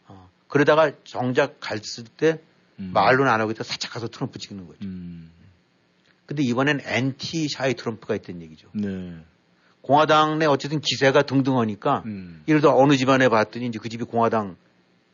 어, 0.06 0.28
그러다가 0.48 0.92
정작 1.04 1.60
갔을 1.60 2.04
때 2.04 2.38
음. 2.78 2.90
말로는 2.92 3.32
안 3.32 3.40
하고 3.40 3.50
있다 3.52 3.64
살짝 3.64 3.92
가서 3.92 4.08
트럼프 4.08 4.38
찍는 4.38 4.66
거죠. 4.66 4.78
음. 4.82 5.30
근데 6.26 6.42
이번엔 6.42 6.80
anti 6.84 7.48
shy 7.48 7.74
트럼프가 7.74 8.14
있단 8.16 8.42
얘기죠. 8.42 8.68
네. 8.72 9.16
공화당 9.80 10.38
내 10.38 10.44
어쨌든 10.46 10.80
기세가 10.80 11.22
등등하니까 11.22 12.02
음. 12.04 12.44
예를 12.46 12.60
들어 12.60 12.76
어느 12.76 12.96
집안에 12.96 13.28
봤더니 13.28 13.66
이제 13.66 13.78
그 13.80 13.88
집이 13.88 14.04
공화당 14.04 14.56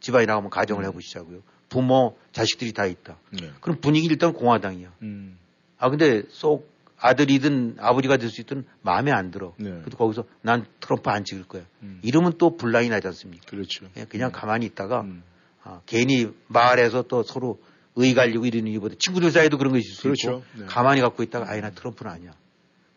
집안이 0.00 0.26
나오면 0.26 0.50
가정을 0.50 0.84
음. 0.84 0.88
해보시자고요. 0.88 1.42
부모, 1.68 2.16
자식들이 2.32 2.72
다 2.72 2.86
있다. 2.86 3.18
네. 3.30 3.50
그럼 3.60 3.80
분위기 3.80 4.06
일단 4.06 4.32
공화당이야. 4.32 4.92
음. 5.02 5.38
아 5.78 5.90
근데 5.90 6.22
쏙 6.30 6.70
아들이든 6.98 7.76
아버지가 7.78 8.16
될 8.16 8.30
수 8.30 8.40
있든 8.40 8.64
마음에 8.82 9.10
안 9.12 9.30
들어. 9.30 9.54
네. 9.58 9.70
그래도 9.70 9.96
거기서 9.96 10.24
난 10.42 10.64
트럼프 10.80 11.10
안 11.10 11.24
찍을 11.24 11.44
거야. 11.44 11.64
음. 11.82 12.00
이러면 12.02 12.34
또 12.38 12.56
분란이 12.56 12.88
나지 12.88 13.06
않습니까? 13.08 13.44
그렇죠. 13.48 13.86
예, 13.96 14.04
그냥, 14.04 14.30
음. 14.30 14.32
가만히 14.32 14.66
있다가 14.66 15.02
음. 15.02 15.22
아, 15.62 15.80
괜히 15.86 16.28
말해서 16.46 17.02
또 17.02 17.22
서로 17.22 17.60
의 17.98 18.12
갈리고 18.12 18.44
이러는 18.44 18.70
이보다 18.72 18.94
친구들 18.98 19.30
사이에도 19.30 19.56
그런 19.56 19.72
거 19.72 19.78
있을 19.78 19.94
수 19.94 20.02
그렇죠. 20.02 20.30
있고 20.30 20.44
네. 20.60 20.66
가만히 20.66 21.00
갖고 21.00 21.22
있다가 21.22 21.50
아니 21.50 21.62
나 21.62 21.70
트럼프는 21.70 22.12
아니야. 22.12 22.32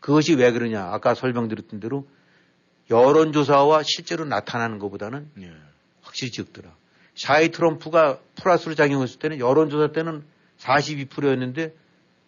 그것이 0.01 0.35
왜 0.35 0.51
그러냐? 0.51 0.83
아까 0.91 1.13
설명드렸던 1.15 1.79
대로 1.79 2.05
여론조사와 2.89 3.83
실제로 3.83 4.25
나타나는 4.25 4.79
것보다는 4.79 5.29
네. 5.35 5.51
확실히 6.01 6.31
적더라. 6.31 6.75
shy 7.19 7.51
트럼프가 7.51 8.17
플러스로 8.35 8.75
작용했을 8.75 9.19
때는 9.19 9.39
여론조사 9.39 9.91
때는 9.91 10.23
42%였는데 10.57 11.73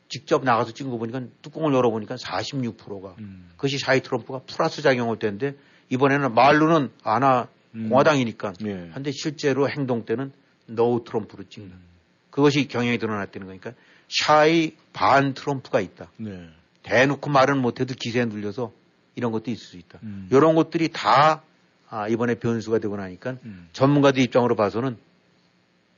직접 0.10 0.44
나가서 0.44 0.74
찍은 0.74 0.92
거 0.92 0.98
보니까 0.98 1.22
뚜껑을 1.42 1.74
열어보니까 1.74 2.16
46%가 2.16 3.16
음. 3.20 3.50
그것이 3.56 3.78
shy 3.78 4.02
트럼프가 4.02 4.42
플러스 4.46 4.82
작용할 4.82 5.18
때인데 5.18 5.56
이번에는 5.90 6.34
말로는 6.34 6.92
아나 7.04 7.48
음. 7.74 7.88
공화당이니까 7.88 8.52
네. 8.60 8.90
한데 8.92 9.12
실제로 9.12 9.70
행동 9.70 10.04
때는 10.04 10.34
no 10.66 11.06
트럼프로 11.06 11.46
찍는 11.48 11.72
음. 11.72 11.84
그것이 12.30 12.68
경향이 12.68 12.98
드러났다는 12.98 13.48
거니까 13.48 13.72
shy 14.10 14.76
반 14.92 15.34
트럼프가 15.34 15.80
있다. 15.80 16.12
네. 16.18 16.50
대놓고 16.84 17.30
말은 17.30 17.62
못해도 17.62 17.94
기세에 17.98 18.26
눌려서 18.26 18.74
이런 19.16 19.32
것도 19.32 19.52
있을 19.52 19.66
수 19.66 19.78
있다. 19.78 20.00
음. 20.04 20.28
이런 20.30 20.56
것들이 20.56 20.90
다 20.90 21.44
아, 21.92 22.08
이번에 22.08 22.36
변수가 22.36 22.80
되고 22.80 22.96
나니까 22.96 23.36
음. 23.44 23.68
전문가들 23.74 24.24
입장으로 24.24 24.56
봐서는 24.56 24.98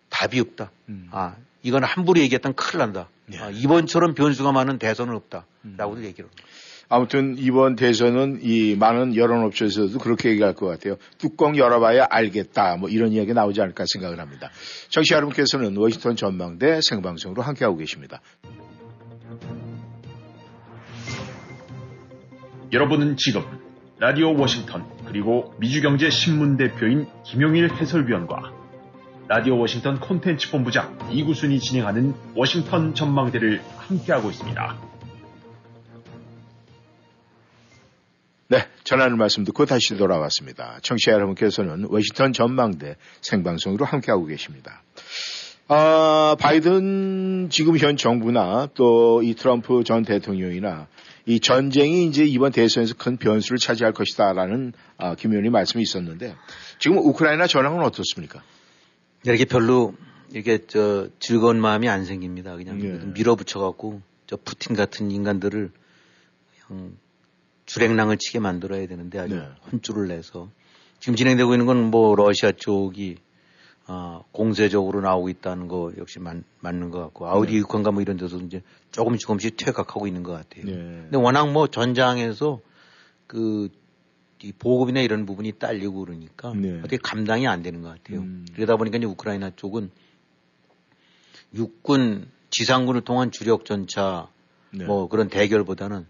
답이 0.09 0.39
없다. 0.39 0.71
음. 0.89 1.07
아, 1.11 1.35
이건 1.61 1.83
함부로 1.83 2.19
얘기했던 2.19 2.55
큰일 2.55 2.79
난다. 2.79 3.09
예. 3.31 3.37
아, 3.37 3.49
이번처럼 3.51 4.15
변수가 4.15 4.51
많은 4.51 4.79
대선은 4.79 5.15
없다. 5.15 5.45
라고도 5.77 6.01
음. 6.01 6.05
얘기를 6.05 6.25
합니다. 6.25 6.43
아무튼 6.89 7.35
이번 7.37 7.75
대선은 7.75 8.39
이 8.41 8.75
많은 8.75 9.15
여론업체에서도 9.15 9.97
그렇게 9.99 10.29
얘기할 10.29 10.53
것 10.53 10.65
같아요. 10.67 10.97
뚜껑 11.17 11.55
열어봐야 11.57 12.07
알겠다. 12.09 12.75
뭐 12.77 12.89
이런 12.89 13.11
이야기 13.13 13.33
나오지 13.33 13.61
않을까 13.61 13.85
생각을 13.87 14.19
합니다. 14.19 14.49
청취자 14.89 15.15
여러분께서는 15.15 15.77
워싱턴 15.77 16.15
전망대 16.15 16.81
생방송으로 16.83 17.41
함께하고 17.41 17.77
계십니다. 17.77 18.19
여러분은 22.71 23.15
지금 23.17 23.43
라디오 23.99 24.35
워싱턴 24.35 24.92
그리고 25.13 25.53
미주경제 25.59 26.09
신문 26.09 26.57
대표인 26.57 27.05
김용일 27.23 27.71
해설위원과 27.71 28.51
라디오 29.27 29.59
워싱턴 29.59 29.99
콘텐츠 29.99 30.49
본부장 30.49 30.97
이구순이 31.11 31.59
진행하는 31.59 32.15
워싱턴 32.33 32.95
전망대를 32.95 33.61
함께하고 33.77 34.31
있습니다. 34.31 34.77
네, 38.47 38.67
전하는 38.83 39.19
말씀 39.19 39.43
듣고 39.43 39.65
다시 39.67 39.95
돌아왔습니다. 39.95 40.79
청취자 40.81 41.11
여러분께서는 41.11 41.85
워싱턴 41.89 42.33
전망대 42.33 42.95
생방송으로 43.21 43.85
함께하고 43.85 44.25
계십니다. 44.25 44.81
아, 45.67 46.35
바이든 46.39 47.49
지금 47.51 47.77
현 47.77 47.97
정부나 47.97 48.69
또 48.73 49.21
이 49.23 49.35
트럼프 49.35 49.83
전 49.83 50.03
대통령이나 50.03 50.87
이 51.25 51.39
전쟁이 51.39 52.05
이제 52.05 52.25
이번 52.25 52.51
대선에서 52.51 52.95
큰 52.95 53.17
변수를 53.17 53.57
차지할 53.57 53.93
것이다라는 53.93 54.73
아, 54.97 55.15
김 55.15 55.31
의원님 55.31 55.51
말씀이 55.51 55.81
있었는데 55.81 56.35
지금 56.79 56.97
우크라이나 56.97 57.47
전황은 57.47 57.81
어떻습니까? 57.83 58.43
이렇게 59.23 59.45
별로 59.45 59.93
이게 60.33 60.59
저 60.67 61.07
즐거운 61.19 61.61
마음이 61.61 61.87
안 61.87 62.05
생깁니다. 62.05 62.55
그냥 62.55 62.81
예. 62.83 63.05
밀어붙여 63.13 63.59
갖고 63.59 64.01
저 64.27 64.35
푸틴 64.37 64.75
같은 64.75 65.11
인간들을 65.11 65.71
그냥 66.67 66.97
주랭랑을 67.65 68.17
치게 68.17 68.39
만들어야 68.39 68.85
되는데 68.87 69.19
아주 69.19 69.35
네. 69.35 69.47
혼쭐을 69.71 70.07
내서 70.09 70.49
지금 70.99 71.15
진행되고 71.15 71.53
있는 71.53 71.65
건 71.65 71.77
뭐 71.89 72.15
러시아 72.15 72.51
쪽이 72.51 73.17
어, 73.87 74.23
공세적으로 74.31 75.01
나오고 75.01 75.29
있다는 75.29 75.67
거 75.67 75.91
역시 75.97 76.19
맞, 76.19 76.37
맞는 76.61 76.89
것 76.89 76.99
같고 76.99 77.27
아우디 77.27 77.51
네. 77.51 77.57
육관가 77.59 77.91
뭐 77.91 78.01
이런 78.01 78.17
데서 78.17 78.37
이제 78.37 78.61
조금씩 78.91 79.21
조금씩 79.21 79.57
퇴각하고 79.57 80.07
있는 80.07 80.23
것 80.23 80.31
같아요. 80.31 80.65
네. 80.65 80.71
근데 80.73 81.17
워낙 81.17 81.51
뭐 81.51 81.67
전장에서 81.67 82.61
그 83.27 83.69
이 84.43 84.51
보급이나 84.51 84.99
이런 84.99 85.25
부분이 85.25 85.53
딸리고 85.53 86.03
그러니까 86.03 86.53
네. 86.53 86.77
어떻게 86.79 86.97
감당이 86.97 87.47
안 87.47 87.63
되는 87.63 87.81
것 87.81 87.87
같아요. 87.87 88.19
음. 88.19 88.45
그러다 88.53 88.75
보니까 88.75 88.97
이제 88.97 89.07
우크라이나 89.07 89.51
쪽은 89.55 89.89
육군 91.55 92.29
지상군을 92.49 93.01
통한 93.01 93.31
주력 93.31 93.63
전차 93.63 94.27
네. 94.71 94.83
뭐 94.83 95.07
그런 95.07 95.29
대결보다는 95.29 96.05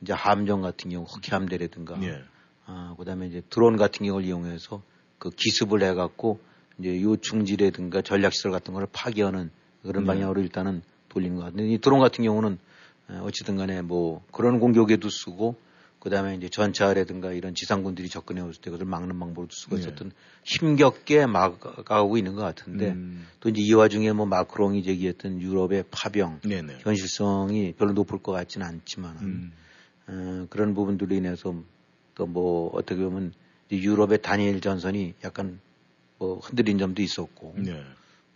이제 0.00 0.14
함정 0.14 0.62
같은 0.62 0.90
경우 0.90 1.04
흑해함대라든가 1.04 2.02
예. 2.04 2.22
아, 2.64 2.94
그다음에 2.98 3.26
이제 3.26 3.42
드론 3.50 3.76
같은 3.76 4.06
경우를 4.06 4.26
이용해서 4.26 4.82
그 5.18 5.28
기습을 5.28 5.82
해갖고 5.82 6.40
이제 6.78 7.00
요충지라든가 7.00 8.02
전략시설 8.02 8.50
같은 8.50 8.74
걸 8.74 8.86
파괴하는 8.92 9.50
그런 9.82 10.04
네. 10.04 10.08
방향으로 10.08 10.40
일단은 10.40 10.82
돌리는 11.08 11.36
것 11.36 11.44
같은데 11.44 11.68
이 11.68 11.78
드론 11.78 12.00
같은 12.00 12.24
경우는 12.24 12.58
어, 13.08 13.22
어찌든 13.24 13.56
간에 13.56 13.82
뭐 13.82 14.24
그런 14.32 14.58
공격에도 14.58 15.08
쓰고 15.08 15.56
그다음에 16.00 16.34
이제 16.34 16.48
전차라든가 16.48 17.32
이런 17.32 17.54
지상군들이 17.54 18.08
접근해 18.08 18.42
올때 18.42 18.58
그것을 18.64 18.84
막는 18.84 19.18
방법으로도 19.18 19.52
쓰고 19.52 19.76
네. 19.76 19.82
있었던 19.82 20.12
힘겹게 20.44 21.26
막아가고 21.26 22.18
있는 22.18 22.34
것 22.34 22.42
같은데 22.42 22.92
음. 22.92 23.26
또 23.40 23.48
이제 23.48 23.62
이 23.62 23.72
와중에 23.72 24.12
뭐 24.12 24.26
마크롱이 24.26 24.82
제기했던 24.82 25.40
유럽의 25.40 25.84
파병 25.90 26.40
네네. 26.44 26.78
현실성이 26.80 27.72
별로 27.72 27.92
높을 27.92 28.18
것 28.18 28.32
같지는 28.32 28.66
않지만 28.66 29.16
음. 29.22 29.52
어, 30.06 30.46
그런 30.50 30.74
부분들로 30.74 31.14
인해서 31.14 31.54
또 32.14 32.26
뭐 32.26 32.70
어떻게 32.74 33.02
보면 33.02 33.32
이 33.70 33.78
유럽의 33.78 34.22
단일 34.22 34.60
전선이 34.60 35.14
약간 35.24 35.60
뭐 36.24 36.38
흔들린 36.38 36.78
점도 36.78 37.02
있었고 37.02 37.54
네. 37.58 37.82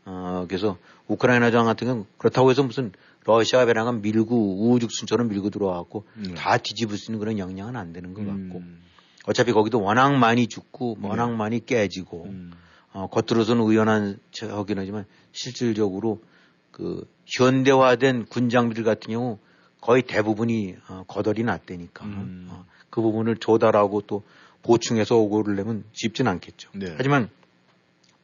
어, 0.05 0.45
그래서 0.49 0.79
우크라이나 1.07 1.51
전 1.51 1.65
같은 1.65 1.87
경우는 1.87 2.07
그렇다고 2.19 2.51
해서 2.51 2.63
무슨 2.63 2.93
러시아가 3.25 3.67
배낭은 3.67 4.03
밀고 4.03 4.63
우후죽순처럼 4.63 5.29
밀고 5.29 5.51
들어와갖고 5.51 6.05
네. 6.15 6.35
다 6.35 6.57
뒤집을 6.59 6.97
수 6.97 7.11
있는 7.11 7.19
그런 7.19 7.39
역량은 7.39 7.77
안 7.77 7.93
되는 7.93 8.15
것 8.15 8.21
같고 8.21 8.59
음. 8.59 8.83
어차피 9.27 9.53
거기도 9.53 9.83
워낙 9.83 10.15
많이 10.17 10.47
죽고 10.47 10.99
네. 11.01 11.09
워낙 11.09 11.35
많이 11.35 11.65
깨지고 11.65 12.25
음. 12.25 12.53
어, 12.93 13.09
겉으로서는 13.09 13.63
의연한 13.65 14.19
척하긴 14.33 14.79
하지만 14.79 15.05
실질적으로 15.33 16.23
그 16.71 17.07
현대화된 17.27 18.27
군 18.27 18.49
장비들 18.49 18.85
같은 18.85 19.13
경우 19.13 19.39
거의 19.81 20.03
대부분이 20.03 20.77
어, 20.89 21.05
거덜이 21.07 21.43
났다니까 21.43 22.05
음. 22.05 22.49
어, 22.51 22.65
그 22.91 23.03
부분을 23.03 23.37
조달하고 23.37 24.03
또 24.03 24.23
보충해서 24.63 25.17
오고를 25.17 25.57
내면 25.57 25.85
쉽진 25.93 26.27
않겠죠. 26.29 26.71
네. 26.75 26.95
하지만 26.97 27.29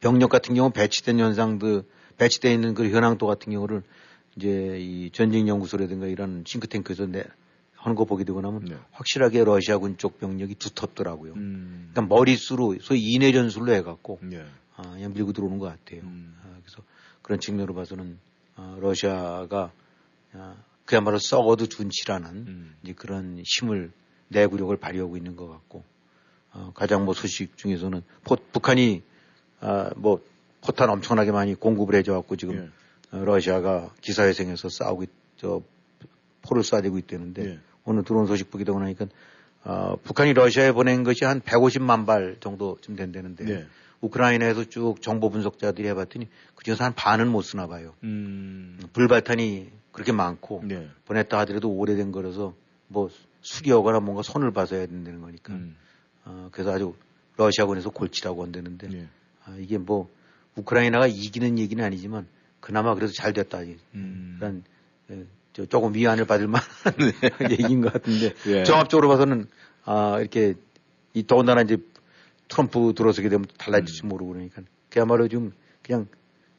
병력 0.05 0.29
같은 0.29 0.53
경우 0.53 0.69
배치된 0.69 1.17
현상들 1.17 1.81
배치되어 2.17 2.51
있는 2.51 2.75
그 2.75 2.91
현황도 2.91 3.25
같은 3.25 3.51
경우를 3.51 3.81
이제 4.35 4.77
이 4.79 5.09
전쟁 5.11 5.47
연구소라든가 5.47 6.05
이런 6.05 6.43
싱크탱크에서 6.45 7.07
내, 7.07 7.23
하는 7.73 7.95
거 7.95 8.05
보게 8.05 8.23
되고 8.23 8.39
나면 8.39 8.65
네. 8.65 8.77
확실하게 8.91 9.43
러시아군 9.43 9.97
쪽 9.97 10.19
병력이 10.19 10.55
두텁더라고요. 10.55 11.33
음. 11.33 11.89
그러니까 11.91 12.13
머릿수로 12.15 12.75
소위 12.81 13.13
인내 13.13 13.31
전술로 13.31 13.73
해갖고 13.73 14.19
네. 14.21 14.45
아, 14.75 14.83
그냥 14.91 15.11
밀고 15.11 15.33
들어오는 15.33 15.57
것 15.57 15.65
같아요. 15.65 16.01
음. 16.01 16.35
아, 16.43 16.55
그래서 16.61 16.83
그런 17.23 17.39
측면으로 17.39 17.73
봐서는 17.73 18.19
아, 18.57 18.77
러시아가 18.79 19.71
아, 20.33 20.55
그야말로 20.85 21.17
썩어도 21.17 21.65
준치라는 21.65 22.29
음. 22.29 22.75
이제 22.83 22.93
그런 22.93 23.41
힘을 23.43 23.91
내구력을 24.27 24.77
발휘하고 24.77 25.17
있는 25.17 25.35
것 25.35 25.47
같고 25.47 25.83
어, 26.51 26.73
가장 26.75 27.05
뭐 27.05 27.15
소식 27.15 27.57
중에서는 27.57 28.03
포- 28.23 28.35
북한이 28.35 29.01
아, 29.65 29.89
뭐 29.95 30.21
포탄 30.61 30.89
엄청나게 30.89 31.31
많이 31.31 31.55
공급을 31.55 31.95
해줘 31.95 32.13
갖고 32.13 32.35
지금 32.35 32.71
예. 33.13 33.17
어, 33.17 33.23
러시아가 33.25 33.91
기사회생에서 34.01 34.69
싸우고 34.69 35.03
있, 35.03 35.09
저 35.37 35.61
포를 36.43 36.61
쏴대고 36.61 36.99
있다는데 36.99 37.45
예. 37.45 37.59
오늘 37.83 38.03
들어온 38.03 38.27
소식 38.27 38.51
보게 38.51 38.63
되고 38.63 38.79
나니까 38.79 39.07
어, 39.63 39.95
북한이 40.03 40.33
러시아에 40.33 40.71
보낸 40.71 41.03
것이 41.03 41.25
한 41.25 41.41
150만 41.41 42.05
발 42.05 42.37
정도쯤 42.39 42.95
된다는데 42.95 43.45
네. 43.45 43.65
우크라이나에서 44.01 44.65
쭉 44.65 45.01
정보 45.01 45.31
분석자들이 45.31 45.87
해봤더니 45.87 46.27
그중에서 46.53 46.83
한 46.83 46.93
반은 46.93 47.27
못 47.27 47.41
쓰나 47.41 47.65
봐요. 47.65 47.95
음. 48.03 48.79
불발탄이 48.93 49.71
그렇게 49.91 50.11
많고 50.11 50.61
네. 50.65 50.89
보냈다 51.05 51.39
하더라도 51.39 51.71
오래된 51.71 52.11
거라서 52.11 52.53
뭐 52.87 53.09
수리하거나 53.41 54.01
뭔가 54.01 54.21
손을 54.21 54.51
봐서 54.51 54.75
해야 54.75 54.85
된다는 54.85 55.21
거니까. 55.21 55.53
음. 55.53 55.75
어, 56.25 56.49
그래서 56.51 56.71
아주 56.71 56.93
러시아군에서 57.37 57.89
골치라고 57.89 58.43
한다는데 58.43 58.87
네. 58.89 59.07
아, 59.45 59.55
이게 59.59 59.77
뭐 59.77 60.09
우크라이나가 60.55 61.07
이기는 61.07 61.59
얘기는 61.59 61.83
아니지만 61.83 62.27
그나마 62.59 62.95
그래도 62.95 63.13
잘 63.13 63.33
됐다. 63.33 63.59
음. 63.93 64.31
일단 64.33 64.63
예, 65.11 65.25
저 65.53 65.65
조금 65.65 65.93
위안을 65.93 66.25
받을 66.25 66.47
만한 66.47 66.67
얘기인 67.51 67.81
것 67.81 67.93
같은데 67.93 68.33
예. 68.47 68.63
종합적으로 68.63 69.07
봐서는 69.07 69.47
아 69.83 70.17
이렇게 70.19 70.55
이 71.13 71.25
더군다나 71.25 71.61
이제 71.61 71.77
트럼프 72.47 72.93
들어서게 72.95 73.29
되면 73.29 73.45
달라질지 73.57 74.05
음. 74.05 74.09
모르고 74.09 74.33
그러니까 74.33 74.63
그야말로 74.89 75.27
좀 75.27 75.51
그냥 75.83 76.07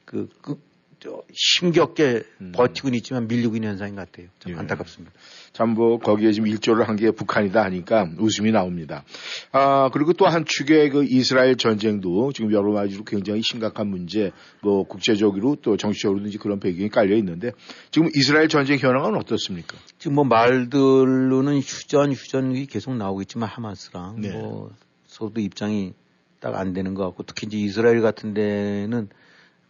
그, 0.05 0.29
그, 0.41 0.59
저, 0.99 1.21
힘겹게 1.31 2.23
음. 2.41 2.51
버티고 2.55 2.89
있지만 2.95 3.27
밀리고 3.27 3.55
있는 3.55 3.69
현상인 3.69 3.95
것 3.95 4.09
같아요. 4.11 4.27
참 4.39 4.53
예. 4.53 4.57
안타깝습니다. 4.57 5.13
참 5.53 5.69
뭐 5.73 5.99
거기에 5.99 6.31
지금 6.31 6.47
일조를 6.47 6.87
한 6.87 6.95
게 6.97 7.11
북한이다 7.11 7.63
하니까 7.63 8.09
웃음이 8.17 8.51
나옵니다. 8.51 9.03
아 9.51 9.89
그리고 9.93 10.13
또 10.13 10.25
한 10.25 10.45
축의 10.45 10.89
그 10.89 11.03
이스라엘 11.03 11.55
전쟁도 11.55 12.31
지금 12.33 12.51
여러 12.51 12.71
가지로 12.73 13.03
굉장히 13.03 13.41
심각한 13.43 13.87
문제, 13.87 14.31
뭐 14.61 14.83
국제적으로 14.83 15.55
또 15.61 15.77
정치적으로도 15.77 16.27
이제 16.27 16.37
그런 16.41 16.59
배경이 16.59 16.89
깔려 16.89 17.15
있는데 17.17 17.51
지금 17.91 18.09
이스라엘 18.15 18.47
전쟁 18.47 18.77
현황은 18.79 19.15
어떻습니까? 19.15 19.77
지금 19.99 20.15
뭐 20.15 20.23
말들로는 20.23 21.59
휴전, 21.59 22.11
휴전이 22.13 22.65
계속 22.67 22.95
나오고 22.95 23.21
있지만 23.21 23.49
하마스랑 23.49 24.21
네. 24.21 24.31
뭐 24.31 24.71
서도 25.05 25.39
입장이 25.41 25.93
딱 26.39 26.55
안 26.55 26.71
되는 26.73 26.93
것 26.93 27.03
같고 27.05 27.23
특히 27.23 27.47
이제 27.47 27.57
이스라엘 27.57 28.01
같은 28.01 28.33
데는 28.35 29.09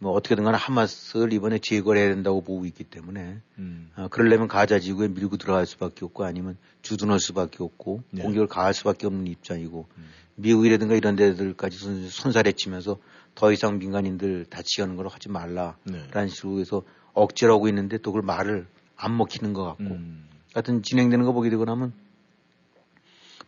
뭐 0.00 0.12
어떻게든 0.12 0.44
간에 0.44 0.56
하마스를 0.56 1.32
이번에 1.32 1.58
제거를 1.58 2.00
해야 2.00 2.08
된다고 2.08 2.40
보고 2.40 2.64
있기 2.66 2.84
때문에 2.84 3.38
음. 3.58 3.90
아, 3.96 4.08
그러려면 4.08 4.46
가자 4.46 4.78
지구에 4.78 5.08
밀고 5.08 5.38
들어갈 5.38 5.66
수밖에 5.66 6.04
없고 6.04 6.24
아니면 6.24 6.56
주둔할 6.82 7.18
수밖에 7.18 7.62
없고 7.64 8.02
네. 8.12 8.22
공격을 8.22 8.46
가할 8.46 8.74
수밖에 8.74 9.06
없는 9.08 9.26
입장이고 9.26 9.86
음. 9.96 10.04
미국이라든가 10.36 10.94
이런 10.94 11.16
데들까지 11.16 11.76
손- 11.78 12.08
손살해치면서 12.08 12.98
더 13.34 13.52
이상 13.52 13.78
민간인들 13.78 14.44
다치게 14.48 14.82
하는 14.82 14.96
걸 14.96 15.08
하지 15.08 15.28
말라라는 15.28 15.74
네. 15.84 16.28
식으로 16.28 16.60
해서 16.60 16.82
억지로 17.12 17.54
하고 17.54 17.66
있는데 17.68 17.98
또 17.98 18.12
그걸 18.12 18.22
말을 18.22 18.66
안 18.96 19.16
먹히는 19.16 19.52
것 19.52 19.64
같고 19.64 19.84
음. 19.84 20.28
하여튼 20.54 20.82
진행되는 20.82 21.24
거 21.24 21.32
보게 21.32 21.50
되고 21.50 21.64
나면 21.64 21.92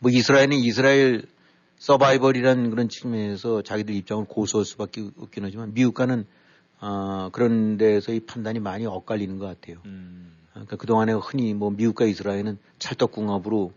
뭐 0.00 0.10
이스라엘은 0.10 0.52
이스라엘 0.54 1.22
서바이벌이라는 1.78 2.70
그런 2.70 2.88
측면에서 2.88 3.62
자기들 3.62 3.94
입장을 3.94 4.24
고수할 4.26 4.64
수밖에 4.64 5.08
없긴 5.16 5.44
하지만 5.44 5.72
미국과는 5.74 6.26
어, 6.80 7.28
그런 7.32 7.76
데서의 7.76 8.20
판단이 8.20 8.58
많이 8.58 8.86
엇갈리는 8.86 9.38
것 9.38 9.46
같아요. 9.46 9.78
음. 9.84 10.32
그러니까 10.52 10.76
그동안에 10.76 11.12
흔히 11.12 11.54
뭐 11.54 11.70
미국과 11.70 12.06
이스라엘은 12.06 12.58
찰떡궁합으로 12.78 13.72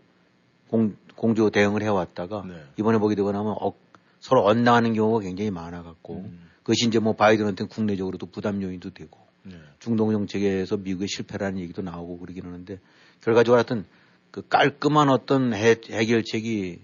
공, 0.68 0.96
공조 1.16 1.50
대응을 1.50 1.82
해왔다가 1.82 2.44
네. 2.46 2.54
이번에 2.78 2.98
보게 2.98 3.14
되고 3.14 3.30
나면 3.30 3.54
억- 3.60 3.78
서로 4.20 4.42
엇나가는 4.44 4.92
경우가 4.92 5.20
굉장히 5.20 5.50
많아갖고 5.50 6.14
음. 6.16 6.50
그것이 6.62 6.86
이제 6.86 6.98
뭐 6.98 7.14
바이든한테는 7.14 7.68
국내적으로도 7.68 8.26
부담 8.26 8.62
요인도 8.62 8.90
되고 8.90 9.18
네. 9.42 9.56
중동 9.78 10.10
정책에서 10.10 10.78
미국의 10.78 11.08
실패라는 11.08 11.58
얘기도 11.60 11.82
나오고 11.82 12.18
그러긴 12.18 12.44
하는데 12.44 12.80
결과적으로 13.20 13.58
하여튼 13.58 13.84
그 14.30 14.46
깔끔한 14.48 15.10
어떤 15.10 15.52
해, 15.54 15.76
해결책이 15.88 16.80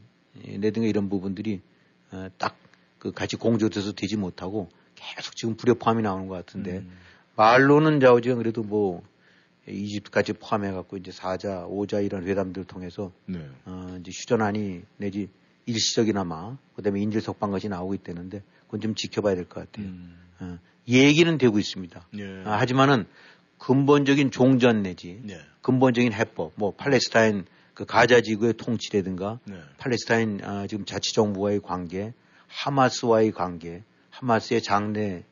내든가 0.59 0.87
이런 0.87 1.09
부분들이 1.09 1.63
어, 2.13 2.29
딱그 2.39 3.13
같이 3.13 3.37
공조돼서 3.37 3.93
되지 3.93 4.17
못하고 4.17 4.69
계속 5.01 5.35
지금 5.37 5.57
불협화음이 5.57 6.03
나오는 6.03 6.29
것 6.29 6.35
같은데 6.35 6.79
음. 6.79 6.91
말로는 7.37 8.01
자오지간 8.01 8.39
그래도 8.39 8.63
뭐 8.63 9.03
이집트까지 9.67 10.35
포함해 10.35 10.73
갖고 10.73 10.97
이제 10.97 11.11
사자, 11.13 11.65
오자 11.67 12.01
이런 12.01 12.27
회담들을 12.27 12.67
통해서 12.67 13.13
네. 13.27 13.47
어, 13.65 13.97
이제 14.01 14.11
휴전안이 14.13 14.83
내지 14.99 15.29
일시적이나마 15.67 16.57
그다음에 16.75 17.01
인질 17.01 17.21
석방 17.21 17.51
것이 17.51 17.69
나오고 17.69 17.95
있다는데 17.95 18.43
그건 18.67 18.81
좀 18.81 18.95
지켜봐야 18.95 19.35
될 19.35 19.45
것 19.45 19.61
같아요. 19.71 19.87
음. 19.87 20.19
어, 20.41 20.59
얘기는 20.89 21.39
되고 21.39 21.59
있습니다. 21.59 22.07
예. 22.19 22.43
아, 22.45 22.59
하지만은 22.59 23.07
근본적인 23.59 24.31
종전 24.31 24.83
내지 24.83 25.21
예. 25.29 25.41
근본적인 25.63 26.13
해법, 26.13 26.53
뭐 26.57 26.73
팔레스타인 26.75 27.45
그 27.75 27.85
가자 27.85 28.21
지구의 28.21 28.55
통치라든가 28.55 29.39
네. 29.45 29.61
팔레스타인 29.79 30.41
아, 30.43 30.67
지금 30.67 30.85
자치 30.85 31.15
정부와의 31.15 31.61
관계, 31.61 32.13
하마스와의 32.49 33.33
관계, 33.33 33.83
하마스의 34.21 34.63
장래 34.63 35.25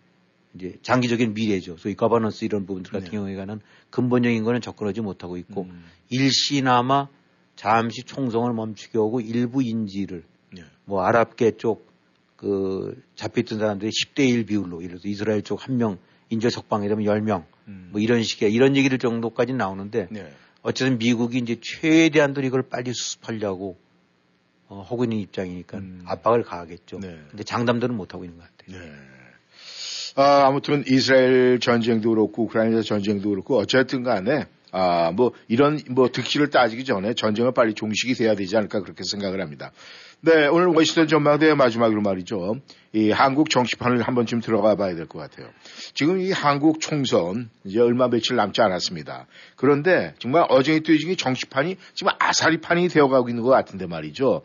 이제 0.54 0.76
장기적인 0.82 1.34
미래죠. 1.34 1.76
소위 1.76 1.94
가버넌스 1.94 2.44
이런 2.44 2.66
부분들 2.66 2.90
같은 2.90 3.06
네. 3.06 3.10
경우에는 3.16 3.60
근본적인 3.90 4.42
거는 4.44 4.60
접근하지 4.60 5.00
못하고 5.02 5.36
있고 5.36 5.62
음. 5.64 5.84
일시나마 6.10 7.08
잠시 7.54 8.02
총성을 8.02 8.52
멈추게 8.52 8.98
하고 8.98 9.20
일부 9.20 9.62
인지를 9.62 10.24
예. 10.56 10.64
뭐 10.84 11.02
아랍계 11.04 11.56
쪽그 11.58 13.02
잡혀있던 13.16 13.58
사람들이 13.58 13.90
10대 13.90 14.28
1 14.28 14.46
비율로 14.46 14.78
예를 14.82 14.96
들어서 14.96 15.08
이스라엘 15.08 15.42
쪽 15.42 15.60
한 15.60 15.76
명 15.76 15.98
인질 16.30 16.50
석방이 16.50 16.88
되면 16.88 17.04
10명 17.04 17.44
음. 17.68 17.88
뭐 17.92 18.00
이런 18.00 18.22
식의 18.22 18.52
이런 18.52 18.76
얘기를 18.76 18.98
정도까지 18.98 19.54
나오는데 19.54 20.08
네. 20.10 20.30
어쨌든 20.62 20.98
미국이 20.98 21.38
이제 21.38 21.56
최대한도로 21.60 22.46
이걸 22.46 22.62
빨리 22.62 22.92
수습하려고 22.92 23.78
어, 24.68 24.84
하고 24.86 25.04
있는 25.04 25.18
입장이니까 25.18 25.78
음. 25.78 26.02
압박을 26.06 26.42
가하겠죠. 26.42 27.00
네. 27.00 27.18
근데 27.30 27.42
장담들은 27.44 27.94
못 27.94 28.14
하고 28.14 28.24
있는 28.24 28.38
것 28.38 28.46
같아요. 28.56 28.78
네. 28.80 28.92
아, 30.16 30.46
아무튼 30.46 30.84
이스라엘 30.86 31.60
전쟁도 31.60 32.10
그렇고 32.10 32.44
우크라이나 32.44 32.82
전쟁도 32.82 33.30
그렇고 33.30 33.56
어쨌든 33.56 34.02
간에 34.02 34.46
아, 34.72 35.10
뭐 35.12 35.32
이런 35.48 35.80
뭐 35.90 36.08
득실을 36.10 36.50
따지기 36.50 36.84
전에 36.84 37.14
전쟁은 37.14 37.54
빨리 37.54 37.74
종식이 37.74 38.14
돼야 38.14 38.34
되지 38.34 38.56
않을까 38.56 38.80
그렇게 38.82 39.02
생각을 39.04 39.40
합니다. 39.40 39.72
네, 40.20 40.48
오늘 40.48 40.66
워싱턴 40.68 41.06
전망대 41.06 41.54
마지막으로 41.54 42.02
말이죠. 42.02 42.56
이 42.92 43.10
한국 43.10 43.50
정치판을 43.50 44.02
한 44.02 44.14
번쯤 44.16 44.40
들어가 44.40 44.74
봐야 44.74 44.94
될 44.96 45.06
것 45.06 45.18
같아요. 45.20 45.48
지금 45.94 46.20
이 46.20 46.32
한국 46.32 46.80
총선 46.80 47.50
이제 47.64 47.78
얼마 47.78 48.08
며칠 48.08 48.34
남지 48.34 48.60
않았습니다. 48.60 49.26
그런데 49.56 50.14
정말 50.18 50.44
어쟁이 50.48 50.80
뛰어쟁이 50.80 51.16
정치판이 51.16 51.76
지금 51.94 52.12
아사리판이 52.18 52.88
되어가고 52.88 53.28
있는 53.28 53.44
것 53.44 53.50
같은데 53.50 53.86
말이죠. 53.86 54.42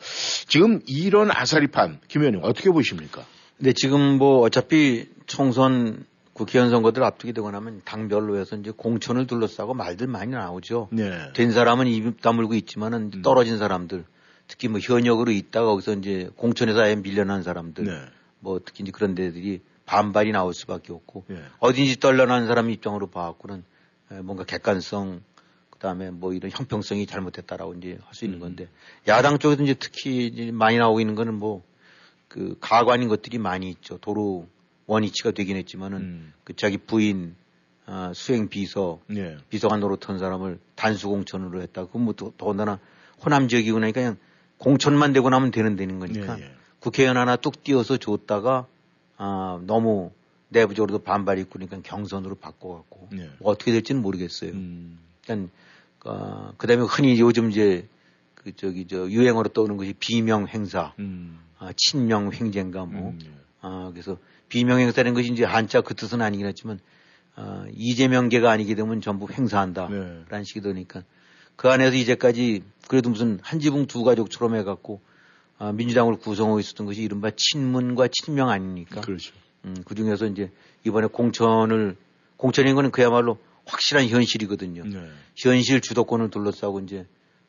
지금 0.47 0.81
이런 0.85 1.31
아사리판, 1.31 2.01
김 2.07 2.21
의원님 2.21 2.41
어떻게 2.43 2.69
보십니까? 2.69 3.25
근데 3.57 3.73
지금 3.73 4.17
뭐 4.17 4.41
어차피 4.41 5.07
총선 5.25 6.05
국회의원 6.33 6.71
선거들 6.71 7.03
앞두게 7.03 7.31
되고 7.31 7.49
나면 7.51 7.81
당별로 7.85 8.37
해서 8.37 8.55
이제 8.55 8.71
공천을 8.71 9.27
둘러싸고 9.27 9.73
말들 9.73 10.07
많이 10.07 10.31
나오죠. 10.31 10.89
네. 10.91 11.31
된 11.33 11.51
사람은 11.51 11.87
입 11.87 12.21
다물고 12.21 12.55
있지만은 12.55 13.11
음. 13.13 13.21
떨어진 13.21 13.57
사람들 13.57 14.05
특히 14.47 14.67
뭐 14.67 14.79
현역으로 14.79 15.31
있다가 15.31 15.67
거기서 15.67 15.93
이제 15.93 16.29
공천에서 16.35 16.81
아예 16.81 16.95
밀려난 16.95 17.43
사람들 17.43 17.85
네. 17.85 17.91
뭐 18.39 18.59
특히 18.63 18.83
이제 18.83 18.91
그런 18.91 19.15
데들이 19.15 19.61
반발이 19.85 20.31
나올 20.31 20.53
수밖에 20.53 20.91
없고 20.93 21.25
예. 21.29 21.41
어딘지 21.59 21.99
떨려난 21.99 22.47
사람 22.47 22.69
입장으로 22.69 23.07
봐갖고는 23.07 23.63
에, 24.11 24.21
뭔가 24.21 24.43
객관성 24.43 25.21
그다음에 25.69 26.09
뭐 26.09 26.33
이런 26.33 26.51
형평성이 26.51 27.05
잘못됐다라고 27.05 27.75
이제 27.75 27.99
할 28.03 28.15
수 28.15 28.25
있는 28.25 28.39
음. 28.39 28.41
건데 28.41 28.69
야당 29.07 29.39
쪽에도 29.39 29.63
이제 29.63 29.73
특히 29.73 30.27
이제 30.27 30.51
많이 30.51 30.77
나오고 30.77 30.99
있는 30.99 31.15
거는 31.15 31.35
뭐 31.35 31.63
그 32.33 32.57
가관인 32.59 33.09
것들이 33.09 33.37
많이 33.37 33.69
있죠 33.69 33.99
도로 33.99 34.47
원위치가 34.87 35.31
되긴 35.31 35.57
했지만은 35.57 35.97
음. 35.97 36.33
그 36.43 36.55
자기 36.55 36.77
부인 36.77 37.35
아, 37.85 38.11
수행 38.15 38.47
비서 38.47 38.99
예. 39.15 39.37
비서관 39.49 39.79
노릇한 39.81 40.17
사람을 40.19 40.59
단수 40.75 41.09
공천으로 41.09 41.61
했다. 41.61 41.85
그건 41.85 42.03
뭐 42.03 42.13
더- 42.13 42.31
더군다나 42.37 42.79
호남 43.25 43.47
지역이고 43.47 43.79
나니까 43.79 43.99
그냥 44.01 44.17
공천만 44.57 45.11
되고 45.11 45.29
나면 45.29 45.51
되는 45.51 45.75
되는 45.75 45.99
거니까 45.99 46.39
예, 46.39 46.43
예. 46.43 46.51
국회의원 46.79 47.17
하나 47.17 47.35
뚝 47.35 47.63
띄어서 47.63 47.97
줬다가 47.97 48.67
아, 49.17 49.59
너무 49.65 50.11
내부적으로도 50.49 51.03
반발이 51.03 51.41
있고 51.41 51.53
그러니까 51.59 51.81
경선으로 51.81 52.35
바꿔갖고 52.35 53.09
예. 53.13 53.29
뭐 53.39 53.51
어떻게 53.51 53.71
될지는 53.71 54.01
모르겠어요. 54.01 54.51
음. 54.51 54.99
일단 55.21 55.49
어, 56.05 56.53
그다음에 56.57 56.83
흔히 56.83 57.19
요즘 57.19 57.49
이제 57.49 57.87
그 58.35 58.55
저기 58.55 58.87
저 58.87 59.09
유행어로 59.09 59.49
떠오르는 59.49 59.77
것이 59.77 59.93
비명 59.93 60.47
행사, 60.47 60.93
음. 60.99 61.39
아, 61.57 61.71
친명 61.77 62.31
횡재인가 62.33 62.85
뭐 62.85 63.11
음, 63.11 63.19
예. 63.63 63.67
아, 63.67 63.89
그래서 63.91 64.17
비명 64.49 64.79
행사라는 64.79 65.13
것이 65.13 65.31
이제 65.31 65.43
한자 65.43 65.81
그 65.81 65.95
뜻은 65.95 66.21
아니긴 66.21 66.45
했지만 66.45 66.79
아, 67.35 67.65
이재명계가 67.73 68.51
아니게 68.51 68.75
되면 68.75 69.01
전부 69.01 69.27
행사한다. 69.31 69.87
네. 69.89 70.23
라는 70.29 70.43
식이 70.43 70.61
되니까 70.61 71.03
그 71.55 71.69
안에서 71.69 71.95
이제까지 71.95 72.63
그래도 72.87 73.09
무슨 73.09 73.39
한 73.41 73.59
지붕 73.59 73.87
두 73.87 74.03
가족처럼 74.03 74.55
해갖고 74.55 75.01
아, 75.57 75.71
민주당을 75.71 76.17
구성하고 76.17 76.59
있었던 76.59 76.85
것이 76.85 77.01
이른바 77.01 77.31
친문과 77.35 78.09
친명 78.11 78.49
아닙니까? 78.49 79.01
그렇죠. 79.01 79.33
음, 79.65 79.75
그 79.85 79.95
중에서 79.95 80.25
이제 80.27 80.51
이번에 80.85 81.07
공천을 81.07 81.95
공천인 82.37 82.75
거는 82.75 82.91
그야말로 82.91 83.37
확실한 83.65 84.07
현실이거든요. 84.07 84.83
네. 84.83 85.09
현실 85.37 85.79
주도권을 85.79 86.29
둘러싸고 86.29 86.81
이제 86.81 87.05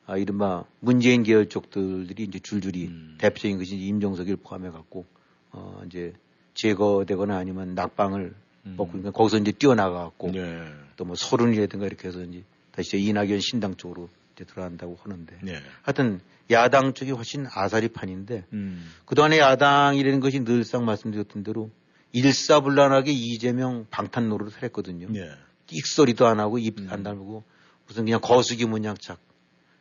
아, 0.07 0.17
이른바 0.17 0.65
문재인 0.81 1.23
계열 1.23 1.49
쪽들이 1.49 2.23
이제 2.23 2.39
줄줄이 2.39 2.87
음. 2.87 3.17
대표적인 3.19 3.59
것이 3.59 3.77
임종석을 3.77 4.37
포함해 4.37 4.71
갖고 4.71 5.07
어, 5.55 5.83
이제 5.87 6.13
제거되거나 6.55 7.37
아니면 7.37 7.75
낙방을 7.75 8.35
음. 8.67 8.75
먹고 8.77 8.93
그러니까 8.93 9.11
거기서 9.13 9.39
이제 9.39 9.53
뛰어나가 9.53 10.05
갖고 10.05 10.31
네. 10.31 10.65
또뭐 10.97 11.15
서른이라든가 11.17 11.87
이렇게 11.87 12.09
해서 12.09 12.23
이제 12.23 12.43
다시 12.73 12.99
이낙연 12.99 13.41
신당 13.41 13.77
쪽으로 13.77 14.09
이제 14.35 14.45
들어간다고 14.45 14.99
하는데 15.03 15.37
네. 15.43 15.61
하여튼 15.83 16.21
야당 16.51 16.93
쪽이 16.93 17.13
훨씬 17.13 17.47
아사리 17.53 17.89
판인데 17.89 18.45
음. 18.53 18.91
그동안에 19.07 19.39
야당이라는 19.39 20.21
것이 20.21 20.41
늘상 20.41 20.85
말씀드렸던 20.85 21.45
대로 21.45 21.71
일사불란하게 22.13 23.13
이재명 23.13 23.87
방탄 23.91 24.29
노릇을 24.29 24.63
했거든요. 24.65 25.09
네. 25.11 25.31
익소리도 25.71 26.27
안 26.27 26.41
하고 26.41 26.59
입 26.59 26.81
음. 26.81 26.89
안 26.91 27.03
달고 27.03 27.45
무슨 27.87 28.05
그냥 28.05 28.21
거수기 28.21 28.65
문양착 28.67 29.19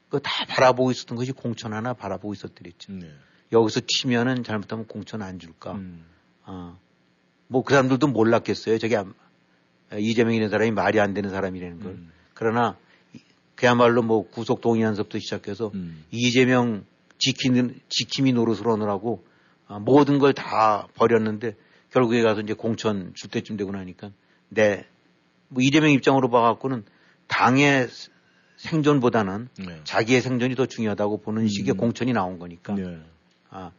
그거 0.06 0.20
다 0.20 0.46
바라보고 0.48 0.92
있었던 0.92 1.18
것이 1.18 1.32
공천 1.32 1.74
하나 1.74 1.94
바라보고 1.94 2.34
있었더랬죠. 2.34 2.94
네. 2.94 3.12
여기서 3.54 3.82
튀면은 3.88 4.44
잘못하면 4.44 4.86
공천 4.88 5.22
안 5.22 5.40
줄까. 5.40 5.74
음. 5.74 6.04
아, 6.44 6.76
뭐그 7.48 7.72
사람들도 7.74 8.08
몰랐겠어요. 8.08 8.78
저게 8.80 8.98
안- 8.98 9.14
이재명이라는 9.98 10.50
사람이 10.50 10.72
말이 10.72 11.00
안 11.00 11.14
되는 11.14 11.30
사람이라는 11.30 11.80
걸. 11.80 11.92
음. 11.94 12.12
그러나 12.34 12.76
이- 13.14 13.20
그야말로 13.56 14.02
뭐 14.02 14.28
구속 14.28 14.60
동의안서부터 14.62 15.20
시작해서 15.20 15.72
음. 15.76 16.04
이재명 16.12 16.84
지키는 17.20 17.80
지킴이 17.90 18.34
노릇을 18.34 18.68
하느라고 18.68 19.24
아, 19.68 19.80
모든 19.80 20.20
걸 20.20 20.34
다 20.34 20.88
버렸는데 20.96 21.56
결국에 21.92 22.22
가서 22.24 22.42
이제 22.42 22.54
공천 22.54 23.14
줄 23.14 23.30
때쯤 23.30 23.56
되고 23.56 23.72
나니까 23.72 24.12
네. 24.50 24.86
뭐 25.48 25.62
이재명 25.62 25.92
입장으로 25.92 26.30
봐갖고는 26.30 26.84
당의 27.28 27.88
생존보다는 28.58 29.50
네. 29.60 29.82
자기의 29.84 30.22
생존이 30.22 30.56
더 30.56 30.66
중요하다고 30.66 31.22
보는 31.22 31.48
식의 31.48 31.76
음. 31.76 31.78
공천이 31.78 32.14
나온 32.14 32.40
거니까. 32.40 32.74
네. 32.74 33.00
아, 33.54 33.72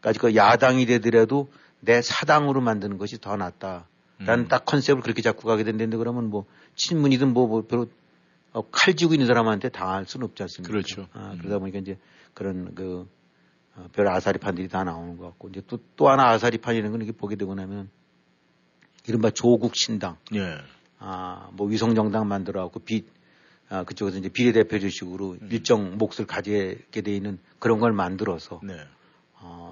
까지 0.00 0.18
그 0.18 0.36
야당이 0.36 0.86
되더라도 0.86 1.50
내 1.80 2.02
사당으로 2.02 2.60
만드는 2.60 2.98
것이 2.98 3.18
더 3.20 3.36
낫다 3.36 3.86
라는 4.18 4.44
음. 4.44 4.48
딱 4.48 4.64
컨셉을 4.64 5.02
그렇게 5.02 5.22
잡고 5.22 5.48
가게 5.48 5.64
된다는데 5.64 5.96
그러면 5.96 6.30
뭐 6.30 6.44
친문이든 6.76 7.32
뭐, 7.32 7.48
뭐 7.48 7.66
별로 7.66 7.86
어, 8.52 8.62
칼 8.70 8.94
쥐고 8.94 9.14
있는 9.14 9.26
사람한테 9.26 9.70
당할 9.70 10.04
수는 10.04 10.26
없지 10.26 10.42
않습니까? 10.42 10.70
그렇죠. 10.70 11.08
아, 11.12 11.32
음. 11.32 11.38
그러다 11.38 11.58
보니까 11.58 11.78
이제 11.78 11.98
그런 12.34 12.74
그, 12.74 13.08
어, 13.74 13.88
별 13.92 14.08
아사리판들이 14.08 14.68
다 14.68 14.84
나오는 14.84 15.16
것 15.16 15.24
같고 15.24 15.48
이제 15.48 15.62
또, 15.66 15.78
또 15.96 16.10
하나 16.10 16.28
아사리판이라는 16.30 16.90
건 16.90 17.00
이렇게 17.00 17.16
보게 17.16 17.36
되고 17.36 17.54
나면 17.54 17.90
이른바 19.08 19.30
조국 19.30 19.74
신당, 19.74 20.16
네. 20.30 20.56
아, 20.98 21.48
뭐 21.54 21.66
위성정당 21.66 22.28
만들어갖고 22.28 22.80
비, 22.80 23.04
아, 23.70 23.84
그쪽에서 23.84 24.18
이제 24.18 24.28
비례대표주식으로 24.28 25.38
음. 25.40 25.48
일정 25.50 25.96
몫을 25.96 26.26
가지게 26.26 27.00
돼 27.00 27.16
있는 27.16 27.38
그런 27.58 27.80
걸 27.80 27.92
만들어서 27.92 28.60
네. 28.62 28.74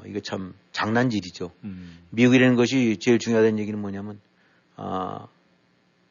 어, 0.01 0.07
이게 0.07 0.21
참 0.21 0.55
장난질이죠. 0.73 1.53
음. 1.65 1.99
미국이라는 2.11 2.57
것이 2.57 2.97
제일 2.99 3.19
중요하다는 3.19 3.59
얘기는 3.59 3.79
뭐냐면, 3.79 4.21
아, 4.77 5.27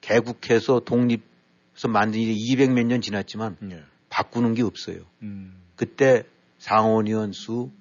개국해서 0.01 0.81
독립해서 0.81 1.87
만든 1.87 2.19
지200 2.21 2.71
몇 2.71 2.85
년 2.85 3.01
지났지만 3.01 3.57
네. 3.59 3.83
바꾸는 4.09 4.53
게 4.53 4.63
없어요. 4.63 5.01
음. 5.23 5.61
그때 5.75 6.23
상원의원수 6.59 7.71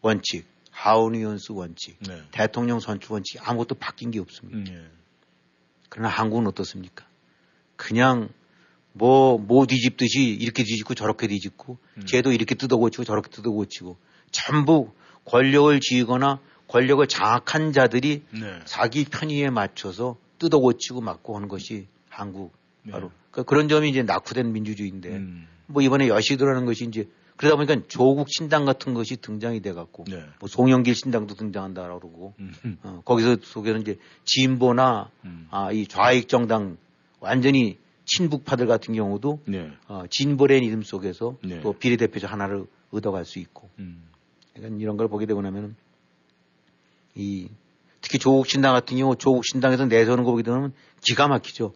원칙, 0.00 0.46
하원의원수 0.70 1.54
원칙, 1.54 1.96
네. 2.00 2.22
대통령 2.30 2.80
선출 2.80 3.12
원칙 3.12 3.46
아무것도 3.48 3.74
바뀐 3.76 4.10
게 4.10 4.18
없습니다. 4.20 4.58
음. 4.58 4.64
네. 4.64 4.86
그러나 5.88 6.08
한국은 6.08 6.46
어떻습니까? 6.46 7.06
그냥 7.76 8.28
뭐, 8.92 9.38
뭐 9.38 9.66
뒤집듯이 9.66 10.24
이렇게 10.24 10.64
뒤집고 10.64 10.94
저렇게 10.94 11.28
뒤집고, 11.28 11.78
음. 11.98 12.04
쟤도 12.06 12.32
이렇게 12.32 12.54
뜯어고치고 12.54 13.04
저렇게 13.04 13.30
뜯어고치고, 13.30 13.96
전부 14.30 14.92
권력을 15.28 15.78
쥐거나 15.80 16.40
권력을 16.66 17.06
장악한 17.06 17.72
자들이 17.72 18.22
네. 18.30 18.58
자기 18.64 19.04
편의에 19.04 19.50
맞춰서 19.50 20.16
뜯어 20.38 20.58
고치고 20.58 21.00
맞고 21.00 21.36
하는 21.36 21.48
것이 21.48 21.86
한국 22.08 22.52
네. 22.82 22.92
바로 22.92 23.10
그 23.30 23.44
그런 23.44 23.68
점이 23.68 23.88
이제 23.88 24.02
낙후된 24.02 24.52
민주주의인데 24.52 25.10
음. 25.10 25.46
뭐 25.66 25.82
이번에 25.82 26.08
여시도라는 26.08 26.64
것이 26.64 26.84
이제 26.84 27.08
그러다 27.36 27.56
보니까 27.56 27.76
조국 27.86 28.26
신당 28.28 28.64
같은 28.64 28.94
것이 28.94 29.16
등장이 29.16 29.60
돼 29.60 29.72
갖고 29.72 30.04
네. 30.08 30.24
뭐 30.40 30.48
송영길 30.48 30.94
신당도 30.94 31.34
등장한다 31.34 31.82
그러고 31.82 32.34
음. 32.40 32.78
어, 32.82 33.00
거기서 33.04 33.36
속에는 33.42 33.80
이제 33.82 33.96
진보나 34.24 35.10
음. 35.24 35.46
아, 35.50 35.70
이 35.70 35.86
좌익 35.86 36.28
정당 36.28 36.76
완전히 37.20 37.78
친북파들 38.06 38.66
같은 38.66 38.94
경우도 38.94 39.40
네. 39.46 39.70
어, 39.86 40.04
진보의 40.10 40.64
이름 40.64 40.82
속에서 40.82 41.36
네. 41.44 41.60
또 41.60 41.74
비례대표자 41.74 42.26
하나를 42.26 42.66
얻어갈 42.90 43.24
수 43.24 43.38
있고 43.38 43.68
음. 43.78 44.07
그러니까 44.58 44.80
이런 44.80 44.96
걸 44.96 45.08
보게 45.08 45.26
되고 45.26 45.40
나면은 45.40 45.74
이 47.14 47.48
특히 48.00 48.18
조국 48.18 48.46
신당 48.46 48.74
같은 48.74 48.96
경우 48.96 49.16
조국 49.16 49.44
신당에서 49.44 49.86
내세우는 49.86 50.24
거 50.24 50.30
보게 50.30 50.42
되면 50.42 50.72
기가 51.00 51.28
막히죠. 51.28 51.72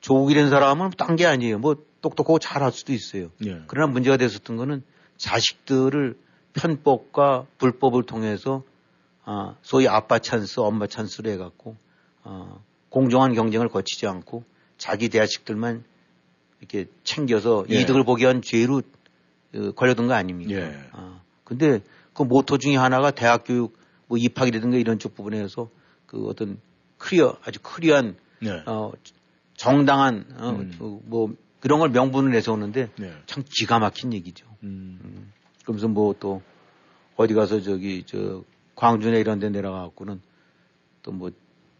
조국이라는 0.00 0.50
사람은 0.50 0.90
딴 0.96 1.16
게 1.16 1.26
아니에요. 1.26 1.58
뭐 1.58 1.76
똑똑하고 2.00 2.38
잘할 2.38 2.72
수도 2.72 2.92
있어요. 2.92 3.30
네. 3.38 3.62
그러나 3.66 3.92
문제가 3.92 4.16
됐었던 4.16 4.56
거는 4.56 4.82
자식들을 5.16 6.16
편법과 6.52 7.46
불법을 7.58 8.04
통해서 8.04 8.62
아, 9.24 9.56
소위 9.62 9.88
아빠 9.88 10.18
찬스, 10.18 10.60
엄마 10.60 10.86
찬스로 10.86 11.30
해갖고 11.30 11.76
어, 12.22 12.62
공정한 12.90 13.34
경쟁을 13.34 13.68
거치지 13.68 14.06
않고 14.06 14.44
자기 14.78 15.08
자식들만 15.08 15.84
이렇게 16.60 16.86
챙겨서 17.02 17.66
예. 17.70 17.80
이득을 17.80 18.04
보게 18.04 18.26
한 18.26 18.40
죄로 18.42 18.82
어, 19.54 19.72
걸려든 19.72 20.06
거 20.06 20.14
아닙니까? 20.14 20.52
예. 20.52 20.78
아, 20.92 21.20
근데 21.44 21.80
그 22.16 22.22
모토 22.22 22.58
중에 22.58 22.76
하나가 22.76 23.10
대학 23.10 23.44
교육 23.44 23.78
뭐 24.06 24.18
입학이라든가 24.18 24.76
이런 24.76 24.98
쪽 24.98 25.14
부분에서 25.14 25.68
그 26.06 26.26
어떤 26.28 26.58
clear 26.98 27.36
아주 27.44 27.60
clear한 27.62 28.16
네. 28.40 28.62
어, 28.66 28.92
정당한 29.54 30.24
어, 30.38 30.50
음. 30.50 31.02
그뭐 31.08 31.34
그런 31.60 31.80
걸 31.80 31.90
명분을 31.90 32.30
내서 32.32 32.52
오는데 32.52 32.90
네. 32.96 33.12
참 33.26 33.42
기가 33.46 33.78
막힌 33.78 34.12
얘기죠. 34.12 34.46
음. 34.62 35.32
그러면서 35.62 35.88
뭐 35.88 36.14
또 36.18 36.42
어디 37.16 37.34
가서 37.34 37.60
저기 37.60 38.04
저 38.06 38.44
광주나 38.74 39.16
이런 39.16 39.38
데 39.38 39.50
내려가갖고는 39.50 40.20
또 41.02 41.12
뭐 41.12 41.30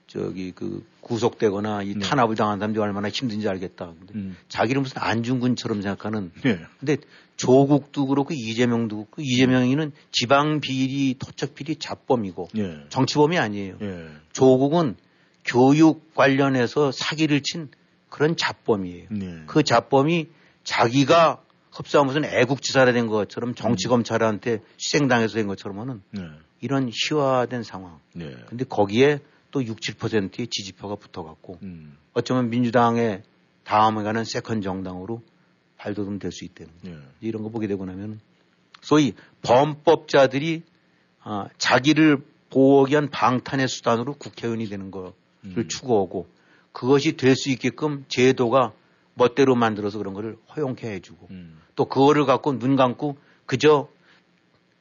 저기 0.06 0.52
그 0.52 0.84
구속되거나 1.00 1.82
이 1.82 1.94
네. 1.94 2.00
탄압을 2.00 2.36
당한 2.36 2.58
사람들이 2.58 2.82
얼마나 2.82 3.08
힘든지 3.08 3.48
알겠다. 3.48 3.92
근데 3.98 4.14
음. 4.14 4.36
자기는 4.48 4.82
무슨 4.82 4.98
안중근처럼 5.00 5.82
생각하는 5.82 6.30
네. 6.42 6.60
근데 6.78 6.98
조국도 7.36 8.06
그렇고 8.06 8.32
이재명도 8.32 8.96
그렇고 8.96 9.22
이재명이는 9.22 9.92
지방 10.12 10.60
비리, 10.60 11.16
토착 11.18 11.54
비리 11.54 11.76
잡범이고 11.76 12.48
네. 12.54 12.84
정치범이 12.88 13.38
아니에요. 13.38 13.78
네. 13.78 14.08
조국은 14.32 14.96
교육 15.44 16.14
관련해서 16.14 16.92
사기를 16.92 17.40
친 17.42 17.68
그런 18.08 18.36
잡범이에요. 18.36 19.08
네. 19.10 19.42
그 19.46 19.62
잡범이 19.62 20.28
자기가 20.64 21.42
흡사한 21.72 22.06
무슨 22.06 22.24
애국지사라 22.24 22.92
된 22.92 23.06
것처럼 23.06 23.54
정치검찰한테 23.54 24.62
희생당해서 24.80 25.34
된 25.34 25.46
것처럼은 25.46 26.02
네. 26.10 26.22
이런 26.60 26.90
희화된 26.90 27.62
상황. 27.64 27.98
네. 28.14 28.34
근데 28.48 28.64
거기에 28.64 29.20
또 29.50 29.64
6, 29.64 29.80
7%의 29.80 30.48
지지표가 30.48 30.96
붙어갖고 30.96 31.58
음. 31.62 31.96
어쩌면 32.12 32.50
민주당의 32.50 33.22
다음에 33.64 34.02
가는 34.02 34.24
second 34.24 34.60
정당으로 34.62 35.22
발돋움 35.76 36.18
될 36.18 36.32
수 36.32 36.44
있다는. 36.44 36.72
네. 36.82 36.96
이런 37.20 37.42
거 37.42 37.48
보게 37.50 37.66
되고 37.66 37.84
나면 37.84 38.20
소위 38.80 39.14
범법자들이 39.42 40.62
아, 41.20 41.48
자기를 41.58 42.18
보호하기 42.50 42.92
위한 42.92 43.10
방탄의 43.10 43.68
수단으로 43.68 44.14
국회의원이 44.14 44.68
되는 44.68 44.90
거를 44.90 45.12
음. 45.44 45.68
추구하고 45.68 46.28
그것이 46.72 47.16
될 47.16 47.34
수 47.34 47.50
있게끔 47.50 48.04
제도가 48.08 48.72
멋대로 49.14 49.54
만들어서 49.54 49.98
그런 49.98 50.14
거를 50.14 50.36
허용케 50.54 50.88
해주고 50.92 51.28
음. 51.30 51.60
또 51.74 51.86
그거를 51.86 52.26
갖고 52.26 52.58
눈 52.58 52.76
감고 52.76 53.16
그저 53.46 53.88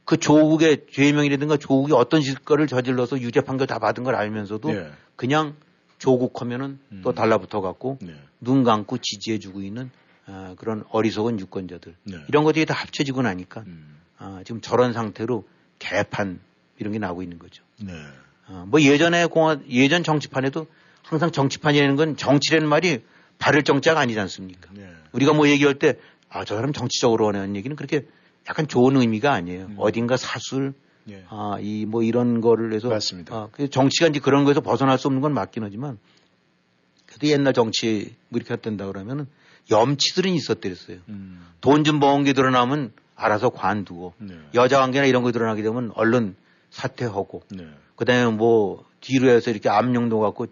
그 0.06 0.18
조국의 0.18 0.86
죄명이라든가 0.92 1.58
조국이 1.58 1.94
어떤 1.94 2.22
짓거리를 2.22 2.68
저질러서 2.68 3.20
유죄 3.22 3.42
판결 3.42 3.68
다 3.68 3.80
받은 3.80 4.04
걸 4.04 4.16
알면서도 4.16 4.72
네. 4.72 4.92
그냥 5.16 5.56
조국 5.98 6.42
하면은 6.42 6.80
또 7.04 7.10
음. 7.10 7.16
달라붙어 7.16 7.62
갖고 7.62 7.98
네. 8.02 8.14
눈 8.40 8.64
감고 8.64 9.00
지지해 9.00 9.40
주고 9.40 9.62
있는 9.62 9.90
아, 10.28 10.56
그런 10.58 10.84
어리석은 10.90 11.40
유권자들 11.40 11.96
네. 12.04 12.18
이런 12.28 12.44
것들이 12.44 12.66
다 12.66 12.76
합쳐지고 12.76 13.24
나니까 13.24 13.62
음. 13.66 13.98
아, 14.18 14.42
지금 14.46 14.62
저런 14.62 14.94
상태로 14.94 15.48
개판 15.80 16.40
이런 16.78 16.94
게 16.94 17.00
나오고 17.00 17.24
있는 17.24 17.40
거죠. 17.40 17.64
네. 17.82 17.94
아, 18.48 18.66
뭐 18.68 18.82
예전에 18.82 19.26
공화 19.26 19.60
예전 19.70 20.04
정치판에도 20.04 20.68
항상 21.04 21.32
정치판이라는 21.32 21.96
건 21.96 22.18
정치라는 22.18 22.68
말이 22.68 23.04
바를 23.40 23.64
정자가 23.64 24.00
아니지 24.00 24.20
않습니까? 24.20 24.70
네. 24.74 24.88
우리가 25.14 25.34
뭐 25.34 25.48
얘기할 25.50 25.76
때 25.76 25.98
아, 26.30 26.46
저 26.46 26.56
사람 26.56 26.74
정치적으로 26.74 27.28
하는 27.28 27.56
얘기는 27.56 27.76
그렇게 27.76 28.06
약간 28.50 28.68
좋은 28.68 28.96
의미가 28.98 29.32
아니에요. 29.34 29.66
음. 29.66 29.76
어딘가 29.78 30.18
사술, 30.18 30.74
네. 31.06 31.24
아, 31.30 31.58
이 31.62 31.86
뭐 31.86 32.04
이런 32.04 32.42
거를 32.42 32.74
해서 32.74 32.90
맞습니다. 32.90 33.36
아, 33.36 33.50
그 33.52 33.70
정치가 33.70 34.08
이제 34.08 34.20
그런 34.20 34.44
거에서 34.44 34.62
벗어날 34.62 34.98
수 34.98 35.08
없는 35.08 35.22
건 35.22 35.34
맞긴 35.34 35.64
하지만 35.64 35.98
그래도 37.06 37.28
옛날 37.28 37.54
정치 37.54 38.16
뭐 38.30 38.38
이렇게 38.38 38.54
했던다 38.54 38.88
그러면은 38.88 39.28
염치들은 39.72 40.32
있었대랬어요. 40.32 40.98
음. 41.10 41.46
돈좀 41.62 42.00
버은 42.00 42.24
게 42.24 42.34
드러나면 42.34 42.92
알아서 43.16 43.50
관두고 43.50 44.14
네. 44.20 44.36
여자 44.54 44.80
관계나 44.80 45.06
이런 45.06 45.24
거 45.24 45.32
드러나게 45.32 45.62
되면 45.64 45.92
얼른 45.96 46.36
사퇴하고 46.70 47.44
네. 47.50 47.68
그다음에 47.96 48.36
뭐 48.36 48.84
뒤로 49.00 49.30
해서 49.30 49.50
이렇게 49.52 49.70
압력도 49.70 50.20
갖고 50.20 50.48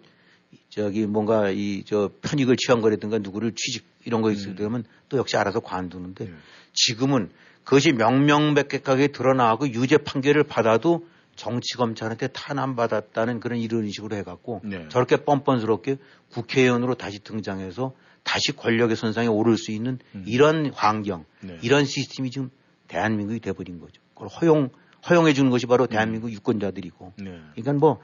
저기 0.70 1.06
뭔가 1.06 1.50
이 1.52 1.84
저 1.86 2.10
편익을 2.22 2.56
취한 2.58 2.82
거라든가 2.82 3.18
누구를 3.20 3.52
취직 3.56 3.86
이런 4.06 4.22
거 4.22 4.32
있을 4.32 4.50
음. 4.52 4.56
때면 4.56 4.84
또 5.10 5.18
역시 5.18 5.36
알아서 5.38 5.60
관두는데 5.60 6.26
네. 6.26 6.32
지금은 6.74 7.30
그것이 7.64 7.94
명명백백하게 7.94 9.08
드러나고 9.08 9.70
유죄 9.70 9.98
판결을 9.98 10.44
받아도 10.44 11.08
정치 11.36 11.76
검찰한테 11.78 12.28
탄압받았다는 12.28 13.40
그런 13.40 13.60
이런 13.60 13.90
식으로 13.90 14.16
해갖고 14.18 14.62
네. 14.64 14.88
저렇게 14.90 15.18
뻔뻔스럽게 15.18 15.98
국회의원으로 16.32 16.96
다시 16.96 17.20
등장해서 17.24 17.94
다시 18.24 18.52
권력의 18.52 18.96
선상에 18.96 19.28
오를 19.28 19.58
수 19.58 19.72
있는 19.72 20.00
음. 20.16 20.24
이런 20.28 20.72
환경, 20.74 21.26
네. 21.42 21.58
이런 21.62 21.86
시스템이 21.86 22.30
지금 22.32 22.50
대한민국이 22.88 23.40
돼버린 23.40 23.80
거죠. 23.80 24.02
그걸 24.14 24.28
허용 24.28 24.70
허용해 25.10 25.34
주는 25.34 25.50
것이 25.50 25.66
바로 25.66 25.88
대한민국 25.88 26.32
유권자들이고. 26.32 27.14
네. 27.18 27.40
그러니까 27.56 27.74
뭐 27.74 28.00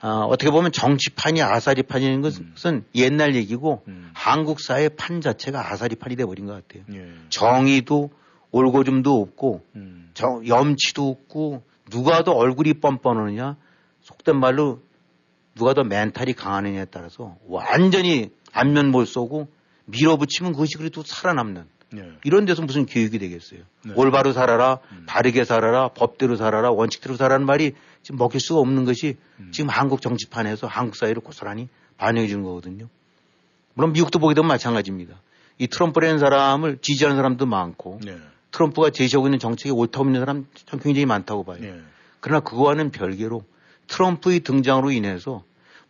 아, 0.00 0.26
어떻게 0.28 0.50
보면 0.50 0.72
정치판이 0.72 1.42
아사리판이라는 1.42 2.20
것은 2.20 2.84
옛날 2.94 3.34
얘기고 3.34 3.82
음. 3.88 4.10
한국 4.14 4.60
사회 4.60 4.88
판 4.88 5.20
자체가 5.20 5.72
아사리판이 5.72 6.16
돼버린 6.16 6.46
것 6.46 6.52
같아요. 6.52 6.84
예. 6.92 7.14
정의도 7.30 8.10
올고줌도 8.56 9.20
없고 9.20 9.62
음. 9.76 10.10
정- 10.14 10.46
염치도 10.46 11.08
없고 11.08 11.62
누가 11.90 12.24
더 12.24 12.32
얼굴이 12.32 12.74
뻔뻔하느냐 12.74 13.56
속된 14.00 14.38
말로 14.38 14.80
누가 15.54 15.74
더 15.74 15.84
멘탈이 15.84 16.32
강하느냐에 16.32 16.86
따라서 16.86 17.36
완전히 17.46 18.30
안면 18.52 18.90
몰쏘고 18.90 19.48
밀어붙이면 19.86 20.52
그것이 20.52 20.76
그래도 20.76 21.02
살아남는 21.04 21.64
네. 21.92 22.02
이런 22.24 22.44
데서 22.46 22.62
무슨 22.62 22.84
교육이 22.84 23.18
되겠어요. 23.18 23.60
네. 23.84 23.92
올바로 23.94 24.32
살아라, 24.32 24.80
음. 24.90 25.04
바르게 25.06 25.44
살아라, 25.44 25.88
법대로 25.88 26.34
살아라, 26.36 26.70
원칙대로 26.72 27.14
살아라는 27.16 27.46
말이 27.46 27.72
지금 28.02 28.18
먹힐 28.18 28.40
수가 28.40 28.58
없는 28.60 28.84
것이 28.84 29.16
음. 29.38 29.50
지금 29.52 29.70
한국 29.70 30.00
정치판에서 30.02 30.66
한국 30.66 30.96
사회를 30.96 31.22
고스란히 31.22 31.68
반영해 31.96 32.26
준 32.26 32.42
거거든요. 32.42 32.88
물론 33.74 33.92
미국도 33.92 34.18
보게 34.18 34.34
되면 34.34 34.48
마찬가지입니다. 34.48 35.14
이 35.58 35.68
트럼프라는 35.68 36.18
사람을 36.18 36.78
지지하는 36.82 37.16
사람도 37.16 37.46
많고 37.46 38.00
네. 38.04 38.16
트럼프가 38.50 38.90
제시하고 38.90 39.26
있는 39.26 39.38
정책에 39.38 39.70
옳다고 39.70 40.04
믿는 40.04 40.20
사람 40.20 40.46
참 40.66 40.80
굉장히 40.80 41.06
많다고 41.06 41.44
봐요. 41.44 41.58
네. 41.60 41.80
그러나 42.20 42.40
그거와는 42.40 42.90
별개로 42.90 43.44
트럼프의 43.88 44.40
등장으로 44.40 44.90
인해서 44.90 45.44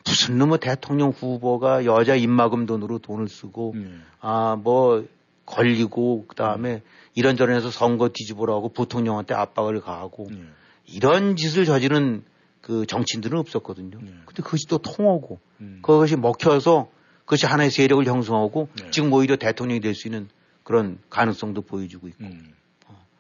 무슨 0.05 0.39
놈의 0.39 0.59
대통령 0.61 1.11
후보가 1.11 1.85
여자 1.85 2.15
입마금 2.15 2.67
돈으로 2.67 2.99
돈을 2.99 3.29
쓰고 3.29 3.75
네. 3.77 3.91
아뭐 4.21 5.07
걸리고 5.45 6.27
그다음에 6.29 6.83
이런저런 7.15 7.57
해서 7.57 7.71
선거 7.71 8.09
뒤집으라고 8.09 8.69
부통령한테 8.71 9.35
압박을 9.35 9.81
가하고 9.81 10.29
네. 10.31 10.43
이런 10.87 11.37
짓을 11.37 11.65
저지른 11.65 12.25
그 12.61 12.85
정치인들은 12.87 13.39
없었거든요. 13.39 13.99
네. 14.01 14.13
근데 14.27 14.43
그것이 14.43 14.67
또 14.69 14.79
통하고 14.79 15.39
음. 15.61 15.81
그것이 15.83 16.17
먹혀서 16.17 16.89
그것이 17.21 17.47
하나의 17.47 17.71
세력을 17.71 18.05
형성하고 18.07 18.69
네. 18.81 18.91
지금 18.91 19.13
오히려 19.13 19.37
대통령이 19.37 19.81
될 19.81 19.95
수 19.95 20.09
있는 20.09 20.29
그런 20.67 20.99
가능성도 21.09 21.63
보여주고 21.63 22.09
있고. 22.09 22.25
음. 22.25 22.53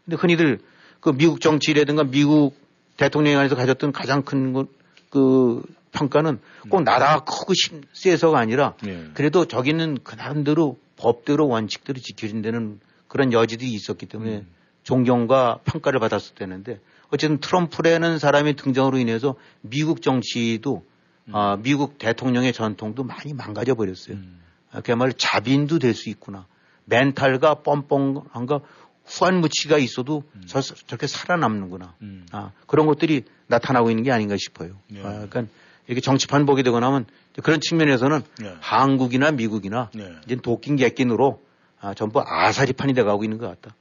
근데 0.04 0.16
흔히들 0.16 0.58
그 1.00 1.12
미국 1.16 1.40
정치라든가 1.40 2.02
미국 2.04 2.56
대통령에 2.96 3.36
관해서 3.36 3.54
가졌던 3.54 3.92
가장 3.92 4.22
큰 4.22 4.66
그 5.08 5.62
평가는 5.92 6.40
꼭 6.68 6.82
나라가 6.82 7.24
크고 7.24 7.54
심- 7.54 7.82
세서가 7.92 8.38
아니라 8.38 8.74
네. 8.82 9.06
그래도 9.14 9.46
저기는 9.46 9.98
그 10.02 10.16
나름대로 10.16 10.76
법대로 10.96 11.46
원칙대로 11.48 11.98
지켜진다는 12.00 12.80
그런 13.08 13.32
여지들이 13.32 13.70
있었기 13.72 14.06
때문에 14.06 14.38
음. 14.38 14.46
존경과 14.82 15.60
평가를 15.64 16.00
받았을 16.00 16.34
때는데 16.34 16.80
어쨌든 17.10 17.38
트럼프라는 17.38 18.18
사람의 18.18 18.56
등장으로 18.56 18.98
인해서 18.98 19.36
미국 19.62 20.02
정치도 20.02 20.84
아, 21.32 21.56
미국 21.62 21.98
대통령의 21.98 22.52
전통도 22.52 23.04
많이 23.04 23.32
망가져 23.32 23.74
버렸어요. 23.74 24.16
음. 24.16 24.40
아, 24.72 24.80
그야말로 24.80 25.12
자빈도 25.12 25.78
될 25.78 25.94
수 25.94 26.10
있구나. 26.10 26.46
멘탈과 26.86 27.62
뻔뻔한가 27.62 28.60
후한 29.04 29.40
무치가 29.40 29.78
있어도 29.78 30.24
음. 30.34 30.42
저, 30.46 30.60
저렇게 30.60 31.06
살아남는구나. 31.06 31.94
음. 32.02 32.26
아, 32.32 32.50
그런 32.66 32.86
것들이 32.86 33.24
나타나고 33.46 33.90
있는 33.90 34.02
게 34.02 34.10
아닌가 34.10 34.36
싶어요. 34.36 34.76
네. 34.88 35.00
아, 35.00 35.26
그러니까 35.28 35.44
이렇게 35.86 36.00
정치판 36.00 36.46
보게 36.46 36.62
되거나 36.62 36.88
하면 36.88 37.06
그런 37.42 37.60
측면에서는 37.60 38.22
네. 38.40 38.54
한국이나 38.60 39.30
미국이나 39.30 39.90
네. 39.94 40.12
이제 40.24 40.36
도끼인 40.36 40.76
객긴으로 40.76 41.40
아, 41.80 41.94
전부 41.94 42.22
아사리판이 42.24 42.94
돼가고 42.94 43.22
있는 43.22 43.38
것 43.38 43.46
같다. 43.48 43.76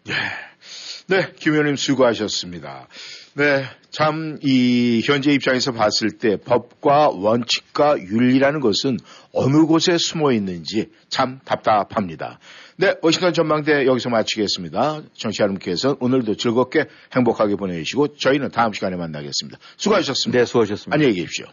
네, 1.08 1.32
김 1.38 1.54
의원님 1.54 1.76
수고하셨습니다. 1.76 2.88
네, 3.36 3.66
참, 3.92 4.38
이, 4.42 5.02
현재 5.06 5.32
입장에서 5.32 5.72
봤을 5.72 6.12
때 6.18 6.38
법과 6.38 7.10
원칙과 7.10 8.00
윤리라는 8.00 8.60
것은 8.60 8.98
어느 9.32 9.66
곳에 9.66 9.98
숨어 9.98 10.32
있는지 10.32 10.90
참 11.10 11.40
답답합니다. 11.46 12.40
네, 12.78 12.94
워싱턴 13.02 13.34
전망대 13.34 13.86
여기서 13.86 14.10
마치겠습니다. 14.10 15.02
정치 15.14 15.42
여러분께서 15.42 15.96
오늘도 16.00 16.36
즐겁게 16.36 16.86
행복하게 17.14 17.56
보내주시고 17.56 18.18
저희는 18.18 18.52
다음 18.52 18.74
시간에 18.74 18.98
만나겠습니다. 18.98 19.58
수고하셨습니다. 19.78 20.40
네, 20.40 20.46
수고하셨습니다. 20.46 20.94
안녕히 20.94 21.14
계십시오. 21.14 21.46